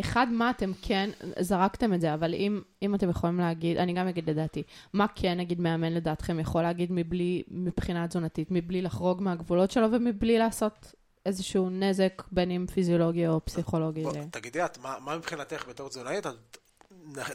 אחד, 0.00 0.26
מה 0.30 0.50
אתם 0.50 0.72
כן, 0.82 1.10
זרקתם 1.40 1.94
את 1.94 2.00
זה, 2.00 2.14
אבל 2.14 2.34
אם, 2.34 2.62
אם 2.82 2.94
אתם 2.94 3.10
יכולים 3.10 3.38
להגיד, 3.38 3.76
אני 3.76 3.92
גם 3.92 4.08
אגיד 4.08 4.30
לדעתי, 4.30 4.62
מה 4.92 5.06
כן, 5.14 5.38
נגיד, 5.38 5.60
מאמן 5.60 5.92
לדעתכם 5.92 6.40
יכול 6.40 6.62
להגיד 6.62 6.92
מבלי, 6.92 7.42
מבחינה 7.48 8.08
תזונתית, 8.08 8.48
מבלי 8.50 8.82
לחרוג 8.82 9.22
מהגבולות 9.22 9.70
שלו 9.70 9.92
ומבלי 9.92 10.38
לעשות 10.38 10.94
איזשהו 11.26 11.70
נזק, 11.70 12.22
בין 12.32 12.50
אם 12.50 12.66
פיזיולוגי 12.74 13.26
או 13.28 13.44
פסיכולוגי. 13.44 14.02
בוא, 14.02 14.12
ל- 14.12 14.24
תגידי 14.30 14.64
את, 14.64 14.78
מה, 14.78 14.96
מה 15.04 15.16
מבחינתך 15.16 15.64
בתור 15.68 15.88
תזונאית? 15.88 16.26
את- 16.26 16.56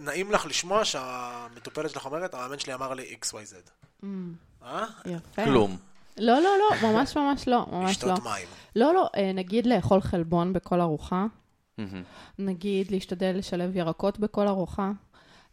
נעים 0.02 0.32
לך 0.32 0.46
לשמוע 0.46 0.86
שהמטופלת 0.86 1.90
שלך 1.90 2.06
אומרת, 2.06 2.34
המאמן 2.34 2.60
שלי 2.60 2.74
אמר 2.74 2.94
לי 2.94 3.16
XYZ. 3.22 3.70
אמ, 4.04 4.34
אה? 4.64 4.86
יפה. 5.06 5.46
כלום. 5.46 5.78
לא, 6.18 6.40
לא, 6.42 6.50
לא, 6.60 6.92
ממש 6.92 7.18
ממש 7.18 7.48
לא, 7.48 7.66
ממש 7.72 8.04
לא. 8.04 8.12
לשתות 8.14 8.24
מים. 8.24 8.48
לא, 8.76 8.94
לא, 8.94 9.10
אה, 9.18 9.32
נגיד 9.34 9.66
לאכול 9.66 10.02
חלבון 10.02 10.54
בכל 10.54 10.82
ארוחה. 10.82 11.26
נגיד 12.40 12.92
להשתדל 12.92 13.36
לשלב 13.38 13.76
ירקות 13.76 14.20
בכל 14.20 14.48
ארוחה, 14.48 14.92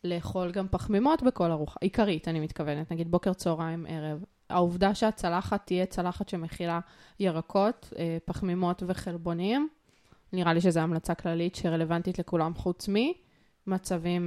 לאכול 0.05 0.51
גם 0.51 0.69
פחמימות 0.71 1.23
בכל 1.23 1.51
ארוחה, 1.51 1.77
עיקרית 1.81 2.29
אני 2.29 2.41
מתכוונת, 2.41 2.93
נגיד 2.93 3.11
בוקר, 3.11 3.33
צהריים, 3.33 3.87
ערב. 3.89 4.25
העובדה 4.51 4.95
שהצלחת 4.95 5.67
תהיה 5.67 5.87
צלחת 5.87 6.29
שמכילה 6.29 6.81
ירקות, 7.21 7.93
אה, 7.99 8.19
פחמימות 8.25 8.83
וחלבונים, 8.87 9.69
נראה 10.33 10.53
לי 10.53 10.61
שזו 10.61 10.81
המלצה 10.81 11.15
כללית 11.15 11.55
שרלוונטית 11.55 12.19
לכולם 12.19 12.55
חוץ 12.55 12.89
ממצבים 12.89 13.24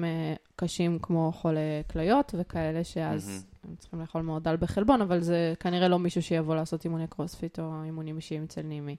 אה, 0.03 0.33
קשים 0.55 0.99
כמו 1.01 1.31
חולי 1.35 1.59
כליות 1.91 2.35
וכאלה 2.39 2.83
שאז 2.83 3.27
מהמם. 3.27 3.41
הם 3.63 3.75
צריכים 3.75 3.99
לאכול 4.01 4.21
מאוד 4.21 4.43
דל 4.43 4.55
בחלבון, 4.57 5.01
אבל 5.01 5.19
זה 5.21 5.53
כנראה 5.59 5.87
לא 5.87 5.99
מישהו 5.99 6.21
שיבוא 6.21 6.55
לעשות 6.55 6.85
אימוני 6.85 7.07
קרוספיט 7.07 7.59
או 7.59 7.83
אימונים 7.83 8.15
אישיים 8.17 8.43
אצל 8.43 8.61
נימי. 8.61 8.95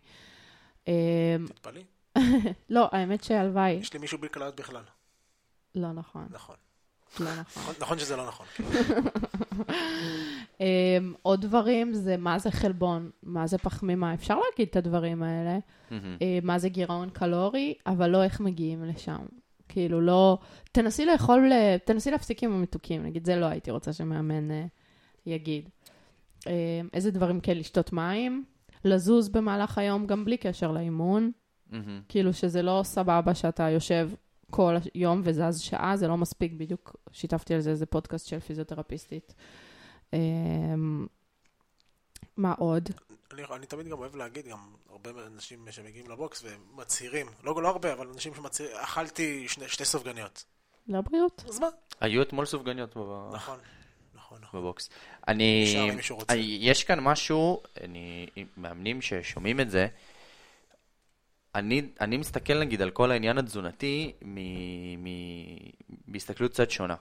אה, 0.88 1.37
תתפלאי. 1.46 1.85
לא, 2.70 2.88
האמת 2.92 3.24
שהלוואי, 3.24 3.70
יש 3.72 3.92
לי 3.92 3.98
מישהו 3.98 4.18
בלי 4.18 4.29
כליות 4.31 4.61
בכלל. 4.61 4.83
לא 5.74 5.92
נכון, 5.92 6.27
נכון. 6.31 6.57
לא 7.20 7.31
נכון. 7.40 7.62
נכון- 7.62 7.74
נכון 7.81 7.98
שזה 7.98 8.16
לא 8.16 8.27
נכון. 8.29 8.46
אמ, 10.61 10.66
עוד 11.22 11.40
דברים 11.40 11.94
זה 11.94 12.16
מה 12.16 12.38
זה 12.38 12.51
חלבון, 12.51 13.11
מה 13.22 13.46
זה 13.46 13.59
פחמימה, 13.59 14.14
אפשר 14.14 14.38
להגיד 14.51 14.68
את 14.70 14.77
הדברים 14.77 15.22
האלה. 15.22 15.59
אה, 16.22 16.38
מה 16.42 16.59
זה 16.59 16.68
גירעון 16.68 17.11
קלורי, 17.11 17.74
אבל 17.87 18.11
לא 18.11 18.24
איך 18.24 18.40
מגיעים 18.40 18.85
לשם. 18.85 19.18
כאילו 19.68 20.00
לא, 20.00 20.38
תנסי 20.72 21.06
לאכול, 21.06 21.52
אה, 21.52 21.76
תנסי 21.84 22.10
להפסיק 22.10 22.42
עם 22.42 22.52
המתוקים, 22.52 23.02
נגיד 23.02 23.24
זה 23.24 23.36
לא 23.36 23.46
הייתי 23.46 23.70
רוצה 23.70 23.92
שמאמן 23.92 24.50
אה, 24.50 24.66
יגיד. 25.26 25.68
אה, 26.46 26.80
איזה 26.94 27.10
דברים 27.10 27.40
כן, 27.40 27.56
לשתות 27.56 27.92
מים, 27.92 28.44
לזוז 28.84 29.28
במהלך 29.28 29.78
היום 29.78 30.06
גם 30.06 30.24
בלי 30.24 30.36
קשר 30.36 30.72
לאימון. 30.72 31.30
כאילו 32.08 32.32
שזה 32.32 32.62
לא 32.62 32.80
סבבה 32.84 33.34
שאתה 33.34 33.62
יושב 33.62 34.10
כל 34.50 34.76
היום 34.94 35.20
וזז 35.24 35.60
שעה, 35.60 35.96
זה 35.96 36.08
לא 36.08 36.16
מספיק, 36.16 36.52
בדיוק 36.52 36.96
שיתפתי 37.12 37.54
על 37.54 37.60
זה 37.60 37.70
איזה 37.70 37.86
פודקאסט 37.86 38.26
של 38.26 38.40
פיזיותרפיסטית. 38.40 39.34
אמ, 40.12 41.06
מה 42.36 42.52
עוד? 42.58 42.88
אני, 43.39 43.47
אני 43.57 43.66
תמיד 43.66 43.89
גם 43.89 43.99
אוהב 43.99 44.16
להגיד, 44.16 44.47
גם 44.49 44.59
הרבה 44.91 45.11
אנשים 45.26 45.66
שמגיעים 45.70 46.11
לבוקס 46.11 46.45
ומצהירים, 46.45 47.26
לא, 47.43 47.62
לא 47.62 47.68
הרבה, 47.68 47.93
אבל 47.93 48.07
אנשים 48.09 48.34
שמצהירים, 48.34 48.76
אכלתי 48.76 49.49
שני, 49.49 49.68
שתי 49.68 49.84
סופגניות. 49.84 50.45
לבריאות? 50.89 51.43
אז 51.49 51.61
מה? 51.61 51.68
היו 52.01 52.22
אתמול 52.22 52.47
סופגניות 52.47 52.97
בב- 52.97 53.34
נכון, 53.34 53.59
נכון, 54.14 54.39
נכון. 54.43 54.61
בבוקס. 54.61 54.91
אני... 55.28 55.74
אני- 56.28 56.59
יש 56.61 56.84
כאן 56.84 57.01
משהו, 57.01 57.62
אני... 57.80 58.26
מאמנים 58.57 59.03
ששומעים 59.03 59.61
את 59.61 59.70
זה, 59.70 59.86
אני, 61.55 61.82
אני 62.01 62.16
מסתכל 62.16 62.59
נגיד 62.61 62.82
על 62.82 62.91
כל 62.91 63.11
העניין 63.11 63.39
התזונתי 63.39 64.12
מ, 64.22 64.39
מ, 65.05 65.07
בהסתכלות 66.09 66.51
קצת 66.53 66.70
שונה. 66.70 66.95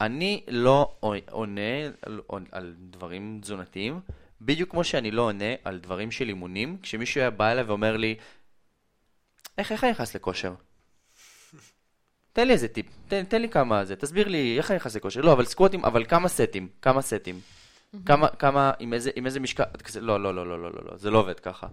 אני 0.00 0.44
לא 0.48 0.94
עונה 1.30 1.60
על, 2.02 2.20
על 2.52 2.74
דברים 2.78 3.38
תזונתיים, 3.42 4.00
בדיוק 4.40 4.70
כמו 4.70 4.84
שאני 4.84 5.10
לא 5.10 5.22
עונה 5.22 5.54
על 5.64 5.78
דברים 5.78 6.10
של 6.10 6.28
אימונים, 6.28 6.76
כשמישהו 6.82 7.20
היה 7.20 7.30
בא 7.30 7.52
אליי 7.52 7.64
ואומר 7.64 7.96
לי, 7.96 8.14
איך, 9.58 9.72
איך 9.72 9.84
אני 9.84 9.90
נכנס 9.90 10.16
לכושר? 10.16 10.54
תן 12.32 12.46
לי 12.46 12.52
איזה 12.52 12.68
טיפ, 12.68 12.86
תן, 13.08 13.24
תן 13.24 13.42
לי 13.42 13.48
כמה 13.48 13.84
זה, 13.84 13.96
תסביר 13.96 14.28
לי 14.28 14.58
איך 14.58 14.70
אני 14.70 14.76
נכנס 14.76 14.96
לכושר. 14.96 15.20
לא, 15.20 15.32
אבל 15.32 15.44
סקווטים, 15.44 15.84
אבל 15.84 16.04
כמה 16.04 16.28
סטים, 16.28 16.68
כמה 16.82 17.02
סטים. 17.02 17.40
כמה, 18.06 18.28
כמה, 18.28 18.72
עם 18.78 18.92
איזה, 18.92 19.10
עם 19.16 19.26
איזה 19.26 19.40
משקל, 19.40 19.64
לא, 20.00 20.22
לא, 20.22 20.34
לא, 20.34 20.46
לא, 20.46 20.62
לא, 20.62 20.70
לא, 20.72 20.80
לא, 20.84 20.96
זה 20.96 21.10
לא 21.10 21.18
עובד 21.18 21.40
ככה. 21.40 21.66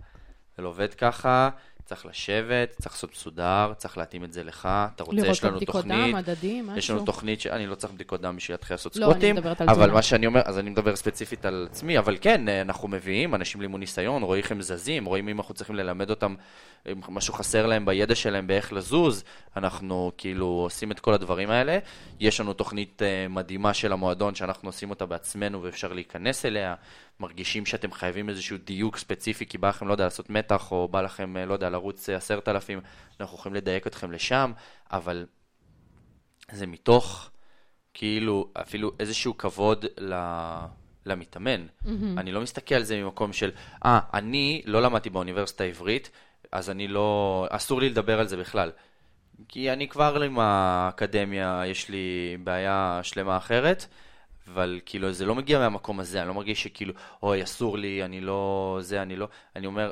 זה 0.58 0.64
לא 0.64 0.68
עובד 0.68 0.94
ככה, 0.94 1.50
צריך 1.88 2.06
לשבת, 2.06 2.76
צריך 2.82 2.96
לעשות 2.96 3.12
מסודר, 3.12 3.74
צריך 3.78 3.98
להתאים 3.98 4.24
את 4.24 4.34
זה 4.34 4.44
לך. 4.44 4.70
אתה 4.96 5.04
רוצה, 5.04 5.28
יש 5.28 5.44
לנו 5.44 5.60
תוכנית. 5.60 5.70
לראות 5.70 5.86
בדיקות 5.86 5.86
דם, 5.86 6.12
מדדים, 6.16 6.66
משהו. 6.66 6.78
יש 6.78 6.90
לנו 6.90 7.06
תוכנית 7.06 7.42
שאני 7.42 7.68
לא 7.68 7.76
צריך 7.76 7.94
בדיקות 7.94 8.22
דם 8.22 8.36
בשביל 8.36 8.54
להתחיל 8.54 8.74
לעשות 8.74 8.94
סקווטים. 8.94 9.22
לא, 9.22 9.26
אני 9.26 9.32
מדברת 9.34 9.62
על 9.62 9.68
תזונה. 9.68 9.86
אבל 9.86 9.94
מה 9.94 10.02
שאני 10.02 10.26
אומר, 10.26 10.42
אז 10.46 10.60
אני 10.60 10.70
מדבר 10.70 10.96
ספציפית 10.96 11.46
על 11.46 11.68
עצמי, 11.72 11.98
אבל 11.98 12.18
כן, 12.22 12.50
אנחנו 12.50 12.88
מביאים 12.88 13.36
אנשים 13.36 13.62
לימוד 13.62 13.80
ניסיון, 13.80 14.24
רואים 14.24 14.44
איך 14.44 14.52
הם 14.52 14.62
זזים, 14.62 15.06
רואים 15.06 15.28
אם 15.28 15.38
אנחנו 15.38 15.54
צריכים 15.54 15.76
ללמד 15.76 16.10
אותם, 16.10 16.36
אם 16.92 17.00
משהו 17.10 17.34
חסר 17.34 17.66
להם 17.66 17.86
בידע 17.86 18.16
שלהם 18.16 18.48
באיך 18.48 18.74
לזוז, 18.74 19.24
אנחנו 19.58 20.12
כאילו 20.18 20.46
עושים 20.46 20.92
את 20.92 21.00
כל 21.00 21.14
הדברים 21.14 21.50
האלה. 21.50 21.80
יש 22.20 22.40
לנו 22.40 22.54
תוכנית 22.54 23.02
uh, 23.02 23.32
מדהימה 23.32 23.74
של 23.74 23.94
המועדון 23.94 24.36
שאנחנו 24.36 24.70
עושים 24.70 24.90
אותה 24.90 25.06
בעצמנו 25.06 25.64
ואפשר 25.64 25.94
להיכנס 25.94 26.46
אליה. 26.46 26.76
מרגישים 27.20 27.66
שאתם 27.66 27.92
חייבים 27.92 28.30
איזשהו 28.30 28.58
דיוק 28.58 28.98
ספציפי, 28.98 29.46
כי 29.46 29.58
בא 29.58 29.70
לכם, 29.70 29.88
לא 29.88 29.92
יודע, 29.92 30.04
לעשות 30.04 30.30
מתח, 30.30 30.72
או 30.72 30.88
בא 30.88 31.02
לכם, 31.02 31.38
אה, 31.38 31.46
לא 31.46 31.54
יודע, 31.54 31.70
לרוץ 31.78 32.10
אה, 32.10 32.16
עשרת 32.16 32.50
אלפים, 32.50 32.80
אנחנו 33.20 33.38
יכולים 33.38 33.56
לדייק 33.56 33.88
אתכם 33.88 34.12
לשם, 34.12 34.52
אבל 34.92 35.26
זה 36.52 36.68
מתוך, 36.68 37.30
כאילו, 37.94 38.52
אפילו 38.54 38.92
איזשהו 39.00 39.38
כבוד 39.38 39.86
ל... 40.00 40.14
למתאמן. 41.06 41.66
Mm-hmm. 41.66 41.90
אני 42.18 42.32
לא 42.32 42.42
מסתכל 42.42 42.76
על 42.76 42.84
זה 42.84 43.04
ממקום 43.04 43.34
של, 43.34 43.52
אה, 43.86 44.00
ah, 44.00 44.18
אני 44.18 44.62
לא 44.66 44.82
למדתי 44.82 45.10
באוניברסיטה 45.10 45.64
העברית, 45.64 46.12
אז 46.52 46.70
אני 46.70 46.88
לא, 46.88 47.48
אסור 47.50 47.82
לי 47.82 47.90
לדבר 47.90 48.20
על 48.20 48.28
זה 48.28 48.38
בכלל. 48.38 48.72
כי 49.48 49.72
אני 49.74 49.88
כבר 49.88 50.22
עם 50.22 50.40
האקדמיה, 50.40 51.62
יש 51.66 51.90
לי 51.90 52.38
בעיה 52.44 53.00
שלמה 53.04 53.38
אחרת, 53.38 53.86
אבל 54.48 54.80
כאילו 54.86 55.12
זה 55.12 55.26
לא 55.26 55.36
מגיע 55.36 55.60
מהמקום 55.60 56.00
הזה, 56.00 56.20
אני 56.20 56.28
לא 56.28 56.34
מרגיש 56.34 56.64
שכאילו, 56.64 56.94
אוי, 57.24 57.44
אסור 57.44 57.78
לי, 57.78 58.04
אני 58.04 58.22
לא, 58.22 58.78
זה, 58.82 59.02
אני 59.02 59.16
לא, 59.16 59.28
אני 59.56 59.68
אומר, 59.68 59.92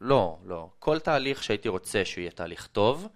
לא, 0.00 0.38
לא. 0.46 0.68
כל 0.78 0.98
תהליך 0.98 1.42
שהייתי 1.42 1.68
רוצה 1.68 2.04
שהוא 2.04 2.22
יהיה 2.22 2.30
תהליך 2.30 2.66
טוב, 2.66 3.08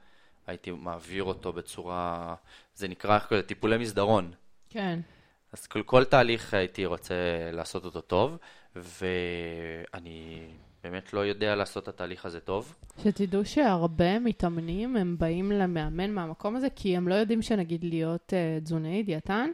הייתי 0.47 0.71
מעביר 0.71 1.25
אותו 1.25 1.53
בצורה, 1.53 2.35
זה 2.75 2.89
נקרא 2.89 3.19
טיפולי 3.47 3.79
מסדרון. 3.79 4.33
כן. 4.69 5.01
אז 5.53 5.67
כל, 5.67 5.83
כל 5.83 6.05
תהליך 6.05 6.55
הייתי 6.55 6.87
רוצה 6.87 7.15
לעשות 7.53 7.85
אותו 7.85 8.01
טוב, 8.01 8.39
ואני 8.77 10.47
באמת 10.85 11.13
לא 11.13 11.21
יודע 11.21 11.55
לעשות 11.55 11.83
את 11.83 11.89
התהליך 11.89 12.25
הזה 12.25 12.41
טוב. 12.41 12.75
שתדעו 13.03 13.45
שהרבה 13.45 14.19
מתאמנים, 14.19 14.97
הם 14.97 15.17
באים 15.19 15.53
למאמן 15.53 16.11
מהמקום 16.11 16.57
הזה, 16.57 16.71
כי 16.77 16.97
הם 16.97 17.09
לא 17.09 17.15
יודעים 17.15 17.43
שנגיד 17.43 17.85
להיות 17.85 18.33
uh, 18.33 18.65
תזונאי, 18.65 19.03
דיאטן, 19.03 19.51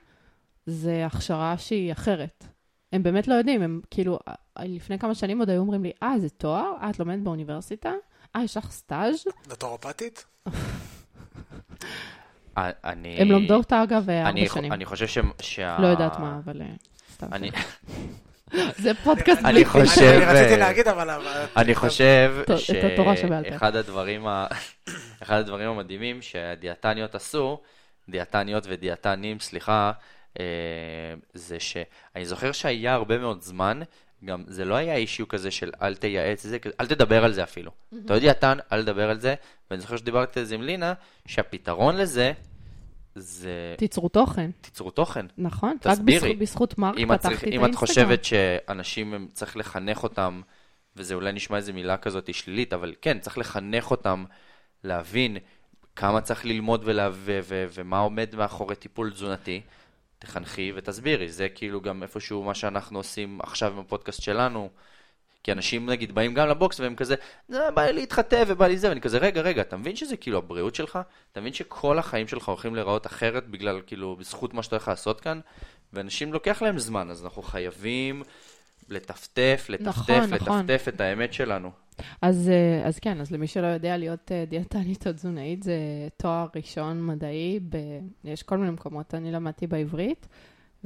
זה 0.67 1.07
הכשרה 1.07 1.59
שהיא 1.59 1.93
אחרת. 1.93 2.45
הם 2.93 3.03
באמת 3.03 3.29
לא 3.29 3.35
יודעים, 3.35 3.63
הם 3.63 3.81
כאילו, 3.91 4.19
לפני 4.59 4.99
כמה 4.99 5.15
שנים 5.15 5.39
עוד 5.39 5.51
היו 5.51 5.61
אומרים 5.61 5.83
לי, 5.83 5.93
אה, 6.03 6.19
זה 6.19 6.29
תואר? 6.29 6.73
אה, 6.83 6.91
את 6.91 6.99
לומדת 6.99 7.23
באוניברסיטה? 7.23 7.93
אה, 8.37 8.45
יש 8.45 8.57
לך 8.57 8.71
סטאז'? 8.71 9.25
נטורופטית? 9.53 10.25
אני... 12.57 13.17
הם 13.19 13.29
לומדות, 13.29 13.73
אגב, 13.73 14.11
ארבע 14.11 14.49
שנים. 14.55 14.73
אני 14.73 14.85
חושב 14.85 15.07
שה... 15.41 15.77
לא 15.81 15.87
יודעת 15.87 16.19
מה, 16.19 16.41
אבל 16.45 16.63
אה, 16.63 16.67
סתם. 17.13 17.27
זה 18.83 18.95
פודקאסט 19.05 19.43
בלי 19.43 19.65
חושב... 19.65 20.03
אני 20.03 20.25
רציתי 20.25 20.57
להגיד, 20.57 20.89
אבל... 20.89 21.11
אני 21.57 21.75
חושב 21.75 22.43
שאחד 22.57 23.77
הדברים 23.77 24.27
אחד 25.23 25.39
הדברים 25.39 25.69
המדהימים 25.69 26.23
שהדיאטניות 26.23 27.15
עשו, 27.15 27.61
דיאטניות 28.09 28.65
ודיאטנים, 28.67 29.41
סליחה, 29.41 29.87
אה, 29.87 29.93
זה 31.35 31.61
שאני 31.61 32.27
זוכר 32.27 32.53
שהיה 32.53 32.95
הרבה 32.95 33.19
מאוד 33.19 33.43
זמן, 33.43 33.81
גם 34.25 34.45
זה 34.47 34.65
לא 34.65 34.75
היה 34.75 34.97
אישיו 34.97 35.29
כזה 35.29 35.51
של 35.51 35.73
אל 35.83 35.95
תייעץ, 35.95 36.43
זה, 36.47 36.59
אל 36.81 36.87
תדבר 36.87 37.25
על 37.25 37.33
זה 37.33 37.43
אפילו. 37.43 37.71
Mm-hmm. 37.71 37.97
אתה 38.05 38.15
יודע, 38.15 38.33
טן, 38.33 38.59
אל 38.73 38.83
תדבר 38.83 39.11
על 39.11 39.21
זה, 39.21 39.35
ואני 39.71 39.81
זוכר 39.81 39.97
שדיברתי 39.97 40.41
על 40.41 40.47
זה 40.47 40.55
עם 40.55 40.63
לינה, 40.63 40.95
שהפתרון 41.27 41.97
לזה 41.97 42.33
זה... 43.15 43.75
תיצרו 43.79 44.09
תוכן. 44.09 44.51
תיצרו 44.61 44.91
תוכן. 44.91 45.27
נכון, 45.39 45.77
תסבירי. 45.81 46.33
רק 46.33 46.39
בזכות 46.39 46.79
מרק 46.79 46.95
פתחתי 46.95 47.17
את 47.17 47.43
האינסטגרם. 47.43 47.65
אם 47.65 47.71
את 47.71 47.75
חושבת 47.75 48.25
שאנשים, 48.25 49.29
צריך 49.33 49.57
לחנך 49.57 50.03
אותם, 50.03 50.41
וזה 50.97 51.15
אולי 51.15 51.33
נשמע 51.33 51.57
איזה 51.57 51.73
מילה 51.73 51.97
כזאת 51.97 52.35
שלילית, 52.35 52.73
אבל 52.73 52.95
כן, 53.03 53.19
צריך 53.19 53.39
לחנך 53.39 53.91
אותם 53.91 54.25
להבין 54.85 55.37
כמה 55.97 56.21
צריך 56.21 56.45
ללמוד 56.45 56.83
ולה, 56.85 57.09
ו, 57.13 57.39
ו, 57.43 57.67
ומה 57.75 57.99
עומד 57.99 58.35
מאחורי 58.37 58.77
טיפול 58.77 59.11
תזונתי. 59.13 59.61
תחנכי 60.27 60.73
ותסבירי, 60.75 61.29
זה 61.29 61.49
כאילו 61.49 61.81
גם 61.81 62.03
איפשהו 62.03 62.43
מה 62.43 62.55
שאנחנו 62.55 62.99
עושים 62.99 63.41
עכשיו 63.43 63.73
עם 63.73 63.79
הפודקאסט 63.79 64.23
שלנו. 64.23 64.71
כי 65.43 65.53
אנשים 65.53 65.91
נגיד 65.91 66.15
באים 66.15 66.35
גם 66.35 66.49
לבוקס 66.49 66.81
והם 66.81 66.97
כזה, 66.97 67.15
זה 67.49 67.71
בא 67.75 67.83
לי 67.83 67.93
להתחתב 67.93 68.45
ובא 68.49 68.67
לי 68.67 68.79
זה, 68.79 68.89
ואני 68.89 69.01
כזה, 69.01 69.19
רגע, 69.19 69.41
רגע, 69.41 69.63
אתה 69.63 69.77
מבין 69.77 69.97
שזה 69.97 70.17
כאילו 70.17 70.39
הבריאות 70.39 70.75
שלך? 70.75 70.99
אתה 71.33 71.41
מבין 71.41 71.53
שכל 71.53 71.99
החיים 71.99 72.29
שלך 72.29 72.49
הולכים 72.49 72.75
להיראות 72.75 73.07
אחרת 73.07 73.49
בגלל, 73.49 73.81
כאילו, 73.87 74.17
בזכות 74.17 74.55
מה 74.55 74.63
שאתה 74.63 74.77
הולך 74.77 74.89
לעשות 74.89 75.21
כאן? 75.21 75.41
ואנשים 75.93 76.33
לוקח 76.33 76.63
להם 76.63 76.79
זמן, 76.79 77.11
אז 77.11 77.25
אנחנו 77.25 77.43
חייבים 77.43 78.23
לטפטף, 78.89 79.67
לטפטף, 79.69 80.11
נכון, 80.11 80.31
לטפטף 80.31 80.81
נכון. 80.83 80.95
את 80.95 81.01
האמת 81.01 81.33
שלנו. 81.33 81.71
אז, 82.23 82.49
אה, 82.49 82.89
אז 82.89 82.99
כן, 82.99 83.21
אז 83.21 83.31
למי 83.31 83.47
שלא 83.47 83.67
יודע, 83.67 83.97
להיות 83.97 84.33
אה, 84.33 84.45
דיאטנית 84.49 85.07
או 85.07 85.13
תזונאית 85.13 85.63
זה 85.63 85.79
תואר 86.17 86.47
ראשון 86.57 87.07
מדעי, 87.07 87.61
ב... 87.69 87.77
יש 88.25 88.43
כל 88.43 88.59
מיני 88.59 88.71
מקומות, 88.71 89.15
אני 89.15 89.33
למדתי 89.33 89.67
בעברית, 89.67 90.27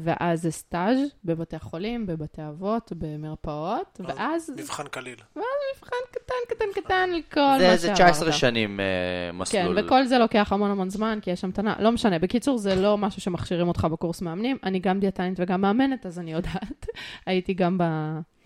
ואז 0.03 0.43
זה 0.43 0.51
סטאז' 0.51 0.99
בבתי 1.25 1.59
חולים, 1.59 2.07
בבתי 2.07 2.43
אבות, 2.49 2.93
במרפאות, 2.97 4.01
ואז... 4.05 4.53
מבחן 4.57 4.89
קליל. 4.89 5.17
ואז 5.37 5.45
מבחן 5.77 5.97
קטן, 6.11 6.35
קטן, 6.49 6.81
קטן 6.81 7.11
לכל 7.11 7.41
מה 7.41 7.59
שעברת. 7.59 7.81
זה 7.81 7.93
19 7.93 8.33
שנים 8.33 8.81
uh, 8.81 9.37
מסלול. 9.37 9.81
כן, 9.81 9.87
וכל 9.87 10.05
זה 10.05 10.19
לוקח 10.19 10.53
המון 10.53 10.71
המון 10.71 10.91
זמן, 10.91 11.19
כי 11.23 11.31
יש 11.31 11.45
המתנה. 11.45 11.75
לא 11.79 11.93
משנה, 11.93 12.19
בקיצור, 12.19 12.59
זה 12.59 12.75
לא 12.75 12.99
משהו 12.99 13.23
שמכשירים 13.23 13.69
אותך 13.69 13.87
בקורס 13.93 14.23
מאמנים. 14.23 14.59
אני 14.65 14.79
גם 14.79 15.01
דיאטנית 15.01 15.41
וגם 15.41 15.61
מאמנת, 15.61 16.07
אז 16.07 16.19
אני 16.19 16.33
יודעת. 16.33 16.87
הייתי 17.27 17.55
גם 17.55 17.79
ב... 17.79 17.85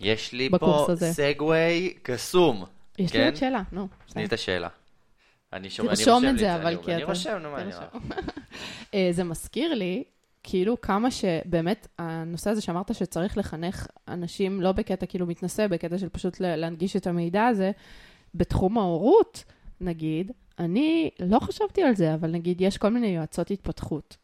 יש 0.01 0.33
לי 0.33 0.49
פה 0.61 0.87
סגווי 0.95 1.95
קסום. 2.03 2.65
יש 2.99 3.13
כן? 3.13 3.19
לי 3.19 3.25
עוד 3.25 3.37
שאלה, 3.37 3.63
נו. 3.73 3.89
תני 4.07 4.25
את 4.25 4.33
השאלה. 4.33 4.69
אני 5.53 5.71
שומע, 5.71 5.93
אני 5.93 5.99
רושם 5.99 6.29
את 6.29 6.39
זה, 6.39 6.55
אבל 6.55 6.77
כי 6.77 6.83
אתה... 6.83 6.95
אני 6.95 7.05
רושם, 7.05 7.39
נו, 7.43 7.51
מה 7.51 7.63
אני 7.63 7.71
אומר? 7.95 8.17
זה 9.17 9.25
מזכיר 9.25 9.75
לי 9.75 10.05
כאילו 10.45 10.81
כמה 10.81 11.11
שבאמת 11.11 11.89
הנושא 11.99 12.51
הזה 12.51 12.61
שאמרת 12.61 12.95
שצריך 12.95 13.39
לחנך 13.39 13.87
אנשים 14.09 14.61
לא 14.61 14.73
בקטע 14.73 15.07
כאילו 15.07 15.27
מתנשא, 15.27 15.67
בקטע 15.67 15.99
של 15.99 16.09
פשוט 16.09 16.41
להנגיש 16.41 16.97
את 16.97 17.07
המידע 17.07 17.47
הזה, 17.47 17.71
בתחום 18.35 18.79
ההורות, 18.79 19.45
נגיד, 19.81 20.33
אני 20.59 21.11
לא 21.21 21.39
חשבתי 21.39 21.83
על 21.83 21.95
זה, 21.95 22.15
אבל 22.15 22.31
נגיד 22.31 22.61
יש 22.61 22.79
כל 22.79 22.89
מיני 22.89 23.07
יועצות 23.07 23.51
התפתחות. 23.51 24.17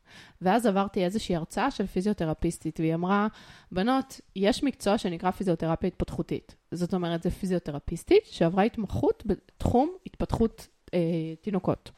ואז 0.42 0.66
עברתי 0.66 1.04
איזושהי 1.04 1.36
הרצאה 1.36 1.70
של 1.70 1.86
פיזיותרפיסטית, 1.86 2.80
והיא 2.80 2.94
אמרה, 2.94 3.26
בנות, 3.72 4.20
יש 4.36 4.64
מקצוע 4.64 4.98
שנקרא 4.98 5.30
פיזיותרפיה 5.30 5.88
התפתחותית. 5.88 6.54
זאת 6.72 6.94
אומרת, 6.94 7.22
זה 7.22 7.30
פיזיותרפיסטית 7.30 8.22
שעברה 8.24 8.62
התמחות 8.62 9.22
בתחום 9.26 9.90
התפתחות 10.06 10.68
אה, 10.94 10.98
תינוקות. 11.40 11.90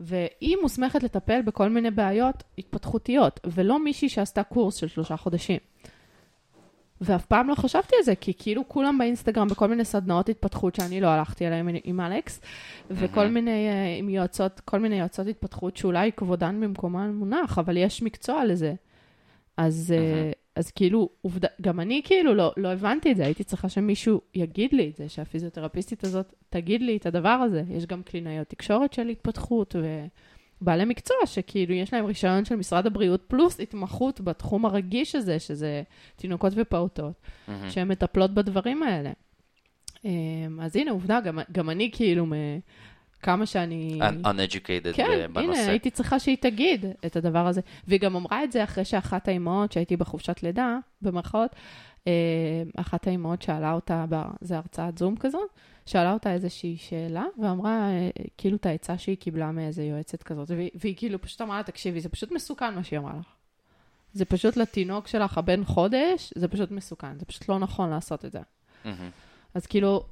והיא 0.00 0.56
מוסמכת 0.62 1.02
לטפל 1.02 1.42
בכל 1.42 1.68
מיני 1.68 1.90
בעיות 1.90 2.42
התפתחותיות, 2.58 3.40
ולא 3.44 3.84
מישהי 3.84 4.08
שעשתה 4.08 4.42
קורס 4.42 4.74
של 4.74 4.88
שלושה 4.88 5.16
חודשים. 5.16 5.58
ואף 7.00 7.26
פעם 7.26 7.48
לא 7.48 7.54
חשבתי 7.54 7.96
על 7.96 8.02
זה, 8.02 8.14
כי 8.14 8.32
כאילו 8.38 8.68
כולם 8.68 8.98
באינסטגרם 8.98 9.48
בכל 9.48 9.68
מיני 9.68 9.84
סדנאות 9.84 10.28
התפתחות 10.28 10.74
שאני 10.74 11.00
לא 11.00 11.06
הלכתי 11.06 11.46
עליהן 11.46 11.68
עם 11.84 12.00
אלכס, 12.00 12.40
וכל 12.90 13.28
מיני, 13.28 13.68
אה, 13.68 13.96
עם 13.98 14.08
יועצות, 14.08 14.60
כל 14.60 14.78
מיני 14.78 14.98
יועצות 14.98 15.26
התפתחות 15.26 15.76
שאולי 15.76 16.12
כבודן 16.12 16.60
במקומן 16.60 17.10
מונח, 17.10 17.58
אבל 17.58 17.76
יש 17.76 18.02
מקצוע 18.02 18.44
לזה. 18.44 18.74
אז, 19.56 19.94
mm-hmm. 19.94 20.47
אז 20.58 20.70
כאילו, 20.70 21.08
עובדה, 21.22 21.48
גם 21.60 21.80
אני 21.80 22.00
כאילו 22.04 22.34
לא, 22.34 22.52
לא 22.56 22.68
הבנתי 22.68 23.12
את 23.12 23.16
זה, 23.16 23.24
הייתי 23.24 23.44
צריכה 23.44 23.68
שמישהו 23.68 24.20
יגיד 24.34 24.72
לי 24.72 24.90
את 24.90 24.96
זה, 24.96 25.08
שהפיזיותרפיסטית 25.08 26.04
הזאת 26.04 26.34
תגיד 26.50 26.82
לי 26.82 26.96
את 26.96 27.06
הדבר 27.06 27.28
הזה. 27.28 27.62
יש 27.70 27.86
גם 27.86 28.02
קלינאיות 28.02 28.48
תקשורת 28.48 28.92
של 28.92 29.08
התפתחות 29.08 29.76
ובעלי 30.60 30.84
מקצוע 30.84 31.16
שכאילו 31.26 31.74
יש 31.74 31.92
להם 31.92 32.04
רישיון 32.04 32.44
של 32.44 32.56
משרד 32.56 32.86
הבריאות 32.86 33.22
פלוס 33.28 33.60
התמחות 33.60 34.20
בתחום 34.20 34.66
הרגיש 34.66 35.14
הזה, 35.14 35.38
שזה 35.38 35.82
תינוקות 36.16 36.52
ופעוטות, 36.56 37.12
mm-hmm. 37.22 37.52
שהן 37.70 37.88
מטפלות 37.88 38.34
בדברים 38.34 38.82
האלה. 38.82 39.12
אמ, 40.04 40.60
אז 40.62 40.76
הנה, 40.76 40.90
עובדה, 40.90 41.20
גם, 41.20 41.38
גם 41.52 41.70
אני 41.70 41.90
כאילו, 41.92 42.26
מ... 42.26 42.32
כמה 43.22 43.46
שאני... 43.46 44.00
Un- 44.02 44.26
uneducated 44.26 44.96
כן, 44.96 45.10
אה, 45.10 45.28
בנושא. 45.28 45.60
הנה, 45.60 45.70
הייתי 45.70 45.90
צריכה 45.90 46.18
שהיא 46.18 46.36
תגיד 46.40 46.86
את 47.06 47.16
הדבר 47.16 47.46
הזה. 47.46 47.60
והיא 47.88 48.00
גם 48.00 48.16
אמרה 48.16 48.44
את 48.44 48.52
זה 48.52 48.64
אחרי 48.64 48.84
שאחת 48.84 49.28
האימהות, 49.28 49.72
שהייתי 49.72 49.96
בחופשת 49.96 50.42
לידה, 50.42 50.78
במרכאות, 51.02 51.54
אה, 52.06 52.12
אחת 52.76 53.06
האימהות 53.06 53.42
שאלה 53.42 53.72
אותה, 53.72 54.04
זה 54.40 54.56
הרצאת 54.56 54.98
זום 54.98 55.16
כזאת, 55.16 55.50
שאלה 55.86 56.12
אותה 56.12 56.32
איזושהי 56.32 56.76
שאלה, 56.76 57.24
ואמרה, 57.42 57.90
אה, 57.90 58.10
כאילו, 58.38 58.56
את 58.56 58.66
העצה 58.66 58.98
שהיא 58.98 59.16
קיבלה 59.16 59.52
מאיזה 59.52 59.84
יועצת 59.84 60.22
כזאת, 60.22 60.50
והיא, 60.50 60.70
והיא 60.74 60.94
כאילו 60.96 61.22
פשוט 61.22 61.40
אמרה 61.40 61.56
לה, 61.56 61.62
תקשיבי, 61.62 62.00
זה 62.00 62.08
פשוט 62.08 62.32
מסוכן 62.32 62.74
מה 62.74 62.84
שהיא 62.84 62.98
אמרה 62.98 63.12
לך. 63.20 63.26
זה 64.12 64.24
פשוט 64.24 64.56
לתינוק 64.56 65.06
שלך, 65.06 65.38
הבן 65.38 65.64
חודש, 65.64 66.32
זה 66.36 66.48
פשוט 66.48 66.70
מסוכן, 66.70 67.18
זה 67.18 67.24
פשוט 67.24 67.48
לא 67.48 67.58
נכון 67.58 67.90
לעשות 67.90 68.24
את 68.24 68.32
זה. 68.32 68.40
מהמם. 68.84 69.10
אז 69.54 69.66
כאילו, 69.66 70.04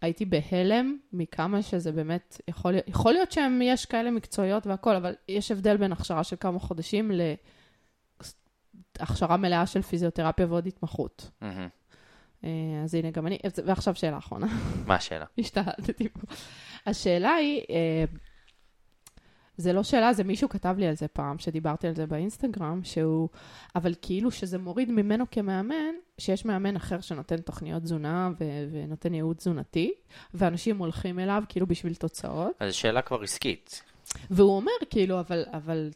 הייתי 0.00 0.24
בהלם 0.24 0.96
מכמה 1.12 1.62
שזה 1.62 1.92
באמת, 1.92 2.40
יכול, 2.48 2.74
יכול 2.86 3.12
להיות 3.12 3.32
שיש 3.32 3.86
כאלה 3.86 4.10
מקצועיות 4.10 4.66
והכל, 4.66 4.96
אבל 4.96 5.14
יש 5.28 5.50
הבדל 5.50 5.76
בין 5.76 5.92
הכשרה 5.92 6.24
של 6.24 6.36
כמה 6.40 6.58
חודשים 6.58 7.10
להכשרה 8.98 9.36
מלאה 9.36 9.66
של 9.66 9.82
פיזיותרפיה 9.82 10.46
ועוד 10.46 10.66
התמחות. 10.66 11.30
אה, 12.44 12.50
אז 12.84 12.94
הנה, 12.94 13.10
גם 13.10 13.26
אני, 13.26 13.38
ועכשיו 13.64 13.94
שאלה 13.94 14.18
אחרונה, 14.18 14.46
מה 14.86 14.94
השאלה? 14.94 15.24
השתלטתי 15.38 16.08
פה. 16.08 16.20
השאלה 16.86 17.30
היא, 17.30 17.62
אה, 17.70 18.04
זה 19.60 19.72
לא 19.72 19.82
שאלה, 19.82 20.12
זה 20.12 20.24
מישהו 20.24 20.48
כתב 20.48 20.74
לי 20.78 20.86
על 20.86 20.96
זה 20.96 21.08
פעם, 21.08 21.38
שדיברתי 21.38 21.88
על 21.88 21.94
זה 21.94 22.06
באינסטגרם, 22.06 22.80
שהוא, 22.84 23.28
אבל 23.76 23.94
כאילו 24.02 24.30
שזה 24.30 24.58
מוריד 24.58 24.90
ממנו 24.90 25.24
כמאמן, 25.30 25.94
שיש 26.18 26.44
מאמן 26.44 26.76
אחר 26.76 27.00
שנותן 27.00 27.36
תוכניות 27.36 27.82
תזונה 27.82 28.30
ו- 28.40 28.68
ונותן 28.72 29.14
ייעוד 29.14 29.36
תזונתי, 29.36 29.92
ואנשים 30.34 30.78
הולכים 30.78 31.18
אליו 31.18 31.42
כאילו 31.48 31.66
בשביל 31.66 31.94
תוצאות, 31.94 32.52
אז 32.60 32.74
שאלה 32.74 33.02
כבר 33.02 33.22
עסקית. 33.22 33.82
והוא 34.30 34.56
אומר 34.56 34.72
כאילו, 34.90 35.20
אבל, 35.20 35.44
אבל 35.52 35.90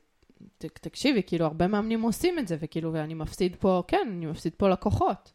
ת, 0.59 0.65
תקשיבי, 0.65 1.23
כאילו 1.27 1.47
הרבה 1.47 1.67
מאמנים 1.67 2.03
עושים 2.03 2.39
את 2.39 2.49
זה, 2.49 2.57
וכאילו, 2.61 2.93
ואני 2.93 3.15
מפסיד 3.15 3.57
פה, 3.59 3.83
כן, 3.89 4.09
אני 4.11 4.27
מפסיד 4.27 4.53
פה 4.57 4.69
לקוחות. 4.69 5.33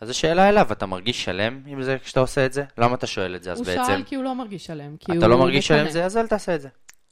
אז 0.00 0.10
השאלה 0.10 0.48
אליו, 0.48 0.72
אתה 0.72 0.86
מרגיש 0.86 1.24
שלם 1.24 1.62
עם 1.66 1.82
זה 1.82 1.96
כשאתה 1.98 2.20
עושה 2.20 2.46
את 2.46 2.52
זה? 2.52 2.64
למה 2.78 2.94
אתה 2.94 3.06
שואל 3.06 3.36
את 3.36 3.42
זה 3.42 3.52
אז 3.52 3.58
הוא 3.58 3.66
בעצם? 3.66 3.84
שאל 3.86 4.02
כי 4.02 4.14
הוא 4.14 4.24
לא 4.24 4.34
מרגיש 4.34 4.66
שלם, 4.66 4.96
כי 4.96 5.12
אתה 5.12 5.26
הוא 5.26 5.26
לא 5.26 5.38
מרגיש 5.38 5.66
שלם 5.66 5.84
עם. 5.84 5.90
זה? 5.90 6.04
אז 6.04 6.16
אל 6.16 6.26
תעשה 6.26 6.54
את 6.54 6.60
זה. 6.60 6.68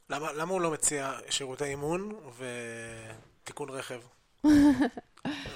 למה, 0.09 0.33
למה 0.33 0.53
הוא 0.53 0.61
לא 0.61 0.71
מציע 0.71 1.13
שירותי 1.29 1.63
אימון 1.63 2.15
ותיקון 3.43 3.69
רכב? 3.69 4.01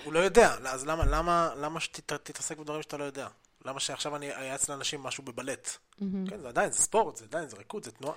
הוא 0.04 0.14
לא 0.14 0.20
יודע, 0.20 0.56
אז 0.66 0.86
למה, 0.86 1.06
למה, 1.06 1.50
למה 1.58 1.80
שתתעסק 1.80 2.58
בדברים 2.58 2.82
שאתה 2.82 2.98
לא 2.98 3.04
יודע? 3.04 3.28
למה 3.66 3.80
שעכשיו 3.80 4.16
אני 4.16 4.32
אייעץ 4.32 4.70
לאנשים 4.70 5.04
משהו 5.04 5.24
בבלט? 5.24 5.70
כן, 6.00 6.40
זה 6.42 6.48
עדיין, 6.48 6.72
זה 6.72 6.78
ספורט, 6.78 7.16
זה 7.16 7.26
עדיין, 7.26 7.50
זה 7.50 7.58
ריקוד, 7.58 7.84
זה 7.84 7.92
תנועה. 7.92 8.16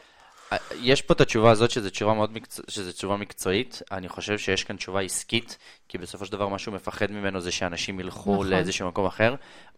יש 0.74 1.02
פה 1.02 1.14
את 1.14 1.20
התשובה 1.20 1.50
הזאת, 1.50 1.70
שזו 1.70 1.90
תשובה 1.90 2.14
מאוד 2.14 2.32
מקצוע, 2.32 2.64
שזו 2.68 2.92
תשובה 2.92 3.16
מקצועית. 3.16 3.82
אני 3.90 4.08
חושב 4.08 4.38
שיש 4.38 4.64
כאן 4.64 4.76
תשובה 4.76 5.00
עסקית, 5.00 5.58
כי 5.88 5.98
בסופו 5.98 6.26
של 6.26 6.32
דבר 6.32 6.48
מה 6.48 6.58
שהוא 6.58 6.74
מפחד 6.74 7.10
ממנו 7.10 7.40
זה 7.40 7.52
שאנשים 7.52 8.00
ילכו 8.00 8.32
נכון. 8.34 8.48
לאיזשהו 8.48 8.88
מקום 8.88 9.06
אחר. 9.06 9.34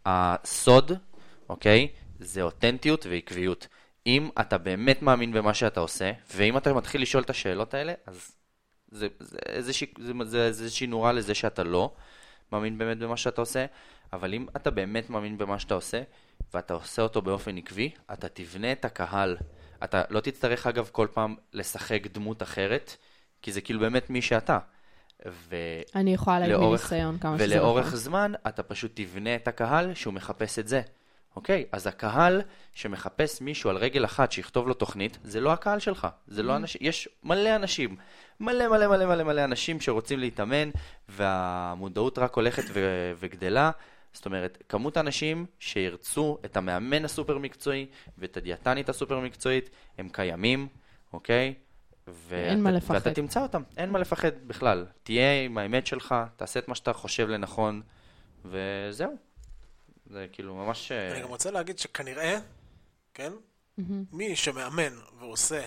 הסוד, 0.07 0.93
אוקיי, 1.49 1.89
זה 2.21 2.43
אותנטיות 2.43 3.07
ועקביות. 3.07 3.67
אם 4.07 4.29
אתה 4.41 4.59
באמת 4.59 5.03
מאמין 5.03 5.33
במה 5.33 5.55
שאתה 5.55 5.81
עושה, 5.81 6.13
ואם 6.35 6.57
אתה 6.57 6.75
מתחיל 6.75 7.03
לשאול 7.03 7.23
את 7.23 7.31
השאלות 7.31 7.75
האלה, 7.75 7.93
אז 8.07 8.33
זה, 8.91 9.09
זה, 9.21 9.39
איזושהי, 9.47 10.87
נורה 10.87 11.13
לזה 11.13 11.35
שאתה 11.35 11.65
לא 11.65 11.93
מאמין 12.53 12.79
באמת 12.79 12.99
במה 12.99 13.17
שאתה 13.17 13.41
עושה, 13.41 13.67
אבל 14.13 14.35
אם 14.35 14.47
אתה 14.57 14.71
באמת 14.71 15.11
מאמין 15.11 15.39
במה 15.39 15.59
שאתה 15.59 15.75
עושה, 15.75 16.03
ואתה 16.55 16.75
עושה 16.75 17.03
אותו 17.03 17.23
באופן 17.23 17.57
עקבי, 17.57 17.91
אתה 18.13 18.29
תבנה 18.29 18.73
את 18.73 18.85
הקהל. 18.85 19.37
אתה 19.85 20.03
לא 20.11 20.21
תצטרך 20.21 20.67
אגב 20.67 20.89
כל 20.93 21.07
פעם 21.13 21.35
לשחק 21.53 22.07
דמות 22.07 22.43
אחרת, 22.43 22.97
כי 23.43 23.53
זה 23.53 23.61
כאילו 23.61 23.81
באמת 23.81 24.11
מי 24.11 24.23
שאתה. 24.23 24.59
ו... 25.27 25.57
אני 25.95 26.15
יכולה 26.15 26.39
להגיד 26.39 26.57
מניסיון 26.57 27.19
כמה 27.19 27.39
שזה 27.39 27.45
ולאורך 27.45 27.87
נכון. 27.87 27.99
זמן 27.99 28.33
אתה 28.49 28.63
פשוט 28.63 28.91
תבנה 28.95 29.37
את 29.37 29.49
הקהל 29.49 29.95
שהוא 29.95 30.15
מחפש 30.15 30.59
את 30.59 30.69
זה. 30.69 30.83
אוקיי? 31.37 31.65
אז 31.73 31.87
הקהל 31.87 32.43
שמחפש 32.75 33.41
מישהו 33.41 33.71
על 33.71 33.77
רגל 33.77 34.05
אחת 34.05 34.33
שיכתוב 34.33 34.69
לו 34.69 34.75
תוכנית, 34.75 35.19
זה 35.25 35.41
לא 35.41 35.53
הקהל 35.53 35.79
שלך. 35.79 36.07
זה 36.27 36.41
Mm-hmm. 36.41 36.45
לא 36.45 36.57
אנשים, 36.57 36.81
יש 36.85 37.09
מלא 37.23 37.57
אנשים, 37.57 37.97
מלא 38.41 38.69
מלא 38.69 38.87
מלא 38.87 39.07
מלא 39.07 39.25
מלא 39.25 39.45
אנשים 39.45 39.81
שרוצים 39.81 40.19
להתאמן, 40.19 40.71
והמודעות 41.09 42.19
רק 42.19 42.35
הולכת 42.35 42.63
ו- 42.73 43.13
וגדלה. 43.17 43.71
זאת 44.13 44.27
אומרת, 44.27 44.63
כמות 44.69 44.97
האנשים 44.97 45.47
שירצו 45.59 46.39
את 46.45 46.57
המאמן 46.57 47.05
הסופר 47.05 47.39
מקצועי 47.39 47.87
ואת 48.19 48.37
הדיאטנית 48.37 48.89
הסופר 48.89 49.21
מקצועית, 49.21 49.71
הם 49.99 50.09
קיימים, 50.09 50.69
אוקיי? 51.13 51.55
ואתה, 52.07 52.51
אין 52.51 52.63
מה 52.63 52.71
לפחד. 52.71 52.95
ואתה 52.95 53.15
תמצא 53.15 53.43
אותם, 53.43 53.63
אין 53.77 53.91
מה 53.91 53.99
לפחד 53.99 54.31
בכלל. 54.47 54.87
תהיה 55.03 55.45
עם 55.45 55.59
האמת 55.59 55.87
שלך, 55.87 56.15
תעשה 56.37 56.61
את 56.61 56.69
מה 56.69 56.75
שאתה 56.75 56.93
חושב 56.93 57.29
לנכון, 57.29 57.83
וזהו. 58.45 59.17
זה 60.07 60.27
כאילו 60.33 60.55
ממש... 60.55 60.93
אה, 60.93 61.13
אני 61.13 61.23
גם 61.23 61.29
רוצה 61.29 61.51
להגיד 61.51 61.79
שכנראה, 61.79 62.39
כן. 63.15 63.33
מי 64.13 64.37
שמאמן 64.37 64.99
ועושה, 65.19 65.67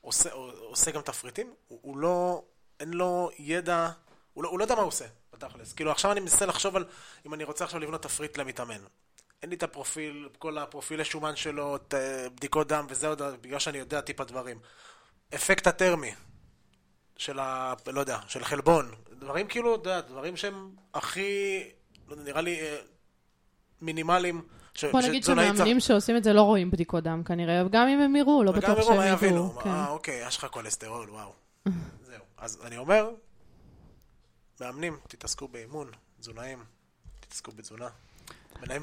עושה, 0.00 0.32
עושה 0.32 0.90
גם 0.90 1.00
תפריטים, 1.00 1.54
הוא, 1.68 1.78
הוא 1.82 1.96
לא, 1.96 2.44
אין 2.80 2.90
לו 2.94 3.30
ידע, 3.38 3.90
הוא 4.32 4.44
לא, 4.44 4.48
הוא 4.48 4.58
לא 4.58 4.64
יודע 4.64 4.74
מה 4.74 4.80
הוא 4.80 4.88
עושה, 4.88 5.04
בתכלס. 5.32 5.72
כאילו 5.72 5.90
עכשיו 5.90 6.12
אני 6.12 6.20
מנסה 6.20 6.46
לחשוב 6.46 6.76
על, 6.76 6.84
אם 7.26 7.34
אני 7.34 7.44
רוצה 7.44 7.64
עכשיו 7.64 7.80
לבנות 7.80 8.02
תפריט 8.02 8.38
למתאמן. 8.38 8.80
אין 9.42 9.50
לי 9.50 9.56
את 9.56 9.62
הפרופיל, 9.62 10.28
כל 10.38 10.58
הפרופילי 10.58 11.04
שומן 11.04 11.36
שלו, 11.36 11.76
את, 11.76 11.94
אה, 11.94 12.28
בדיקות 12.28 12.68
דם 12.68 12.86
וזה 12.88 13.08
עוד, 13.08 13.22
בגלל 13.40 13.58
שאני 13.58 13.78
יודע 13.78 14.00
טיפה 14.00 14.24
דברים. 14.24 14.58
אפקט 15.34 15.66
הטרמי. 15.66 16.12
של 17.16 17.38
ה... 17.38 17.74
לא 17.86 18.00
יודע, 18.00 18.18
של 18.26 18.44
חלבון. 18.44 18.94
דברים 19.10 19.46
כאילו, 19.46 19.74
אתה 19.74 19.90
יודע, 19.90 20.00
דברים 20.00 20.36
שהם 20.36 20.70
הכי, 20.94 21.62
לא 22.08 22.12
יודע, 22.12 22.24
נראה 22.24 22.40
לי 22.40 22.60
אה, 22.60 22.76
מינימליים. 23.82 24.42
ש- 24.74 24.84
בוא 24.84 25.00
נגיד 25.00 25.24
שמאמנים 25.24 25.80
שעושים 25.80 26.16
את 26.16 26.24
זה 26.24 26.32
לא 26.32 26.42
רואים 26.42 26.70
בדיקות 26.70 27.04
דם 27.04 27.22
כנראה, 27.24 27.66
וגם 27.66 27.88
אם 27.88 28.00
הם 28.00 28.16
יראו, 28.16 28.42
לא 28.44 28.52
בטוח 28.52 28.70
יראו 28.70 28.82
שהם 28.82 28.96
מה 28.96 29.06
יבינו. 29.08 29.50
כן. 29.50 29.70
אה, 29.70 29.88
אוקיי, 29.90 30.26
יש 30.26 30.36
לך 30.36 30.46
כולסטרול, 30.50 31.10
וואו. 31.10 31.32
זהו. 32.06 32.22
אז 32.38 32.58
אני 32.66 32.76
אומר, 32.76 33.10
מאמנים, 34.60 34.96
תתעסקו 35.08 35.48
באימון, 35.48 35.86
תזונאים, 36.20 36.58
תתעסקו 37.20 37.52
בתזונה. 37.56 37.88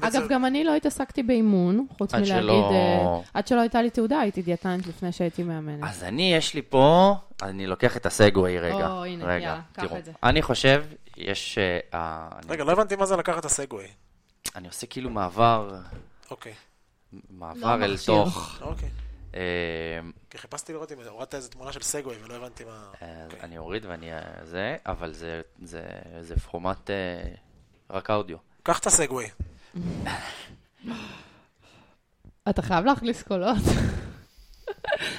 אגב, 0.02 0.28
גם 0.28 0.44
אני 0.44 0.64
לא 0.64 0.74
התעסקתי 0.76 1.22
באימון, 1.22 1.86
חוץ 1.98 2.14
מלהגיד... 2.14 2.34
שלא- 2.34 2.70
אה, 2.72 3.20
עד 3.34 3.46
שלא 3.46 3.60
הייתה 3.60 3.82
לי 3.82 3.90
תעודה, 3.90 4.20
הייתי 4.20 4.42
דיאטנית 4.42 4.86
לפני 4.86 5.12
שהייתי 5.12 5.42
מאמנת. 5.42 5.88
אז 5.90 6.02
אני, 6.04 6.34
יש 6.34 6.54
לי 6.54 6.62
פה, 6.62 7.14
אני 7.42 7.66
לוקח 7.66 7.96
את 7.96 8.06
הסגווי 8.06 8.58
רגע. 8.58 8.88
או, 8.90 9.04
הנה, 9.04 9.24
רגע, 9.24 9.44
יאללה, 9.44 9.60
קח. 9.72 9.92
את 9.98 10.04
זה. 10.04 10.12
אני 10.22 10.42
חושב, 10.42 10.84
יש... 11.16 11.58
אה, 11.58 11.78
אה, 11.94 12.28
רגע, 12.48 12.64
לא 12.64 12.72
הבנתי 12.72 12.96
מה 12.96 13.06
זה 13.06 13.16
לקחת 13.16 13.38
את 13.38 13.44
הסגווי. 13.44 13.86
אני 14.56 14.68
עושה 14.68 14.86
כאילו 14.86 15.10
מעבר, 15.10 15.80
אוקיי, 16.30 16.54
מעבר 17.30 17.76
לא 17.76 17.84
אל 17.84 17.92
מכשיר. 17.94 18.14
תוך... 18.24 18.58
אוקיי. 18.62 18.90
אה, 19.34 19.40
כי 20.30 20.38
חיפשתי 20.38 20.72
לראות 20.72 20.92
אם 20.92 20.96
הורדת 21.08 21.34
איזה 21.34 21.48
תמונה 21.50 21.72
של 21.72 21.82
סגווי 21.82 22.16
ולא 22.24 22.34
הבנתי 22.34 22.64
מה... 22.64 22.86
אוקיי. 23.24 23.40
אני 23.40 23.58
אוריד 23.58 23.84
ואני... 23.86 24.12
אה, 24.12 24.20
זה, 24.44 24.76
אבל 24.86 25.12
זה- 25.12 25.40
זה 25.62 25.82
זה 26.20 26.36
פורמט 26.36 26.90
אה, 26.90 27.22
רק 27.90 28.10
אודיו. 28.10 28.36
קח 28.62 28.78
את 28.78 28.86
הסגווי. 28.86 29.26
אתה 32.48 32.62
חייב 32.62 32.84
להכניס 32.84 33.22
קולות. 33.22 33.56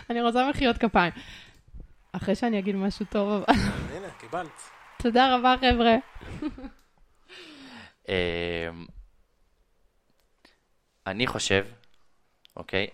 אני 0.09 0.21
רוצה 0.21 0.49
מחיאות 0.49 0.77
כפיים. 0.77 1.13
אחרי 2.11 2.35
שאני 2.35 2.59
אגיד 2.59 2.75
משהו 2.75 3.05
טוב, 3.09 3.29
אבל... 3.43 3.53
הנה, 3.91 4.07
קיבלת. 4.19 4.61
תודה 5.01 5.35
רבה, 5.35 5.55
חבר'ה. 5.59 5.95
אני 11.07 11.27
חושב, 11.27 11.65
אוקיי, 12.57 12.87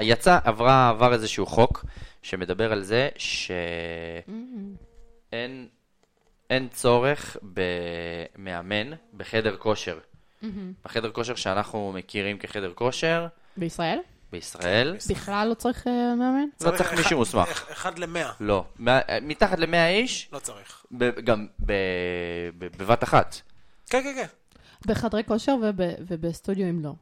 יצא, 0.00 0.38
עברה, 0.44 0.88
עבר 0.88 1.12
איזשהו 1.12 1.46
חוק 1.46 1.84
שמדבר 2.22 2.72
על 2.72 2.82
זה 2.82 3.08
שאין 3.16 4.76
אין 6.50 6.68
צורך 6.68 7.36
במאמן 7.42 8.92
בחדר 9.16 9.56
כושר. 9.56 9.98
בחדר 10.84 11.10
כושר 11.10 11.34
שאנחנו 11.34 11.92
מכירים 11.94 12.38
כחדר 12.38 12.72
כושר 12.74 13.26
בישראל? 13.56 13.98
בישראל, 14.32 14.96
בכלל 15.10 15.48
לא 15.48 15.54
צריך 15.54 15.86
אה, 15.86 15.92
מאמן? 16.14 16.44
לא 16.60 16.70
צריך 16.70 16.80
אחד- 16.80 16.96
מישהו 16.96 17.18
מוסמך. 17.18 17.66
אחד- 17.72 17.98
למאה. 17.98 18.32
לא. 18.40 18.64
מתחת 19.22 19.58
ל-100 19.58 19.86
איש, 19.88 20.28
לא 20.32 20.38
צריך. 20.38 20.84
ב- 20.98 21.20
גם 21.20 21.46
בבת 22.58 23.04
אחת. 23.04 23.40
כן, 23.90 24.02
כן, 24.02 24.14
כן. 24.14 24.26
בחדרי 24.86 25.24
כושר 25.24 25.54
וב- 25.62 25.94
ובסטודיו 26.00 26.68
אם 26.70 26.84
לא. 26.84 26.92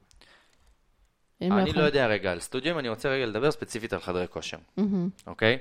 אני 1.52 1.70
יכול- 1.70 1.82
לא 1.82 1.86
יודע 1.86 2.06
רגע 2.06 2.32
על 2.32 2.40
סטודיו, 2.40 2.78
אני 2.78 2.88
רוצה 2.88 3.08
רגע 3.08 3.26
לדבר 3.26 3.50
ספציפית 3.50 3.92
על 3.92 4.00
חדרי 4.00 4.28
כושר, 4.28 4.56
מהמם. 4.76 5.08
אוקיי? 5.26 5.58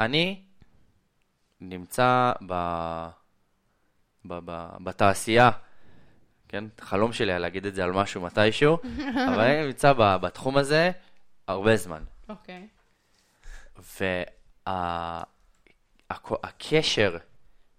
אני 0.00 0.42
נמצא 1.60 2.32
ב... 2.46 2.52
ב... 4.24 4.38
ב... 4.44 4.68
בתעשייה 4.80 5.50
כן? 6.48 6.64
חלום 6.80 7.12
שלי 7.12 7.32
היה 7.32 7.38
להגיד 7.38 7.66
את 7.66 7.74
זה 7.74 7.84
על 7.84 7.92
משהו 7.92 8.20
מתישהו, 8.20 8.78
אבל 9.28 9.40
אני 9.40 9.66
נמצא 9.66 9.92
ב- 9.92 10.16
בתחום 10.16 10.56
הזה 10.56 10.90
הרבה 11.48 11.76
זמן. 11.76 12.02
אוקיי. 12.28 12.68
והקשר 16.44 17.16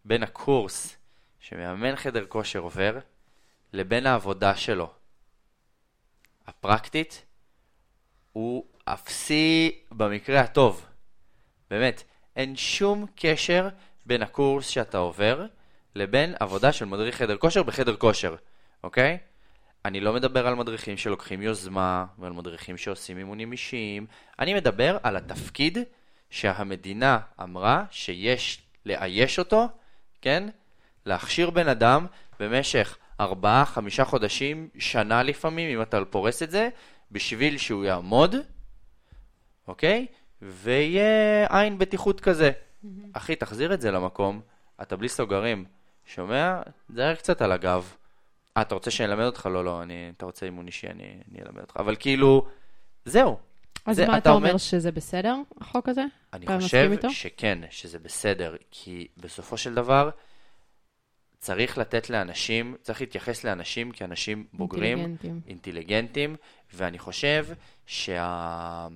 בין 0.06 0.24
הקורס 0.24 0.98
שמאמן 1.40 1.96
חדר 1.96 2.26
כושר 2.26 2.60
עובר, 2.60 3.00
לבין 3.74 4.06
העבודה 4.06 4.56
שלו, 4.56 4.94
הפרקטית, 6.48 7.26
הוא 8.34 8.66
אפסי 8.86 9.72
במקרה 9.92 10.40
הטוב. 10.40 10.86
באמת, 11.70 12.04
אין 12.36 12.56
שום 12.56 13.06
קשר 13.16 13.70
בין 14.06 14.22
הקורס 14.22 14.68
שאתה 14.68 14.98
עובר 14.98 15.46
לבין 15.96 16.36
עבודה 16.40 16.72
של 16.72 16.86
מדריך 16.86 17.16
חדר 17.16 17.38
כושר 17.38 17.64
בחדר 17.64 17.96
כושר, 17.96 18.36
אוקיי? 18.84 19.18
אני 19.86 20.00
לא 20.00 20.14
מדבר 20.14 20.48
על 20.48 20.56
מדריכים 20.56 20.98
שלוקחים 20.98 21.42
יוזמה 21.42 22.06
ועל 22.20 22.34
מדריכים 22.34 22.78
שעושים 22.78 23.18
אימונים 23.18 23.52
אישיים, 23.52 24.06
אני 24.40 24.54
מדבר 24.54 24.98
על 25.04 25.18
התפקיד 25.18 25.78
שהמדינה 26.30 27.20
אמרה 27.42 27.84
שיש 27.92 28.62
לאייש 28.86 29.40
אותו, 29.40 29.68
כן? 30.22 30.50
להכשיר 31.06 31.50
בן 31.50 31.68
אדם 31.68 32.06
במשך 32.40 32.98
ארבעה, 33.20 33.66
חמישה 33.66 34.06
חודשים, 34.06 34.70
שנה 34.80 35.24
לפעמים, 35.24 35.78
אם 35.78 35.82
אתה 35.82 36.06
פורס 36.06 36.44
את 36.44 36.52
זה, 36.52 36.70
בשביל 37.12 37.58
שהוא 37.58 37.86
יעמוד, 37.86 38.36
אוקיי? 39.68 40.06
ויהיה 40.42 41.06
עין 41.50 41.78
בטיחות 41.78 42.20
כזה. 42.22 42.52
אחי, 43.14 43.36
תחזיר 43.36 43.74
את 43.74 43.82
זה 43.82 43.92
למקום, 43.92 44.42
אתה 44.82 44.96
בלי 44.96 45.10
סוגרים. 45.10 45.66
שומע? 46.06 46.62
תזהר 46.92 47.16
קצת 47.16 47.42
על 47.42 47.52
הגב. 47.52 47.96
אה, 48.58 48.62
אתה 48.62 48.76
רוצה 48.76 48.92
שאני 48.92 49.12
אלמד 49.14 49.24
אותך? 49.26 49.50
לא, 49.52 49.66
לא, 49.66 49.82
אני, 49.82 50.12
אתה 50.18 50.26
רוצה 50.26 50.46
אימון 50.46 50.68
אישי, 50.68 50.88
אני, 50.88 51.04
אני 51.32 51.40
אלמד 51.46 51.62
אותך. 51.62 51.78
אבל 51.80 51.96
כאילו, 52.00 52.46
זהו. 53.06 53.38
אז 53.86 53.96
זה- 53.96 54.08
מה 54.08 54.14
אתה 54.14 54.18
אתה 54.18 54.30
אומר 54.32 54.48
עומד- 54.48 54.58
שזה 54.60 54.92
בסדר, 54.92 55.36
החוק 55.62 55.90
הזה? 55.90 56.04
אני 56.34 56.46
חושב? 56.48 56.92
שכן, 57.10 57.60
שזה 57.70 58.00
בסדר, 58.00 58.56
כי 58.72 59.08
בסופו 59.18 59.58
של 59.58 59.74
דבר 59.74 60.10
צריך 61.44 61.78
לתת 61.78 62.10
לאנשים, 62.10 62.76
צריך 62.82 63.02
להתייחס 63.02 63.44
לאנשים 63.44 63.92
כאנשים 63.92 64.46
בוגרים, 64.54 65.00
אינטליגנטים. 65.00 65.42
אינטליגנטים, 65.48 66.36
ואני 66.74 67.00
חושב 67.00 67.48
שה... 67.86 68.88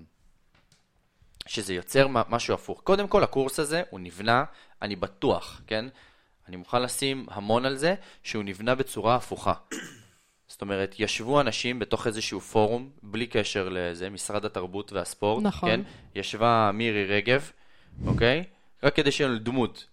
שזה 1.47 1.73
יוצר 1.73 2.07
משהו 2.07 2.53
הפוך. 2.53 2.81
קודם 2.83 3.07
כל, 3.07 3.23
הקורס 3.23 3.59
הזה, 3.59 3.83
הוא 3.89 3.99
נבנה, 3.99 4.43
אני 4.81 4.95
בטוח, 4.95 5.61
כן? 5.67 5.85
אני 6.47 6.55
מוכן 6.55 6.81
לשים 6.81 7.25
המון 7.29 7.65
על 7.65 7.77
זה, 7.77 7.95
שהוא 8.23 8.43
נבנה 8.43 8.75
בצורה 8.75 9.15
הפוכה. 9.15 9.53
זאת 10.47 10.61
אומרת, 10.61 10.95
ישבו 10.99 11.41
אנשים 11.41 11.79
בתוך 11.79 12.07
איזשהו 12.07 12.41
פורום, 12.41 12.89
בלי 13.03 13.27
קשר 13.27 13.69
לזה, 13.69 14.09
משרד 14.09 14.45
התרבות 14.45 14.93
והספורט, 14.93 15.43
נכון. 15.43 15.69
כן? 15.69 15.81
ישבה 16.15 16.71
מירי 16.73 17.05
רגב, 17.05 17.51
אוקיי? 18.05 18.43
רק 18.83 18.95
כדי 18.95 19.11
שיהיה 19.11 19.29
לנו 19.29 19.39
דמות. 19.39 19.85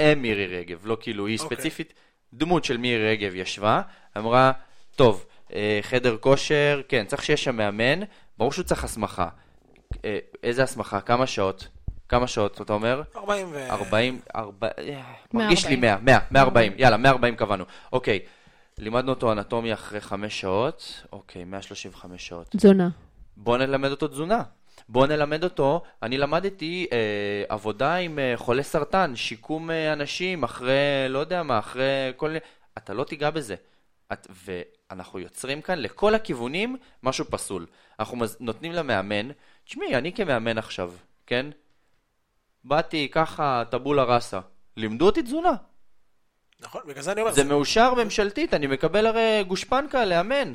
אם 0.00 0.22
מירי 0.22 0.46
רגב, 0.46 0.80
לא 0.84 0.96
כאילו 1.00 1.26
היא 1.26 1.38
אוקיי. 1.38 1.56
ספציפית, 1.56 1.92
דמות 2.34 2.64
של 2.64 2.76
מירי 2.76 3.10
רגב 3.10 3.34
ישבה, 3.34 3.82
אמרה, 4.16 4.52
טוב, 4.96 5.26
אה, 5.54 5.78
חדר 5.82 6.16
כושר, 6.16 6.82
כן, 6.88 7.04
צריך 7.06 7.24
שיהיה 7.24 7.36
שם 7.36 7.56
מאמן, 7.56 8.00
ברור 8.38 8.52
שהוא 8.52 8.64
צריך 8.64 8.84
הסמכה. 8.84 9.28
אה, 10.04 10.18
איזה 10.42 10.62
הסמכה? 10.62 11.00
כמה 11.00 11.26
שעות? 11.26 11.68
כמה 12.08 12.26
שעות, 12.26 12.60
אתה 12.60 12.72
אומר? 12.72 13.02
40 13.16 13.48
ו... 13.52 13.70
40, 13.70 14.20
40, 14.34 14.98
מרגיש 15.32 15.66
לי 15.66 15.76
140. 15.76 16.04
100, 16.04 16.18
100, 16.30 16.42
140, 16.44 16.72
יאללה, 16.76 16.96
140 16.96 17.36
קבענו. 17.36 17.64
אוקיי, 17.92 18.20
לימדנו 18.78 19.10
אותו 19.10 19.32
אנטומיה 19.32 19.74
אחרי 19.74 20.00
5 20.00 20.40
שעות, 20.40 21.06
אוקיי, 21.12 21.44
135 21.44 22.28
שעות. 22.28 22.48
תזונה. 22.56 22.88
בוא 23.36 23.58
נלמד 23.58 23.90
אותו 23.90 24.08
תזונה. 24.08 24.42
בוא 24.88 25.06
נלמד 25.06 25.44
אותו, 25.44 25.82
אני 26.02 26.18
למדתי 26.18 26.86
אה, 26.92 27.44
עבודה 27.48 27.94
עם 27.94 28.18
אה, 28.18 28.32
חולי 28.36 28.62
סרטן, 28.62 29.16
שיקום 29.16 29.70
אה, 29.70 29.92
אנשים 29.92 30.42
אחרי, 30.42 31.06
לא 31.08 31.18
יודע 31.18 31.42
מה, 31.42 31.58
אחרי 31.58 32.12
כל 32.16 32.28
מיני... 32.28 32.40
אתה 32.78 32.94
לא 32.94 33.04
תיגע 33.04 33.30
בזה. 33.30 33.54
את, 34.12 34.26
ואנחנו 34.30 35.18
יוצרים 35.18 35.62
כאן 35.62 35.78
לכל 35.78 36.14
הכיוונים 36.14 36.76
משהו 37.02 37.24
פסול. 37.24 37.66
אנחנו 38.00 38.16
מז, 38.16 38.36
נותנים 38.40 38.72
למאמן, 38.72 39.28
תשמעי, 39.64 39.96
אני 39.96 40.12
כמאמן 40.12 40.58
עכשיו, 40.58 40.92
כן? 41.26 41.46
באתי 42.64 43.08
ככה 43.12 43.62
טבולה 43.70 44.04
ראסה. 44.04 44.40
לימדו 44.76 45.06
אותי 45.06 45.22
תזונה. 45.22 45.52
נכון, 46.60 46.82
בגלל 46.86 47.02
זה 47.02 47.12
אני 47.12 47.20
אומר, 47.20 47.32
זה 47.32 47.44
מאושר 47.44 47.94
ממשלתית, 47.94 48.54
אני 48.54 48.66
מקבל 48.66 49.06
הרי 49.06 49.44
גושפנקה 49.48 50.04
לאמן. 50.04 50.52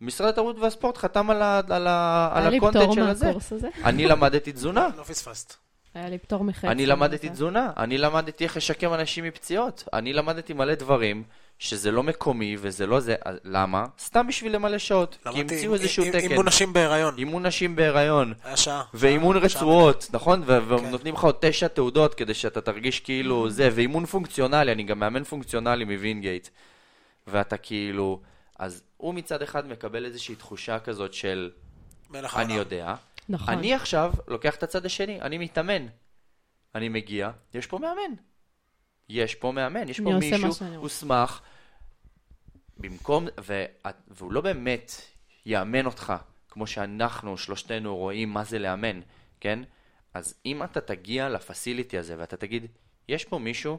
משרד 0.00 0.28
התרבות 0.28 0.58
והספורט 0.58 0.96
חתם 0.96 1.30
על, 1.30 1.42
ה, 1.42 1.60
על, 1.68 1.86
ה, 1.86 2.28
על 2.32 2.42
היה 2.42 2.50
לי 2.50 2.56
הקונטנט 2.56 2.82
פטור 2.82 2.94
של 2.94 3.02
הזה. 3.02 3.26
מהקורס 3.26 3.52
הזה. 3.52 3.68
אני 3.84 4.06
למדתי 4.06 4.52
תזונה. 4.52 4.88
לא 4.96 5.02
פספסת. 5.02 5.54
היה 5.94 6.08
לי 6.08 6.18
פטור 6.18 6.44
מחצי. 6.44 6.68
אני 6.68 6.86
למדתי. 6.86 7.28
תזונה. 7.28 7.70
אני 7.76 7.98
למדתי 7.98 8.44
איך 8.44 8.56
לשקם 8.56 8.94
אנשים 8.94 9.24
מפציעות. 9.24 9.88
אני 9.92 10.12
למדתי 10.12 10.52
מלא 10.52 10.74
דברים 10.74 11.22
שזה 11.58 11.90
לא 11.90 12.02
מקומי 12.02 12.56
וזה 12.60 12.86
לא 12.86 13.00
זה. 13.00 13.14
למה? 13.44 13.86
סתם 13.98 14.26
בשביל 14.26 14.54
למלא 14.54 14.78
שעות. 14.78 15.18
כי 15.32 15.40
המציאו 15.40 15.74
איזשהו 15.74 16.04
תקן. 16.04 16.18
אימון 16.18 16.46
נשים 16.48 16.72
בהיריון. 16.72 17.14
אימון 17.18 17.46
נשים 17.46 17.76
בהיריון. 17.76 18.34
היה 18.44 18.56
שעה. 18.56 18.82
ואימון 18.94 19.36
שעה 19.36 19.44
רצועות, 19.44 20.06
נכון? 20.12 20.42
ו- 20.46 20.60
כן. 20.68 20.74
ונותנים 20.74 21.14
לך 21.14 21.24
עוד 21.24 21.34
תשע 21.40 21.68
תעודות 21.68 22.14
כדי 22.14 22.34
שאתה 22.34 22.60
תרגיש 22.60 23.00
כאילו 23.00 23.50
זה, 23.50 23.68
ואימון 23.74 24.06
פונקציונלי, 24.06 24.72
אני 24.72 24.82
גם 24.82 24.98
מאמן 24.98 25.24
פונקציונלי 25.24 25.84
מווינגייט. 25.84 26.48
ואתה 27.26 27.56
כאילו... 27.56 28.20
אז 28.58 28.82
הוא 28.98 29.14
מצד 29.14 29.42
אחד 29.42 29.66
מקבל 29.66 30.04
איזושהי 30.04 30.36
תחושה 30.36 30.78
כזאת 30.78 31.14
של 31.14 31.50
מלך 32.10 32.36
אני. 32.36 32.54
יודע. 32.54 32.94
נכון. 33.28 33.54
אני 33.54 33.74
עכשיו 33.74 34.12
לוקח 34.28 34.54
את 34.54 34.62
הצד 34.62 34.86
השני, 34.86 35.20
אני 35.20 35.38
מתאמן. 35.38 35.86
אני 36.74 36.88
מגיע, 36.88 37.30
יש 37.54 37.66
פה 37.66 37.78
מאמן. 37.78 38.14
יש 39.08 39.34
פה 39.34 39.52
מאמן, 39.52 39.88
יש 39.88 40.00
פה 40.00 40.18
מישהו. 40.18 40.64
הוסמך. 40.76 41.40
במקום, 42.76 43.26
ו- 43.40 43.64
והוא 44.08 44.32
לא 44.32 44.40
באמת 44.40 44.92
יאמן 45.46 45.86
אותך, 45.86 46.12
כמו 46.48 46.66
שאנחנו 46.66 47.38
שלושתנו 47.38 47.96
רואים 47.96 48.28
מה 48.28 48.44
זה 48.44 48.58
לאמן, 48.58 49.00
כן? 49.40 49.58
אז 50.14 50.34
אם 50.46 50.62
אתה 50.62 50.80
תגיע 50.80 51.28
לפסיליטי 51.28 51.98
הזה 51.98 52.14
ואתה 52.18 52.36
תגיד, 52.36 52.66
יש 53.08 53.24
פה 53.24 53.38
מישהו 53.38 53.78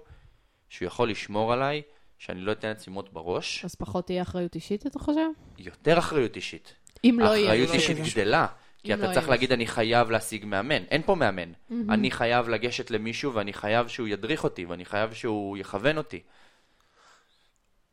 שהוא 0.69 0.87
יכול 0.87 1.09
לשמור 1.09 1.53
עליי, 1.53 1.81
שאני 2.19 2.41
לא 2.41 2.51
אתן 2.51 2.67
עצמות 2.67 3.13
בראש, 3.13 3.65
אז 3.65 3.75
פחות 3.75 4.05
תהיה 4.05 4.21
אחריות 4.21 4.55
אישית, 4.55 4.87
אתה 4.87 4.99
חושב? 4.99 5.27
יותר 5.57 5.99
אחריות 5.99 6.35
אישית. 6.35 6.73
אם 7.03 7.17
לא 7.19 7.25
יהיה... 7.25 7.45
האחריות 7.45 7.69
לא 7.69 7.73
אישית. 7.73 7.97
גדלה. 8.13 8.47
כי 8.83 8.93
אתה 8.93 9.01
לא 9.01 9.07
צריך 9.07 9.17
יהיה. 9.17 9.29
להגיד, 9.29 9.51
אני 9.51 9.67
חייב 9.67 10.11
להשיג 10.11 10.45
מאמן. 10.45 10.83
אין 10.83 11.01
פה 11.05 11.15
מאמן. 11.15 11.51
אני 11.89 12.11
חייב 12.11 12.49
לגשת 12.49 12.91
למישהו 12.91 13.33
ואני 13.33 13.53
חייב 13.53 13.87
שהוא 13.87 14.07
ידריך 14.07 14.43
אותי 14.43 14.65
ואני 14.65 14.85
חייב 14.85 15.13
שהוא 15.13 15.57
יכוון 15.57 15.97
אותי. 15.97 16.19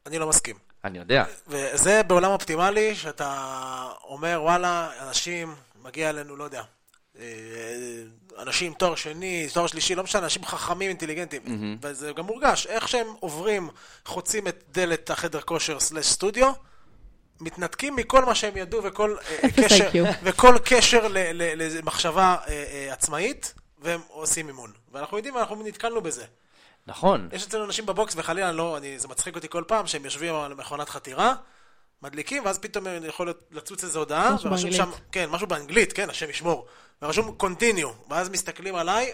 אני 0.06 0.18
לא 0.18 0.28
מסכים. 0.28 0.56
אני 0.84 0.98
יודע. 0.98 1.24
וזה 1.46 2.02
בעולם 2.02 2.30
אופטימלי, 2.30 2.94
שאתה 2.94 3.88
אומר, 4.04 4.40
וואלה, 4.42 4.90
אנשים, 5.08 5.54
מגיע 5.82 6.10
אלינו, 6.10 6.36
לא 6.36 6.44
יודע, 6.44 6.62
אנשים 8.38 8.74
תואר 8.74 8.94
שני, 8.94 9.48
תואר 9.52 9.66
שלישי, 9.66 9.94
לא 9.94 10.02
משנה, 10.02 10.22
אנשים 10.22 10.44
חכמים, 10.44 10.88
אינטליגנטים. 10.88 11.42
וזה 11.82 12.12
גם 12.12 12.24
מורגש, 12.24 12.66
איך 12.66 12.88
שהם 12.88 13.06
עוברים, 13.20 13.68
חוצים 14.04 14.48
את 14.48 14.64
דלת 14.72 15.10
החדר 15.10 15.40
כושר 15.40 15.80
סלש 15.80 16.06
סטודיו, 16.06 16.52
מתנתקים 17.40 17.96
מכל 17.96 18.24
מה 18.24 18.34
שהם 18.34 18.56
ידעו 18.56 18.82
וכל 18.82 19.16
אה, 19.30 19.36
אפס 19.48 19.64
קשר. 19.64 20.04
וכל 20.22 20.56
קשר 20.64 21.06
למחשבה 21.56 22.36
אה, 22.46 22.64
אה, 22.72 22.92
עצמאית, 22.92 23.54
והם 23.78 24.00
עושים 24.08 24.48
אימון. 24.48 24.72
ואנחנו 24.92 25.16
יודעים, 25.16 25.38
אנחנו 25.38 25.62
נתקלנו 25.64 26.00
בזה. 26.00 26.24
נכון. 26.86 27.28
יש 27.32 27.46
אצלנו 27.46 27.64
אנשים 27.64 27.86
בבוקס, 27.86 28.14
וחלילה, 28.16 28.52
לא, 28.52 28.76
אני, 28.76 28.98
זה 28.98 29.08
מצחיק 29.08 29.36
אותי 29.36 29.48
כל 29.48 29.64
פעם, 29.66 29.86
שהם 29.86 30.04
יושבים 30.04 30.34
על 30.34 30.54
מכונת 30.54 30.88
חתירה, 30.88 31.34
מדליקים, 32.02 32.44
ואז 32.44 32.58
פתאום 32.58 32.86
יכול 33.06 33.34
לצוץ 33.50 33.84
איזו 33.84 33.98
הודעה, 33.98 34.34
משהו 34.34 34.50
באנגלית. 34.50 34.74
שם, 34.74 34.90
כן, 35.12 35.30
משהו 35.30 35.46
באנגלית, 35.46 35.92
כן, 35.92 36.10
השם 36.10 36.30
ישמור, 36.30 36.66
ורשום 37.02 37.36
continue, 37.42 38.10
ואז 38.10 38.28
מסתכלים 38.28 38.74
עליי, 38.76 39.12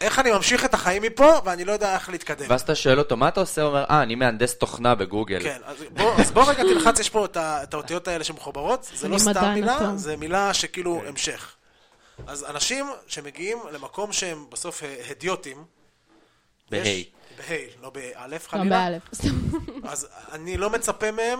איך 0.00 0.18
אני 0.18 0.32
ממשיך 0.32 0.64
את 0.64 0.74
החיים 0.74 1.02
מפה, 1.02 1.32
ואני 1.44 1.64
לא 1.64 1.72
יודע 1.72 1.94
איך 1.94 2.08
להתקדם. 2.08 2.46
ואז 2.48 2.60
אתה 2.60 2.74
שואל 2.74 2.98
אותו, 2.98 3.16
מה 3.16 3.28
אתה 3.28 3.40
עושה? 3.40 3.62
הוא 3.62 3.68
אומר, 3.68 3.84
אה, 3.90 4.02
אני 4.02 4.14
מהנדס 4.14 4.54
תוכנה 4.54 4.94
בגוגל. 4.94 5.42
כן, 5.42 5.60
אז 5.64 5.76
בוא, 5.92 6.14
אז 6.20 6.30
בוא 6.30 6.44
רגע 6.50 6.62
תלחץ, 6.62 7.00
יש 7.00 7.10
פה 7.10 7.24
את, 7.24 7.74
האותיות 7.74 8.08
האלה 8.08 8.24
שמחוברות, 8.24 8.90
זה 8.94 9.08
לא 9.08 9.18
סתם 9.18 9.52
מילה. 9.54 9.92
זה 9.96 10.16
מילה 10.16 10.54
שכאילו 10.54 11.02
המשך. 11.06 11.54
אז 12.26 12.44
אנשים 12.44 12.86
שמגיעים 13.06 13.58
למקום 13.72 14.12
שהם 14.12 14.46
בסוף 14.50 14.82
הדיוטים, 15.10 15.64
בה'. 16.70 16.76
יש- 16.78 17.06
בה', 17.38 17.56
לא 17.82 17.90
באלף 17.90 18.44
לא, 18.46 18.50
חלילה, 18.50 18.78
באלף. 18.88 19.02
סתם. 19.14 19.28
אז 19.88 20.08
אני 20.32 20.56
לא 20.56 20.70
מצפה 20.70 21.10
מהם, 21.10 21.38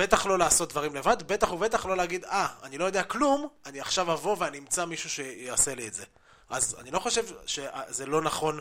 בטח 0.00 0.26
לא 0.26 0.38
לעשות 0.38 0.68
דברים 0.68 0.94
לבד, 0.94 1.16
בטח 1.26 1.52
ובטח 1.52 1.86
לא 1.86 1.96
להגיד, 1.96 2.24
אה, 2.24 2.46
אני 2.62 2.78
לא 2.78 2.84
יודע 2.84 3.02
כלום, 3.02 3.48
אני 3.66 3.80
עכשיו 3.80 4.12
אבוא 4.12 4.36
ואני 4.38 4.58
אמצא 4.58 4.84
מישהו 4.84 5.10
שיעשה 5.10 5.74
לי 5.74 5.88
את 5.88 5.94
זה. 5.94 6.04
אז 6.50 6.76
אני 6.78 6.90
לא 6.90 6.98
חושב 6.98 7.24
שזה 7.46 8.06
לא 8.06 8.20
נכון 8.22 8.60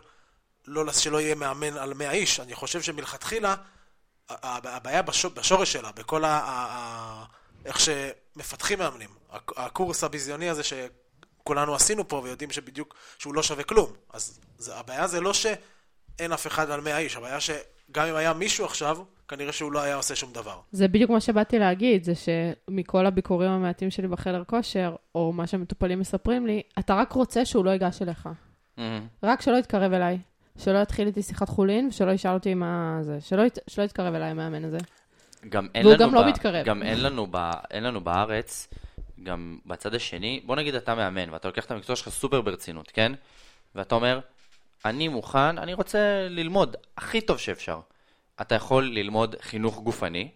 לא, 0.67 0.91
שלא 0.91 1.21
יהיה 1.21 1.35
מאמן 1.35 1.77
על 1.77 1.93
100 1.93 2.11
איש, 2.11 2.39
אני 2.39 2.55
חושב 2.55 2.81
שמלכתחילה 2.81 3.55
הבעיה 4.29 5.01
בש- 5.01 5.25
בשורש 5.25 5.73
שלה, 5.73 5.91
בכל 5.91 6.25
ה... 6.25 6.39
ה- 6.45 7.25
איך 7.65 7.77
שמפתחים 7.79 8.79
מאמנים. 8.79 9.09
הק- 9.31 9.57
הקורס 9.59 10.03
הביזיוני 10.03 10.49
הזה 10.49 10.61
שכולנו 10.63 11.75
עשינו 11.75 12.07
פה 12.07 12.21
ויודעים 12.23 12.51
שבדיוק, 12.51 12.95
שהוא 13.19 13.33
לא 13.35 13.43
שווה 13.43 13.63
כלום. 13.63 13.93
אז 14.13 14.39
זה, 14.57 14.75
הבעיה 14.75 15.07
זה 15.07 15.21
לא 15.21 15.33
שאין 15.33 16.33
אף 16.33 16.47
אחד 16.47 16.71
על 16.71 16.81
100 16.81 16.97
איש, 16.97 17.15
הבעיה 17.15 17.39
שגם 17.39 18.05
אם 18.05 18.15
היה 18.15 18.33
מישהו 18.33 18.65
עכשיו, 18.65 18.97
כנראה 19.29 19.51
שהוא 19.51 19.71
לא 19.71 19.81
היה 19.81 19.95
עושה 19.95 20.15
שום 20.15 20.33
דבר. 20.33 20.59
זה 20.71 20.87
בדיוק 20.87 21.11
מה 21.11 21.19
שבאתי 21.19 21.59
להגיד, 21.59 22.03
זה 22.03 22.13
שמכל 22.15 23.05
הביקורים 23.05 23.51
המעטים 23.51 23.89
שלי 23.91 24.07
בחדר 24.07 24.43
כושר, 24.47 24.95
או 25.15 25.33
מה 25.33 25.47
שמטופלים 25.47 25.99
מספרים 25.99 26.47
לי, 26.47 26.61
אתה 26.79 26.95
רק 26.95 27.11
רוצה 27.11 27.45
שהוא 27.45 27.65
לא 27.65 27.69
ייגש 27.69 28.01
אליך. 28.01 28.29
מהמם. 28.77 29.07
רק 29.23 29.41
שלא 29.41 29.57
יתקרב 29.57 29.93
אליי. 29.93 30.17
שלא 30.57 30.77
יתחיל 30.79 31.07
איתי 31.07 31.21
שיחת 31.21 31.49
חולין, 31.49 31.87
ושלא 31.87 32.11
ישאל 32.11 32.33
אותי 32.33 32.53
מה 32.53 32.97
זה. 33.01 33.21
שלא, 33.21 33.41
ית... 33.41 33.57
שלא 33.67 33.83
יתקרב 33.83 34.13
אליי 34.13 34.29
המאמן 34.29 34.65
הזה. 34.65 34.77
גם 35.49 35.67
אין 35.75 35.85
והוא 35.85 35.95
לנו 35.95 36.05
גם 36.07 36.13
לא 36.13 36.21
ב- 36.21 36.25
מתקרב. 36.25 36.65
גם 36.65 36.83
אין 36.83 37.03
לנו, 37.03 37.27
ב, 37.31 37.51
אין 37.71 37.83
לנו 37.83 38.01
בארץ, 38.01 38.67
גם 39.23 39.57
בצד 39.65 39.95
השני, 39.95 40.41
בוא 40.45 40.55
נגיד 40.55 40.75
אתה 40.75 40.95
מאמן, 40.95 41.29
ואתה 41.33 41.47
לוקח 41.47 41.65
את 41.65 41.71
המקצוע 41.71 41.95
שלך 41.95 42.09
סופר 42.09 42.41
ברצינות, 42.41 42.91
כן? 42.93 43.11
ואתה 43.75 43.95
אומר, 43.95 44.19
אני 44.85 45.07
מוכן, 45.07 45.57
אני 45.57 45.73
רוצה 45.73 46.27
ללמוד 46.29 46.75
הכי 46.97 47.21
טוב 47.21 47.37
שאפשר. 47.37 47.79
אתה 48.41 48.55
יכול 48.55 48.83
ללמוד 48.83 49.35
חינוך 49.41 49.79
גופני, 49.79 50.29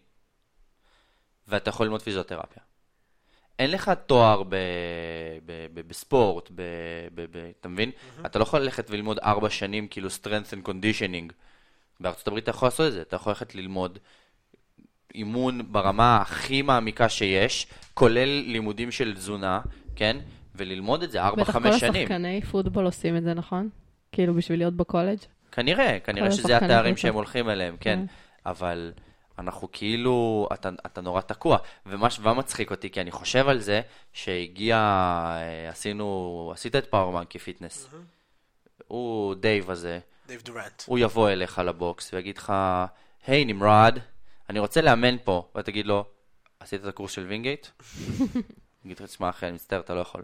ואתה 1.47 1.69
יכול 1.69 1.85
ללמוד 1.85 2.01
פיזיותרפיה. 2.01 2.63
אין 3.59 3.71
לך 3.71 3.91
תואר 4.05 4.43
ב, 4.43 4.55
ב, 5.45 5.67
ב, 5.73 5.87
בספורט, 5.87 6.49
ב, 6.55 6.61
ב, 7.15 7.25
ב, 7.31 7.51
אתה 7.59 7.67
מבין? 7.67 7.91
אתה 8.25 8.39
לא 8.39 8.43
יכול 8.43 8.59
ללכת 8.59 8.89
וללמוד 8.89 9.19
ארבע 9.19 9.49
שנים 9.49 9.87
כאילו 9.87 10.09
strength 10.09 10.53
and 10.53 10.67
conditioning. 10.67 11.33
בארצות 11.99 12.27
הברית 12.27 12.43
אתה 12.43 12.51
יכול 12.51 12.67
לעשות 12.67 12.87
את 12.87 12.93
זה, 12.93 13.01
אתה 13.01 13.15
יכול 13.15 13.31
ללכת 13.31 13.55
ללמוד 13.55 13.99
אימון 15.15 15.71
ברמה 15.71 16.17
הכי 16.17 16.61
מעמיקה 16.61 17.09
שיש, 17.09 17.67
כולל 17.93 18.29
לימודים 18.29 18.91
של 18.91 19.13
תזונה, 19.13 19.61
כן? 19.95 20.17
וללמוד 20.55 21.03
את 21.03 21.11
זה 21.11 21.19
בטח 21.37 21.51
כל 21.51 21.69
4-5 21.69 21.77
שנים. 21.77 22.01
השחקני 22.01 22.41
פוטבול 22.41 22.85
עושים 22.85 23.17
את 23.17 23.23
זה, 23.23 23.33
נכון? 23.33 23.69
כאילו 24.11 24.33
בשביל 24.33 24.59
להיות 24.59 24.73
בקולג'. 24.73 25.19
כנראה, 25.53 25.99
כנראה 25.99 26.31
שזה 26.31 26.57
התארים. 26.57 26.97
שהם 26.97 27.13
הולכים 27.13 27.49
אליהם, 27.49 27.77
כן. 27.79 27.99
אבל 28.45 28.93
אנחנו 29.39 29.67
כאילו, 29.71 30.47
אתה, 30.53 30.69
אתה 30.85 31.01
נורא 31.01 31.21
תקוע. 31.21 31.57
ומה 31.85 32.33
מצחיק 32.33 32.71
אותי, 32.71 32.89
כי 32.89 33.01
אני 33.01 33.11
חושב 33.11 33.47
על 33.47 33.59
זה, 33.59 33.81
שהגיע, 34.13 34.77
אה, 34.77 35.69
עשינו, 35.69 36.51
עשית 36.53 36.75
את 36.75 36.85
Power 36.85 37.10
Monkey 37.10 37.39
Fitness. 37.39 37.89
הוא 38.87 39.35
דייב 39.35 39.71
הזה, 39.71 39.99
דייב 40.27 40.41
דורנטה. 40.41 40.83
הוא 40.85 40.99
יבוא 40.99 41.29
אליך 41.29 41.59
ל 41.59 41.73
box 41.73 42.13
ויגיד 42.13 42.37
לך, 42.37 42.53
היי 43.27 43.45
נמרוד, 43.45 43.99
אני 44.49 44.59
רוצה 44.59 44.81
לאמן 44.81 45.17
פה, 45.23 45.47
ואתה 45.55 45.71
תגיד 45.71 45.85
לו, 45.85 46.05
עשית 46.59 46.81
את 46.81 46.87
הקורס 46.87 47.11
של 47.11 47.25
וינגייט? 47.27 47.67
הוא 47.73 48.41
יגיד 48.85 48.99
לך, 48.99 49.05
תשמע 49.05 49.29
אחי, 49.29 49.45
אני 49.45 49.53
מצטער, 49.55 49.79
אתה 49.79 49.93
לא 49.93 49.99
יכול. 49.99 50.23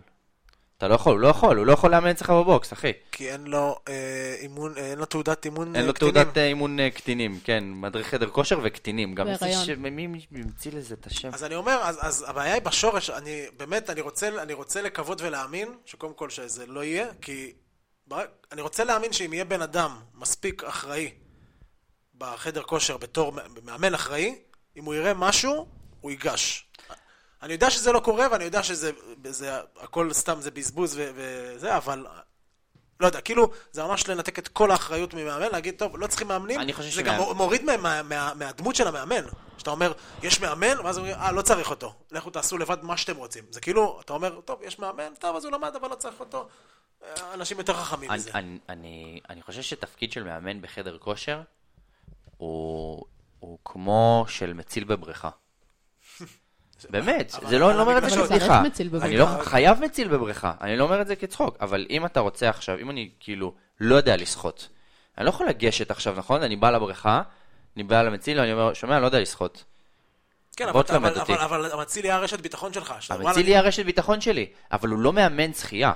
אתה 0.80 0.88
לא 0.88 0.95
יכול, 0.95 1.13
הוא 1.13 1.19
לא 1.19 1.27
יכול, 1.27 1.57
הוא 1.57 1.65
לא 1.65 1.73
יכול 1.73 1.91
לאמן 1.91 2.09
אצלך 2.09 2.30
ב 2.30 2.38
box, 2.38 2.73
אחי. 2.73 2.91
כי 3.11 3.32
אין 3.32 3.47
לו 3.47 3.80
אה, 3.88 4.36
אימון, 4.39 4.77
אה, 4.77 4.91
אין 4.91 4.99
לו 4.99 5.05
תעודת 5.05 5.45
אימון 5.45 5.67
אין 5.75 5.84
אה, 5.84 5.88
לו 5.88 5.93
קטינים. 5.93 6.13
תעודת 6.13 6.38
אה, 6.38 6.45
אימון 6.45 6.80
אה, 6.80 6.89
קטינים, 6.89 7.39
כן, 7.43 7.63
מדריך 7.67 8.07
חדר 8.07 8.30
כושר 8.30 8.59
וקטינים. 8.63 9.15
גם. 9.15 9.27
ש... 9.65 9.69
מי 9.69 10.07
המציא 10.32 10.71
לזה 10.71 10.95
את 10.99 11.07
השם? 11.07 11.30
אז 11.34 11.43
אני 11.43 11.55
אומר, 11.55 11.80
אז, 11.84 11.97
אז 12.01 12.25
הבעיה 12.27 12.53
היא 12.53 12.61
בשורש, 12.61 13.09
אני 13.09 13.45
באמת, 13.57 13.89
אני 13.89 14.01
רוצה, 14.01 14.30
אני 14.41 14.53
רוצה 14.53 14.82
לקוות 14.82 15.21
ולהאמין, 15.21 15.67
שקודם 15.86 16.13
כל 16.13 16.30
שזה 16.30 16.65
לא 16.67 16.84
יהיה, 16.84 17.07
כי 17.21 17.53
אני 18.51 18.61
רוצה 18.61 18.84
להאמין 18.84 19.13
שאם 19.13 19.34
יהיה 19.34 19.45
בן 19.45 19.61
אדם 19.61 19.99
מספיק 20.15 20.63
אחראי 20.63 21.11
בחדר 22.17 22.63
כושר 22.63 22.97
בתור 22.97 23.34
מאמן 23.63 23.93
אחראי, 23.93 24.36
אם 24.77 24.86
הוא 24.86 24.95
יראה 24.95 25.13
משהו, 25.13 25.67
הוא 26.01 26.11
ייגש. 26.11 26.68
אני 27.41 27.53
יודע 27.53 27.69
שזה 27.69 27.91
לא 27.91 27.99
קורה, 27.99 28.27
ואני 28.31 28.43
יודע 28.43 28.63
שזה 28.63 28.91
זה, 29.23 29.51
הכל 29.79 30.13
סתם 30.13 30.41
זה 30.41 30.51
בזבוז 30.51 30.95
ו- 30.97 31.11
וזה, 31.15 31.77
אבל 31.77 32.05
לא 32.99 33.05
יודע, 33.07 33.21
כאילו, 33.21 33.51
זה 33.71 33.83
ממש 33.83 34.07
לנתק 34.07 34.39
את 34.39 34.47
כל 34.47 34.71
האחריות 34.71 35.13
ממאמן, 35.13 35.51
להגיד, 35.51 35.75
טוב, 35.77 35.97
לא 35.97 36.07
צריכים 36.07 36.27
מאמנים, 36.27 36.59
אני 36.59 36.73
חושב 36.73 36.89
זה 36.89 37.01
גם 37.01 37.15
שמאמן- 37.17 37.35
מוריד 37.37 37.63
מה, 37.63 37.77
מה, 37.77 38.03
מה, 38.03 38.33
מהדמות 38.35 38.75
של 38.75 38.87
המאמן. 38.87 39.23
שאתה 39.57 39.69
אומר, 39.69 39.93
יש 40.23 40.41
מאמן, 40.41 40.79
ואז 40.83 40.97
אומרים, 40.97 41.15
אה, 41.15 41.31
לא 41.31 41.41
צריך 41.41 41.69
אותו. 41.69 41.93
לכו 42.11 42.29
תעשו 42.29 42.57
לבד 42.57 42.83
מה 42.83 42.97
שאתם 42.97 43.15
רוצים. 43.15 43.43
זה 43.49 43.61
כאילו, 43.61 44.01
אתה 44.05 44.13
אומר, 44.13 44.41
טוב, 44.41 44.59
יש 44.63 44.79
מאמן, 44.79 45.13
טוב, 45.19 45.35
אז 45.35 45.45
הוא 45.45 45.51
למד, 45.53 45.75
אבל 45.75 45.89
לא 45.89 45.95
צריך 45.95 46.19
אותו. 46.19 46.47
אה, 47.03 47.33
אנשים 47.33 47.57
יותר 47.57 47.73
חכמים 47.73 48.11
אני, 48.11 48.17
מזה. 48.19 48.31
אני, 48.33 48.59
אני, 48.69 49.19
אני 49.29 49.41
חושב 49.41 49.61
שתפקיד 49.61 50.11
של 50.11 50.23
מאמן 50.23 50.61
בחדר 50.61 50.97
כושר 50.97 51.41
הוא, 52.37 53.05
הוא 53.39 53.57
כמו 53.65 54.25
של 54.27 54.53
מציל 54.53 54.83
בבריכה. 54.83 55.29
באמת, 56.89 57.36
אבל- 57.36 57.49
זה 57.49 57.59
לא, 57.59 57.69
אני 57.69 57.77
לא 57.77 57.82
אבל 57.84 57.89
אומר 57.91 58.05
את 58.05 58.09
זה 58.09 58.19
אבל 58.19 58.27
כבדיחה. 58.27 58.61
אני 59.01 59.17
לא 59.17 59.25
חייב 59.41 59.80
מציל 59.82 60.07
בבריכה, 60.07 60.53
אני 60.61 60.77
לא 60.77 60.84
אומר 60.84 61.01
את 61.01 61.07
זה 61.07 61.15
כצחוק, 61.15 61.57
אבל 61.61 61.86
אם 61.89 62.05
אתה 62.05 62.19
רוצה 62.19 62.49
עכשיו, 62.49 62.77
אם 62.80 62.89
אני 62.89 63.09
כאילו 63.19 63.53
לא 63.80 63.95
יודע 63.95 64.15
לשחות, 64.17 64.67
אני 65.17 65.25
לא 65.25 65.30
יכול 65.30 65.47
לגשת 65.49 65.91
עכשיו, 65.91 66.13
נכון? 66.17 66.43
אני 66.43 66.55
בא 66.55 66.69
לבריכה, 66.71 67.21
אני 67.75 67.84
בא 67.84 68.01
למציל, 68.01 68.39
ואני 68.39 68.53
אומר, 68.53 68.73
שומע, 68.73 68.99
לא 68.99 69.05
יודע 69.05 69.19
לשחות. 69.19 69.63
כן, 70.57 70.67
אבל, 70.69 70.84
אבל. 70.95 71.09
אבל, 71.17 71.38
אבל 71.38 71.71
המציל 71.71 72.05
יהיה 72.05 72.15
הרשת 72.15 72.39
ביטחון 72.41 72.73
שלך. 72.73 72.91
המציל 72.91 73.15
"וואלה, 73.25 73.39
יהיה 73.39 73.59
הרשת 73.59 73.86
ביטחון 73.86 74.21
שלי, 74.21 74.45
אבל 74.71 74.89
הוא 74.89 74.99
לא 74.99 75.13
מאמן 75.13 75.53
שחייה. 75.53 75.91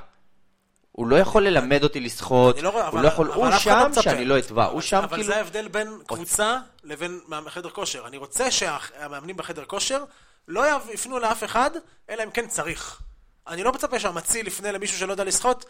הוא 0.91 1.07
לא 1.07 1.15
יכול 1.15 1.47
ללמד 1.47 1.83
אותי 1.83 1.99
לשחות, 1.99 2.61
לא 2.61 2.69
הוא 2.69 2.81
אבל- 2.87 3.01
לא 3.03 3.07
יכול, 3.07 3.27
אבל 3.31 3.35
הוא 3.35 3.45
לא 3.49 3.59
שם 3.59 3.83
מצפה. 3.89 4.01
שאני 4.01 4.25
לא 4.25 4.39
אטבע, 4.39 4.65
הוא 4.65 4.73
אבל- 4.73 4.81
שם 4.81 4.97
אבל 4.97 5.07
כאילו... 5.07 5.23
זה 5.23 5.35
ההבדל 5.37 5.67
בין 5.67 5.87
קבוצה 6.07 6.57
לבין 6.83 7.19
חדר 7.47 7.69
כושר. 7.69 8.07
אני 8.07 8.17
רוצה 8.17 8.51
שהמאמנים 8.51 9.37
בחדר 9.37 9.65
כושר 9.65 10.03
לא 10.47 10.65
יפ- 10.77 10.89
יפנו 10.93 11.19
לאף 11.19 11.43
אחד, 11.43 11.71
אלא 12.09 12.23
אם 12.23 12.31
כן 12.31 12.47
צריך. 12.47 13.01
אני 13.47 13.63
לא 13.63 13.71
מצפה 13.71 13.99
שהמציל 13.99 14.47
יפנה 14.47 14.71
למישהו 14.71 14.97
שלא 14.97 15.11
יודע 15.11 15.23
לשחות, 15.23 15.65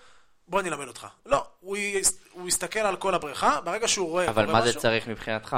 בוא 0.47 0.59
אני 0.59 0.69
אלמד 0.69 0.87
אותך. 0.87 1.07
לא, 1.25 1.45
הוא 1.59 1.77
יס- 1.77 2.19
הוא 2.31 2.47
יסתכל 2.47 2.79
על 2.79 2.95
כל 2.95 3.15
הבריכה, 3.15 3.61
ברגע 3.61 3.87
שהוא 3.87 4.09
רואה... 4.09 4.29
אבל 4.29 4.45
מה 4.45 4.61
זה 4.61 4.69
משהו- 4.69 4.81
צריך 4.81 5.07
מבחינתך? 5.07 5.57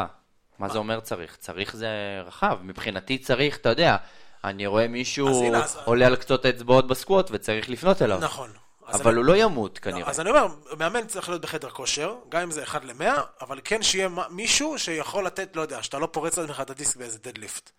מה 0.60 0.70
זה 0.70 0.78
אומר 0.78 1.00
צריך? 1.00 1.36
צריך 1.36 1.76
זה 1.76 1.88
רחב. 2.26 2.58
מבחינתי 2.62 3.18
צריך, 3.18 3.58
אתה 3.58 3.70
יודע, 3.70 3.98
אני 4.44 4.68
רואה 4.68 4.88
מישהו 4.88 5.44
הנה, 5.46 5.64
אז- 5.64 5.78
עולה 5.86 6.08
על 6.08 6.16
קצות 6.16 6.46
האצבעות 6.46 6.88
בסקווט 6.88 7.28
וצריך 7.32 7.70
לפנות 7.70 8.02
אליו. 8.02 8.20
נכון. 8.22 8.52
אבל 8.88 9.08
אני- 9.12 9.16
הוא 9.18 9.26
לא 9.26 9.36
ימות 9.36 9.78
לא, 9.86 9.92
כנראה. 9.92 10.10
אז 10.10 10.20
אני 10.20 10.30
אומר, 10.30 10.48
מאמן 10.78 11.08
צריך 11.08 11.30
להיות 11.30 11.42
בחדר 11.42 11.70
כושר, 11.70 12.16
גם 12.30 12.42
אם 12.42 12.52
זה 12.52 12.64
1 12.64 12.86
ל-100, 12.86 13.04
אבל 13.42 13.60
כן 13.64 13.84
שיהיה 13.84 14.10
מישהו 14.30 14.80
שיכול 14.80 15.26
לתת, 15.26 15.56
לא 15.56 15.62
יודע, 15.62 15.84
שאתה 15.84 16.00
לא 16.00 16.08
פורץ 16.12 16.38
לעצמך 16.38 16.62
את 16.62 16.70
הדיסק 16.70 16.96
באיזה 16.98 17.20
דדליפט. 17.20 17.72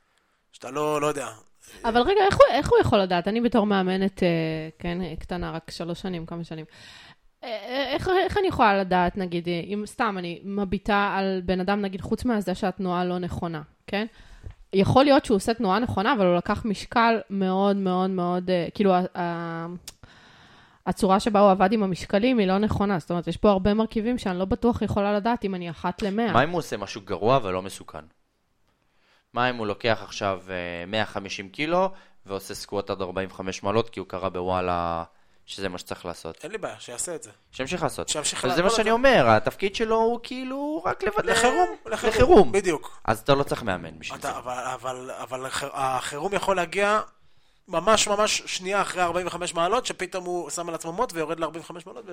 שאתה 0.57 0.71
לא, 0.71 1.01
לא 1.01 1.07
יודע. 1.07 1.29
אבל 1.85 2.01
רגע, 2.01 2.21
איך 2.27 2.37
הוא, 2.37 2.47
איך 2.51 2.71
הוא 2.71 2.79
יכול 2.79 2.99
לדעת? 2.99 3.29
אני 3.29 3.41
בתור 3.41 3.67
מאמנת, 3.67 4.23
אה, 4.23 4.29
כן, 4.79 5.15
קטנה, 5.19 5.51
רק 5.51 5.71
שלוש 5.71 6.01
שנים, 6.01 6.27
כמה 6.27 6.45
שנים. 6.45 6.65
אה, 7.45 7.93
איך, 7.93 8.09
איך 8.09 8.39
אני 8.39 8.49
יכולה 8.49 8.79
לדעת, 8.79 9.17
נגיד, 9.17 9.49
אה, 9.49 9.61
אם 9.65 9.83
סתם 9.87 10.17
אני 10.19 10.41
מביטה 10.45 11.15
על 11.19 11.43
בן 11.45 11.61
אדם, 11.61 11.81
נגיד, 11.81 12.01
חוץ 12.01 12.25
מהזה 12.25 12.55
שהתנועה 12.55 13.05
לא 13.05 13.19
נכונה, 13.19 13.63
כן? 13.87 14.07
יכול 14.73 15.05
להיות 15.05 15.25
שהוא 15.25 15.37
עושה 15.37 15.55
תנועה 15.55 15.79
נכונה, 15.79 16.13
אבל 16.13 16.27
הוא 16.27 16.37
לקח 16.37 16.65
משקל 16.65 17.21
מאוד 17.31 17.77
מאוד 17.77 18.11
מאוד, 18.11 18.51
אה, 18.51 18.67
כאילו, 18.75 18.95
הצורה 20.87 21.21
שבה 21.21 21.41
הוא 21.41 21.51
עבד 21.51 21.73
עם 21.73 21.83
המשקלים 21.83 22.39
היא 22.39 22.47
לא 22.47 22.59
נכונה. 22.59 22.99
זאת 22.99 23.11
אומרת, 23.11 23.27
יש 23.27 23.37
פה 23.37 23.51
הרבה 23.51 23.75
מרכיבים 23.75 24.19
שאני 24.19 24.39
לא 24.39 24.45
בטוח 24.45 24.83
יכולה 24.83 25.17
לדעת 25.17 25.45
אם 25.45 25.55
אני 25.55 25.71
אחת 25.71 26.03
למאה. 26.03 26.33
מה 26.33 26.45
אם 26.45 26.51
הוא 26.51 26.59
עושה 26.59 26.77
משהו 26.77 27.01
גרוע 27.05 27.39
ולא 27.43 27.63
מסוכן? 27.63 28.05
מה 29.37 29.51
אם 29.51 29.57
הוא 29.57 29.67
לוקח 29.67 29.99
עכשיו 30.03 30.41
אה, 30.51 30.87
150 30.87 31.49
קילו 31.49 31.91
ועושה 32.27 32.55
סקווט 32.55 32.91
עד 32.91 33.03
45 33.03 33.63
מעלות 33.63 33.91
כי 33.91 34.01
הוא 34.01 34.09
קרא 34.09 34.29
בוואלה 34.29 35.05
שזה 35.47 35.69
מה 35.69 35.79
שצריך 35.79 36.07
לעשות? 36.07 36.45
אין 36.45 36.53
לי 36.53 36.59
בעיה, 36.59 36.81
שיעשה 36.81 37.15
את 37.15 37.23
זה. 37.23 37.31
שימשיך 37.53 37.83
לעשות. 37.83 38.09
שימשיך 38.09 38.45
אבל 38.45 38.55
זה 38.55 38.63
מה 38.63 38.71
שאני 38.71 38.91
אומר, 38.91 39.25
התפקיד 39.29 39.75
שלו 39.77 39.97
הוא 39.97 40.21
כאילו 40.23 40.83
רק 40.87 41.05
לוודא... 41.05 41.33
לחירום, 41.33 41.77
לחירום. 41.87 42.53
בדיוק. 42.53 43.01
אז 43.05 43.19
אתה 43.21 43.35
לא 43.35 43.43
צריך 43.43 43.63
מאמן 43.63 43.99
בשביל 43.99 44.21
זה. 44.21 44.37
אבל, 44.37 44.59
אבל, 44.75 45.11
אבל 45.11 45.47
הח- 45.47 45.65
החירום 45.73 46.35
יכול 46.35 46.57
להגיע 46.57 47.01
ממש 47.69 48.09
ממש 48.09 48.43
שנייה 48.47 48.83
אחרי 48.83 49.03
45 49.03 49.55
מעלות, 49.55 49.87
שפתאום 49.87 50.25
הוא 50.25 50.51
שם 50.51 50.69
על 50.69 50.75
עצמו 50.75 50.93
מוט 50.93 51.13
ויורד 51.13 51.41
ל-45 51.41 51.73
מעלות 51.87 52.05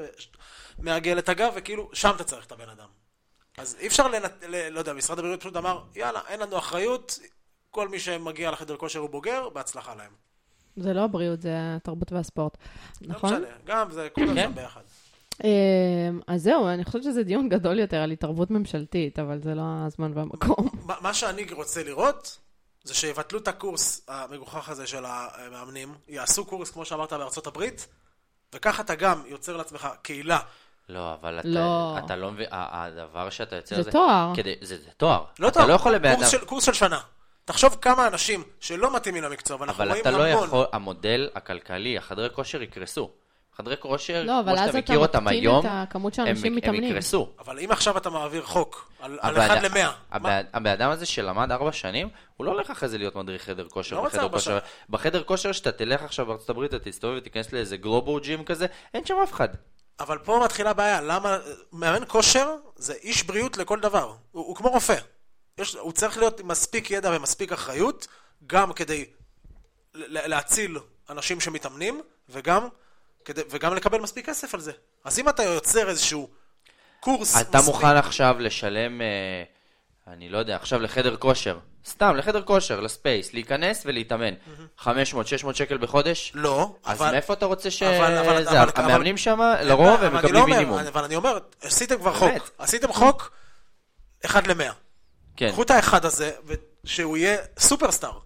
ומעגל 0.80 1.20
את 1.20 1.30
הגב, 1.30 1.52
וכאילו, 1.56 1.90
שם 1.94 2.12
אתה 2.16 2.24
צריך 2.24 2.46
את 2.46 2.52
הבן 2.52 2.70
אדם. 2.70 2.88
אז 3.58 3.76
אי 3.80 3.88
אפשר 3.88 4.08
לנת... 4.08 4.32
ל... 4.48 4.70
לא 4.70 4.80
יודע, 4.80 4.94
משרד 4.94 5.20
הבריאות 5.20 5.40
פשוט 5.40 5.56
אמר, 5.58 5.82
יאללה, 5.96 6.22
אין 6.28 6.40
לנו 6.40 6.58
אחריות, 6.58 7.20
כל 7.72 7.88
מי 7.88 8.00
שמגיע 8.00 8.52
לחדר 8.52 8.78
כושר 8.78 9.00
הוא 9.00 9.10
בוגר, 9.10 9.50
בהצלחה 9.50 9.96
להם. 9.96 10.12
זה 10.76 10.94
לא 10.94 11.02
הבריאות, 11.02 11.42
זה 11.42 11.50
התרבות 11.56 12.12
והספורט. 12.12 12.58
נכון? 13.02 13.34
לא 13.34 13.40
משנה, 13.40 13.56
גם 13.66 13.92
זה 13.92 14.08
כולם 14.14 14.36
כן. 14.36 14.44
שם 14.50 14.56
ביחד. 14.56 14.82
אמ, 15.44 15.50
אז 16.28 16.42
זהו, 16.44 16.68
אני 16.68 16.86
חושבת 16.86 17.04
שזה 17.04 17.24
דיון 17.24 17.50
גדול 17.50 17.80
יותר 17.80 17.98
על 17.98 18.12
התערבות 18.12 18.52
ממשלתית, 18.52 19.20
אבל 19.20 19.42
זה 19.42 19.56
לא 19.56 19.62
הזמן 19.86 20.12
והמקום. 20.18 20.70
מה- 20.88 20.96
מה 21.02 21.14
שאני 21.14 21.46
רוצה 21.52 21.84
לראות, 21.84 22.38
זה 22.84 22.94
שיבטלו 22.94 23.40
את 23.40 23.48
הקורס 23.48 24.02
המגוחך 24.08 24.70
הזה 24.70 24.88
של 24.88 25.06
המאמנים, 25.08 25.94
יעשו 26.08 26.46
קורס, 26.46 26.72
כמו 26.72 26.86
שאמרת, 26.86 27.14
בארצות 27.14 27.48
הברית, 27.48 27.88
וככה 28.54 28.82
אתה 28.84 28.96
גם 28.96 29.22
יוצר 29.28 29.58
לעצמך 29.58 29.88
קהילה 30.02 30.40
לא, 30.90 31.14
אבל 31.22 31.40
אתה 31.40 31.48
לא. 31.48 31.96
אתה 32.06 32.16
לא 32.16 32.32
מבין, 32.32 32.46
הדבר 32.52 33.30
שאתה 33.30 33.56
יוצר 33.56 33.82
זה 33.82 33.92
תואר. 33.92 34.32
כדי- 34.36 34.56
זה 34.62 34.78
זה 34.78 34.90
תואר. 34.98 35.24
לא 35.40 35.48
אתה 35.48 35.60
טוב, 35.60 35.70
לא 35.70 35.74
יכול 35.74 35.92
לבן 35.96 36.14
קורס 36.16 36.22
אדם... 36.34 36.40
של- 36.42 36.46
קורס 36.46 36.64
של 36.66 36.74
שנה. 36.74 37.00
תחשוב 37.46 37.78
כמה 37.82 38.08
אנשים 38.08 38.44
שלא 38.60 38.96
מתאימים 38.96 39.24
למקצוע, 39.24 39.58
ואנחנו 39.60 39.84
אבל 39.84 39.90
רואים 39.90 40.02
אתה 40.02 40.12
לא 40.12 40.26
המון. 40.26 40.44
יכול, 40.48 40.66
המודל 40.74 41.30
הכלכלי, 41.36 41.98
החדרי 41.98 42.30
כושר 42.34 42.62
יקרסו. 42.62 43.10
חדרי 43.58 43.76
כושר, 43.80 44.24
לא, 44.26 44.40
אבל 44.40 44.56
כמו 44.56 44.58
שאתה 44.58 44.70
אתה 44.70 44.78
מכיר 44.78 45.00
אותם 45.00 45.24
מקטין 45.26 45.40
היום, 45.42 45.66
את 45.66 45.72
הכמות 45.74 46.14
של 46.14 46.22
הם- 46.22 46.36
הם. 46.64 46.84
יקרסו. 46.84 47.30
אבל 47.40 47.60
אם 47.60 47.72
עכשיו 47.72 47.98
אתה 47.98 48.10
מעביר 48.10 48.44
חוק 48.44 48.92
על 49.02 49.18
על 49.22 49.38
אחד 49.42 49.64
למאה, 49.64 49.92
הבן- 50.12 50.68
אדם 50.68 50.90
הזה 50.90 51.06
שלמד 51.06 51.52
ארבע 51.52 51.72
שנים, 51.72 52.10
הוא 52.38 52.46
לא 52.46 52.52
הולך 52.52 52.70
אחרי 52.72 52.90
זה 52.90 52.98
להיות 52.98 53.16
מדריך 53.16 53.44
חדר 53.44 53.68
כושר 53.70 53.96
לא 53.96 54.04
בחדר 54.06 54.30
כושר. 54.30 54.58
בחדר 54.90 55.24
כושר 55.24 55.52
שאתה 55.52 55.72
תלך 55.72 56.04
עכשיו 56.04 56.26
בארצות 56.26 56.50
הברית, 56.50 56.74
אתה 56.74 56.90
תסתובב 56.90 57.18
ותיכנס 57.18 57.54
לאיזה 57.54 57.78
גלובו 57.78 58.20
ג'ים 58.20 58.44
כזה, 58.44 58.66
אין 58.94 59.06
שם 59.06 59.16
אף 59.24 59.34
אחד. 59.34 59.50
אבל 60.00 60.18
פה 60.18 60.42
מתחילה 60.44 60.70
הבעיה, 60.70 61.02
למה... 61.02 61.38
מאמן 61.72 62.04
כושר 62.08 62.56
זה 62.76 62.94
איש 62.94 63.24
בריאות 63.24 63.58
לכל 63.58 63.80
דבר. 63.80 64.16
הוא, 64.32 64.46
הוא 64.46 64.56
כמו 64.56 64.70
רופא. 64.70 64.98
יש, 65.58 65.76
הוא 65.76 65.92
צריך 65.92 66.18
להיות 66.18 66.40
עם 66.40 66.48
מספיק 66.48 66.92
ידע 66.92 67.12
ומספיק 67.16 67.52
אחריות, 67.52 68.08
גם 68.48 68.74
כדי 68.74 69.06
להציל 69.94 70.78
אנשים 71.10 71.40
שמתאמנים, 71.40 72.02
וגם, 72.30 72.68
כדי, 73.26 73.42
וגם 73.50 73.76
לקבל 73.76 74.00
מספיק 74.00 74.26
כסף 74.26 74.54
על 74.54 74.60
זה. 74.60 74.72
אז 75.04 75.20
אם 75.20 75.30
אתה 75.30 75.44
יוצר 75.44 75.90
איזשהו 75.90 76.30
קורס 77.00 77.38
אתה 77.38 77.58
מספיק... 77.58 77.74
מוכן 77.74 77.96
עכשיו 77.98 78.36
לשלם, 78.40 79.02
אה, 79.02 79.44
אני 80.08 80.30
לא 80.30 80.38
יודע, 80.38 80.56
עכשיו 80.56 80.80
לחדר 80.80 81.16
כושר, 81.18 81.58
סתם, 81.88 82.16
לחדר 82.16 82.42
כושר, 82.42 82.80
לספייס, 82.80 83.34
להיכנס 83.34 83.84
ולהתאמן. 83.86 84.34
500-600 84.80 84.86
שקל 85.54 85.78
בחודש? 85.78 86.32
לא, 86.36 86.76
אז 86.86 87.02
אבל... 87.02 87.12
מאיפה 87.12 87.34
אתה 87.34 87.46
רוצה 87.46 87.72
ש... 87.72 87.84
אבל- 87.84 88.18
אבל- 88.18 88.44
זה, 88.44 88.62
אבל- 88.64 88.72
המאמנים 88.76 89.18
שם, 89.18 89.40
לרוב 89.62 89.88
אבל 89.88 90.06
הם 90.06 90.14
לא 90.14 90.20
מקבלים 90.20 90.42
אומר, 90.44 90.56
מינימום. 90.56 90.80
אבל 90.80 91.04
אני 91.04 91.16
אומר, 91.16 91.38
עשיתם 91.62 91.98
כבר 91.98 92.20
באמת. 92.20 92.42
חוק. 92.42 92.52
עשיתם 92.58 92.94
חוק 92.94 93.32
אחד 94.26 94.48
למאה. 94.48 94.72
כן. 95.36 95.50
קחו 95.52 95.64
את 95.64 95.72
האחד 95.72 96.06
הזה, 96.06 96.32
ושהוא 96.86 97.18
יהיה 97.18 97.38
סופרסטאר. 97.60 98.20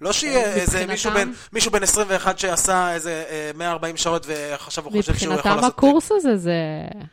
לא 0.00 0.12
שיהיה 0.12 0.52
איזה 0.54 0.78
מבחינתם- 0.78 0.90
מישהו 0.90 1.10
בן, 1.12 1.32
מישהו 1.52 1.70
בן 1.72 1.82
21 1.82 2.38
שעשה 2.38 2.94
איזה 2.94 3.24
אה, 3.30 3.50
140 3.54 3.96
שעות 3.96 4.26
ועכשיו 4.26 4.84
הוא 4.84 4.92
חושב 4.92 5.02
שהוא 5.14 5.24
יכול 5.26 5.36
מבחינתם 5.36 5.56
לעשות... 5.60 5.72
הקורס 5.78 6.12
הזה 6.12 6.36
זה... 6.36 6.52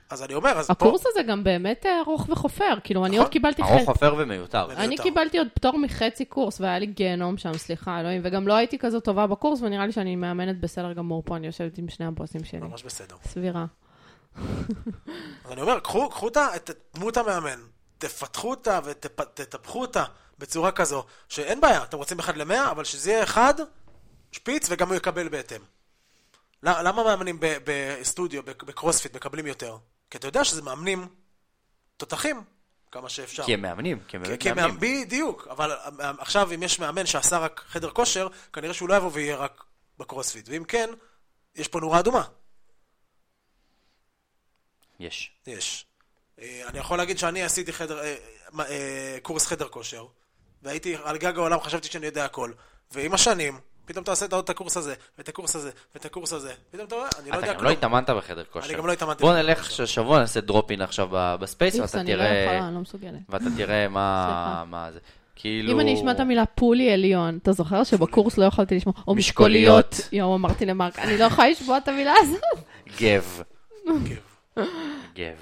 אז 0.10 0.24
אני 0.24 0.34
אומר, 0.34 0.50
אז 0.50 0.68
פה... 0.68 0.72
הקורס 0.74 1.04
הזה 1.08 1.24
גם 1.24 1.44
באמת 1.44 1.86
אה, 1.86 2.02
ארוך 2.02 2.30
וחופר. 2.30 2.74
כאילו, 2.84 3.06
אני 3.06 3.10
נכון. 3.16 3.24
עוד 3.24 3.32
קיבלתי 3.32 3.62
ארוך 3.62 3.74
חצי... 3.76 3.86
חופר 3.86 4.16
ומיותר. 4.18 4.68
מיותר. 4.68 4.84
אני 4.84 4.98
קיבלתי 4.98 5.38
עוד 5.38 5.48
פטור 5.54 5.78
מחצי 5.80 6.26
קורס, 6.26 6.62
והיה 6.62 6.80
לי 6.80 6.86
גיהנום 6.86 7.38
שם, 7.38 7.58
סליחה, 7.58 8.00
אלוהים. 8.00 8.22
וגם 8.24 8.48
לא 8.48 8.54
הייתי 8.54 8.78
כזאת 8.80 9.04
טובה 9.04 9.28
בקורס, 9.28 9.62
ונראה 9.62 9.86
לי 9.86 9.92
שאני 9.92 10.16
מאמנת 10.16 10.60
בסדר 10.60 10.94
גמור 10.94 11.24
פה, 11.26 11.36
אני 11.36 11.48
יושבת 11.48 11.78
עם 11.78 11.90
שני 11.90 12.06
הבוסים 12.06 12.44
שלי. 12.44 12.60
ממש 12.60 12.84
בסדר. 12.84 13.16
סבירה. 13.28 13.66
אז 15.46 15.52
אני 15.52 15.62
אומר, 15.62 15.80
קחו, 15.80 16.10
קחו 16.10 16.28
את 16.28 16.38
ה- 16.38 16.56
את 16.56 16.72
דמות 16.96 17.18
המאמן, 17.18 17.60
תפתחו 17.98 18.50
אותה 18.50 18.80
ותטפחו 18.86 19.82
אותה 19.82 20.04
בצורה 20.40 20.72
כזו, 20.72 21.06
שאין 21.30 21.62
בעיה, 21.62 21.84
אתם 21.84 21.98
רוצים 21.98 22.20
אחד 22.20 22.38
למאה, 22.38 22.72
אבל 22.72 22.84
שזה 22.84 23.12
יהיה 23.12 23.24
אחד, 23.24 23.54
שפיץ, 24.32 24.68
וגם 24.70 24.88
הוא 24.88 24.96
יקבל 24.96 25.30
בהתאם. 25.30 25.62
למה 26.64 27.04
מאמנים 27.04 27.38
בסטודיו, 27.40 28.44
בקרוספיט, 28.44 29.16
מקבלים 29.16 29.48
יותר? 29.48 29.78
כי 30.10 30.18
אתה 30.18 30.28
יודע 30.28 30.44
שזה 30.44 30.62
מאמנים 30.62 31.08
תותחים, 31.98 32.44
כמה 32.92 33.10
שאפשר. 33.10 33.44
כי 33.46 33.54
הם 33.54 33.62
מאמנים, 33.62 34.00
כי 34.08 34.18
הם 34.18 34.24
באמת 34.24 34.48
מאמנים. 34.48 34.78
בדיוק, 34.80 35.48
אבל 35.48 35.72
אה, 35.72 36.12
עכשיו 36.20 36.54
אם 36.54 36.64
יש 36.64 36.80
מאמן 36.80 37.06
שעשה 37.06 37.38
רק 37.38 37.64
חדר 37.68 37.90
כושר, 37.90 38.28
כנראה 38.54 38.74
שהוא 38.74 38.90
לא 38.90 38.96
יבוא 38.96 39.10
ויהיה 39.14 39.36
רק 39.36 39.64
בקרוספיט, 40.00 40.50
ואם 40.50 40.64
כן, 40.64 40.90
יש 41.56 41.68
פה 41.68 41.80
נורה 41.80 42.00
אדומה. 42.00 42.24
יש. 45.00 45.32
יש. 45.48 45.86
אה, 46.42 46.62
אני 46.68 46.80
יכול 46.80 46.98
להגיד 46.98 47.18
שאני 47.18 47.44
עשיתי 47.44 47.74
חדר, 47.74 48.04
אה, 48.60 49.18
קורס 49.22 49.48
חדר 49.48 49.68
כושר, 49.68 50.06
והייתי 50.66 50.96
על 51.04 51.18
גג 51.18 51.38
העולם, 51.38 51.60
חשבתי 51.60 51.88
שאני 51.88 52.06
יודע 52.06 52.26
הכל. 52.26 52.52
ועם 52.92 53.14
השנים, 53.14 53.60
פתאום 53.86 54.04
אתה 54.04 54.12
עושה 54.12 54.26
את 54.26 54.50
הקורס 54.50 54.78
הזה, 54.78 54.94
ואת 55.18 55.30
הקורס 55.30 55.56
הזה, 55.56 55.72
ואת 55.96 56.06
הקורס 56.06 56.34
הזה, 56.34 56.54
פתאום 56.72 56.88
אתה 56.88 56.96
רואה, 56.96 57.08
אני 57.20 57.30
לא 57.30 57.34
אתה 57.34 57.38
יודע 57.38 57.54
גם 57.54 57.60
כלום. 57.60 57.66
לא 57.66 57.74
התאמנת 57.74 58.10
בחדר 58.10 58.44
כושר. 58.44 58.74
גם 58.78 58.88
לא 58.88 58.92
התאמנתי 58.92 59.24
בוא 59.24 59.34
נלך. 59.34 59.72
ששבוע 59.72 60.20
נעשה 60.20 60.42
drop-in 60.42 60.82
עכשיו 60.82 61.08
ב- 61.12 61.36
בספייס, 61.40 61.76
איפס, 61.76 61.90
ואתה 61.90 62.02
אני 62.02 62.14
לא 62.14 62.18
תראה... 62.18 62.44
יכולה, 62.44 62.68
אני 62.68 62.76
לא 62.76 62.82
מסוגלת. 62.82 63.20
ואתה 63.30 63.46
תראה 63.58 63.88
מה 63.88 64.26
סליחה. 64.28 64.64
מה 64.66 64.92
זה. 64.92 65.00
כאילו... 65.36 65.72
אם 65.72 65.80
אני 65.80 65.96
אשמע 65.96 66.12
את 66.12 66.20
המילה 66.20 66.46
פולי 66.46 66.92
עליון, 66.94 67.40
אתה 67.42 67.52
זוכר 67.52 67.84
שבקורס 67.84 68.38
לא 68.38 68.46
יכולתי 68.46 68.76
לשמוע, 68.76 68.94
או 69.08 69.16
משקוליות. 69.16 69.96
יואו, 70.12 70.36
אמרתי 70.36 70.66
למרק, 70.66 71.00
אני 71.00 71.18
לא 71.18 71.24
יכולה 71.24 71.50
לשמוע 71.50 71.78
את 71.78 71.88
המילה 71.88 72.14
הזאת. 72.22 72.42
גב. 73.02 73.42
כן. 73.86 74.16
גב. 75.16 75.36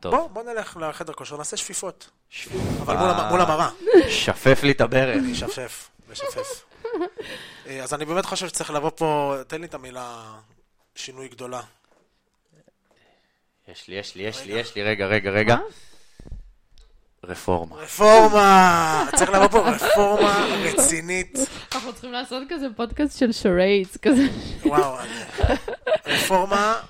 טוב, 0.00 0.14
בוא, 0.16 0.28
בוא 0.28 0.42
נלך 0.42 0.76
לחדר 0.76 1.12
כושר, 1.12 1.36
נעשה 1.36 1.56
שפיפות. 1.56 2.10
אבל 2.80 2.96
מול 2.96 3.10
המ- 3.10 3.28
מול 3.30 3.40
המראה. 3.40 3.68
שפף 4.10 4.60
לי 4.62 4.70
את 4.72 4.80
הברך. 4.80 5.16
לשפף, 5.30 5.88
לשפף. 6.10 6.64
אה, 7.66 7.82
אז 7.82 7.94
אני 7.94 8.04
באמת 8.04 8.24
חושב 8.26 8.48
שצריך 8.48 8.70
לבוא 8.70 8.90
פה, 8.96 9.36
תן 9.46 9.60
לי 9.60 9.66
את 9.66 9.74
המילה 9.74 10.34
שינוי 10.94 11.28
גדולה. 11.28 11.60
יש 13.68 13.88
לי, 13.88 13.94
יש 13.94 14.14
לי, 14.14 14.22
יש 14.22 14.44
לי, 14.44 14.52
יש 14.52 14.74
לי, 14.74 14.82
רגע, 14.82 15.06
רגע, 15.06 15.30
רגע. 15.30 15.56
מה? 15.56 15.62
רפורמה. 17.24 17.76
רפורמה! 17.76 19.06
צריך 19.16 19.30
לבוא 19.30 19.48
פה 19.48 19.70
רפורמה 19.70 20.46
רצינית. 20.64 21.38
אנחנו 21.72 21.92
צריכים 21.92 22.12
לעשות 22.12 22.42
כזה 22.48 22.66
פודקאסט 22.76 23.18
של 23.18 23.32
שרייטס, 23.32 23.96
כזה. 23.96 24.22
וואו, 24.64 24.96
רפורמה 26.06 26.80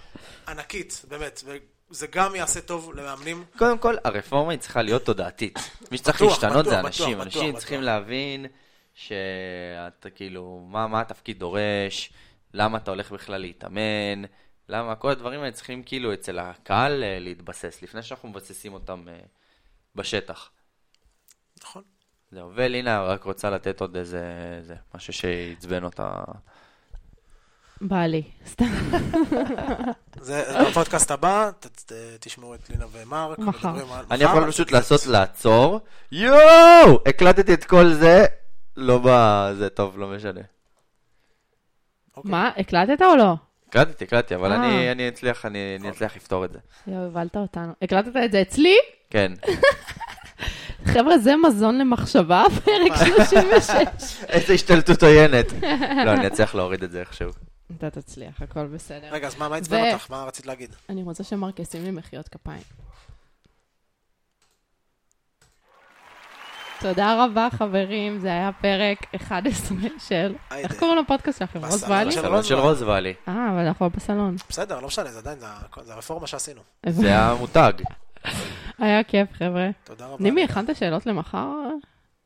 ענקית, 0.49 1.03
באמת. 1.09 1.43
וזה 1.91 2.07
גם 2.07 2.35
יעשה 2.35 2.61
טוב 2.61 2.95
למאמנים. 2.95 3.45
קודם 3.59 3.79
כל, 3.79 3.97
הרפורמה 4.05 4.53
היא 4.53 4.61
צריכה 4.61 4.83
להיות 4.83 5.05
תודעתית. 5.05 5.59
מי 5.91 5.99
שצריך 5.99 6.17
בטוח, 6.17 6.31
להשתנות 6.31 6.67
בטוח, 6.67 6.71
זה 6.71 6.77
בטוח, 6.77 6.87
אנשים. 6.87 7.13
בטוח, 7.13 7.27
אנשים 7.27 7.49
בטוח. 7.49 7.59
צריכים 7.59 7.83
להבין 7.83 8.47
שאתה 8.95 10.11
כאילו, 10.15 10.67
מה 10.71 10.87
מה 10.87 11.01
התפקיד 11.01 11.39
דורש, 11.39 12.13
למה 12.55 12.79
אתה 12.79 12.91
הולך 12.91 13.13
בכלל 13.13 13.41
להתאמן, 13.41 14.23
למה 14.69 14.95
כל 14.95 15.11
הדברים 15.11 15.41
האלה 15.41 15.53
צריכים 15.53 15.83
כאילו 15.83 16.15
אצל 16.15 16.39
הקהל 16.39 17.05
אה, 17.05 17.19
להתבסס, 17.19 17.83
לפני 17.83 18.03
שאנחנו 18.03 18.29
מבססים 18.29 18.75
אותם 18.75 19.05
אה, 19.09 19.19
בשטח. 19.95 20.51
נכון. 21.63 21.83
זהו, 22.31 22.51
ולינה 22.55 23.03
רק 23.03 23.25
רוצה 23.25 23.51
לתת 23.51 23.81
עוד 23.81 23.97
איזה, 23.97 24.55
איזה 24.59 24.75
משהו 24.95 25.13
שעצבן 25.13 25.85
אותה. 25.85 26.25
בא 27.81 28.07
לי, 28.07 28.23
סתם. 28.47 28.65
זה 30.21 30.45
בפודקאסט 30.71 31.11
הבא, 31.11 31.51
תשמעו 32.21 32.55
את 32.55 32.71
לינה 32.71 32.85
ומרק. 32.93 33.39
מחר. 33.39 33.75
אני 34.11 34.25
יכול 34.25 34.47
פשוט. 34.51 34.73
לעשות 34.73 35.07
לעצור, 35.07 35.81
יואו! 36.13 37.01
הקלטתי 37.07 37.55
את 37.55 37.65
כל 37.65 37.93
זה, 37.93 38.25
לא 38.77 39.01
בזה, 39.05 39.69
טוב, 39.69 39.99
לא 39.99 40.09
משנה. 40.09 40.41
אוקיי. 42.17 42.31
מה, 42.31 42.51
הקלטת 42.57 43.03
או 43.03 43.17
לא? 43.17 43.35
הקלטתי, 43.69 44.05
הקלטתי, 44.05 44.35
אבל 44.35 44.53
אה. 44.53 44.57
אני, 44.57 44.93
אני 44.93 45.09
אצליח, 45.09 45.47
אני 45.47 45.79
אצליח 45.91 46.17
לפתור 46.17 46.45
את 46.45 46.53
זה. 46.53 46.59
יואו, 46.87 47.07
הבלת 47.07 47.37
אותנו. 47.37 47.73
הקלטת 47.83 48.17
את 48.25 48.33
זה 48.33 48.43
אצלי? 48.43 48.77
כן. 49.11 49.33
חבר'ה, 50.93 51.19
זה 51.19 51.33
מזון 51.37 51.79
למחשבה, 51.79 52.45
פרק 52.65 52.93
36. 53.27 53.71
איזה 54.29 54.53
השתלטות 54.53 55.03
עוינת. 55.03 55.53
לא, 56.05 56.13
אני 56.13 56.27
אצליח 56.27 56.55
להוריד 56.55 56.83
את 56.83 56.91
זה 56.91 57.01
איכשהו. 57.01 57.31
אתה 57.77 57.91
תצליח, 57.91 58.43
הכל 58.43 58.67
בסדר. 58.67 59.09
רגע, 59.11 59.27
אז 59.27 59.37
מה 59.39 59.49
מה 59.49 59.57
עצבן 59.57 59.77
ו- 59.77 59.93
אותך? 59.93 60.11
מה 60.11 60.25
רצית 60.25 60.47
להגיד? 60.47 60.75
אני 60.89 61.03
רוצה 61.03 61.25
שמרק 61.25 61.59
ישים 61.59 61.85
לי 61.85 61.91
מחיאות 61.91 62.29
כפיים. 62.29 62.63
תודה 66.81 67.25
רבה, 67.25 67.49
חברים. 67.53 68.19
זה 68.19 68.29
היה 68.29 68.51
פרק 68.61 69.15
11 69.17 69.77
של... 70.09 70.35
איך 70.51 70.79
קוראים 70.79 70.99
לפודקאסט 70.99 71.39
שלכם? 71.39 71.65
רוז 71.65 71.75
בסלון 71.75 71.91
ואלי? 71.99 72.13
של 72.13 72.23
סלון 72.23 72.43
של 72.43 72.55
רוז 72.55 72.83
ואלי. 72.83 73.15
אה, 73.29 73.51
אבל 73.51 73.67
אנחנו 73.67 73.91
בסלון. 73.91 74.37
בסדר, 74.49 74.81
לא 74.81 74.87
משנה, 74.87 75.11
זה 75.11 75.19
עדיין, 75.19 75.39
זה 75.83 75.93
הרפורמה 75.93 76.27
שעשינו. 76.27 76.61
זה 76.89 77.19
המותג. 77.19 77.73
היה 78.79 79.05
כיף, 79.05 79.29
חבר'ה. 79.33 79.69
תודה 79.85 80.07
רבה. 80.07 80.25
נימי, 80.25 80.45
הכנת 80.45 80.77
שאלות 80.77 81.07
למחר? 81.07 81.49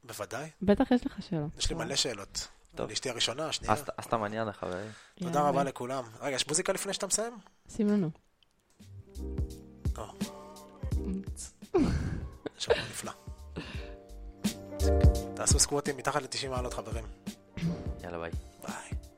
בוודאי, 0.04 0.48
בטח 0.62 0.90
יש 0.90 1.06
לך 1.06 1.16
שאלות. 1.30 1.58
יש 1.58 1.70
לי 1.70 1.76
מלא 1.76 1.96
שאלות. 1.96 2.48
טוב. 2.74 2.90
לאשתי 2.90 3.10
הראשונה, 3.10 3.48
השנייה. 3.48 3.74
אז 3.74 3.84
אז 3.96 4.04
אתה 4.04 4.16
מעניין, 4.16 4.52
חברים. 4.52 4.90
תודה. 5.14 5.40
רבה 5.48 5.64
לכולם. 5.64 6.04
רגע, 6.20 6.36
יש 6.36 6.48
מוזיקה 6.48 6.72
לפני 6.72 6.92
שאתה 6.92 7.06
מסיים? 7.06 7.38
שים 7.68 7.88
לנו. 7.88 8.10
שבוע 12.58 12.76
נפלא. 12.90 13.12
תעשו 15.34 15.58
סקווטים 15.58 15.96
מתחת 15.96 16.22
ל-90 16.22 16.48
מעלות, 16.48 16.74
חברים. 16.74 17.04
יאללה 18.04 18.18
ביי. 18.18 18.51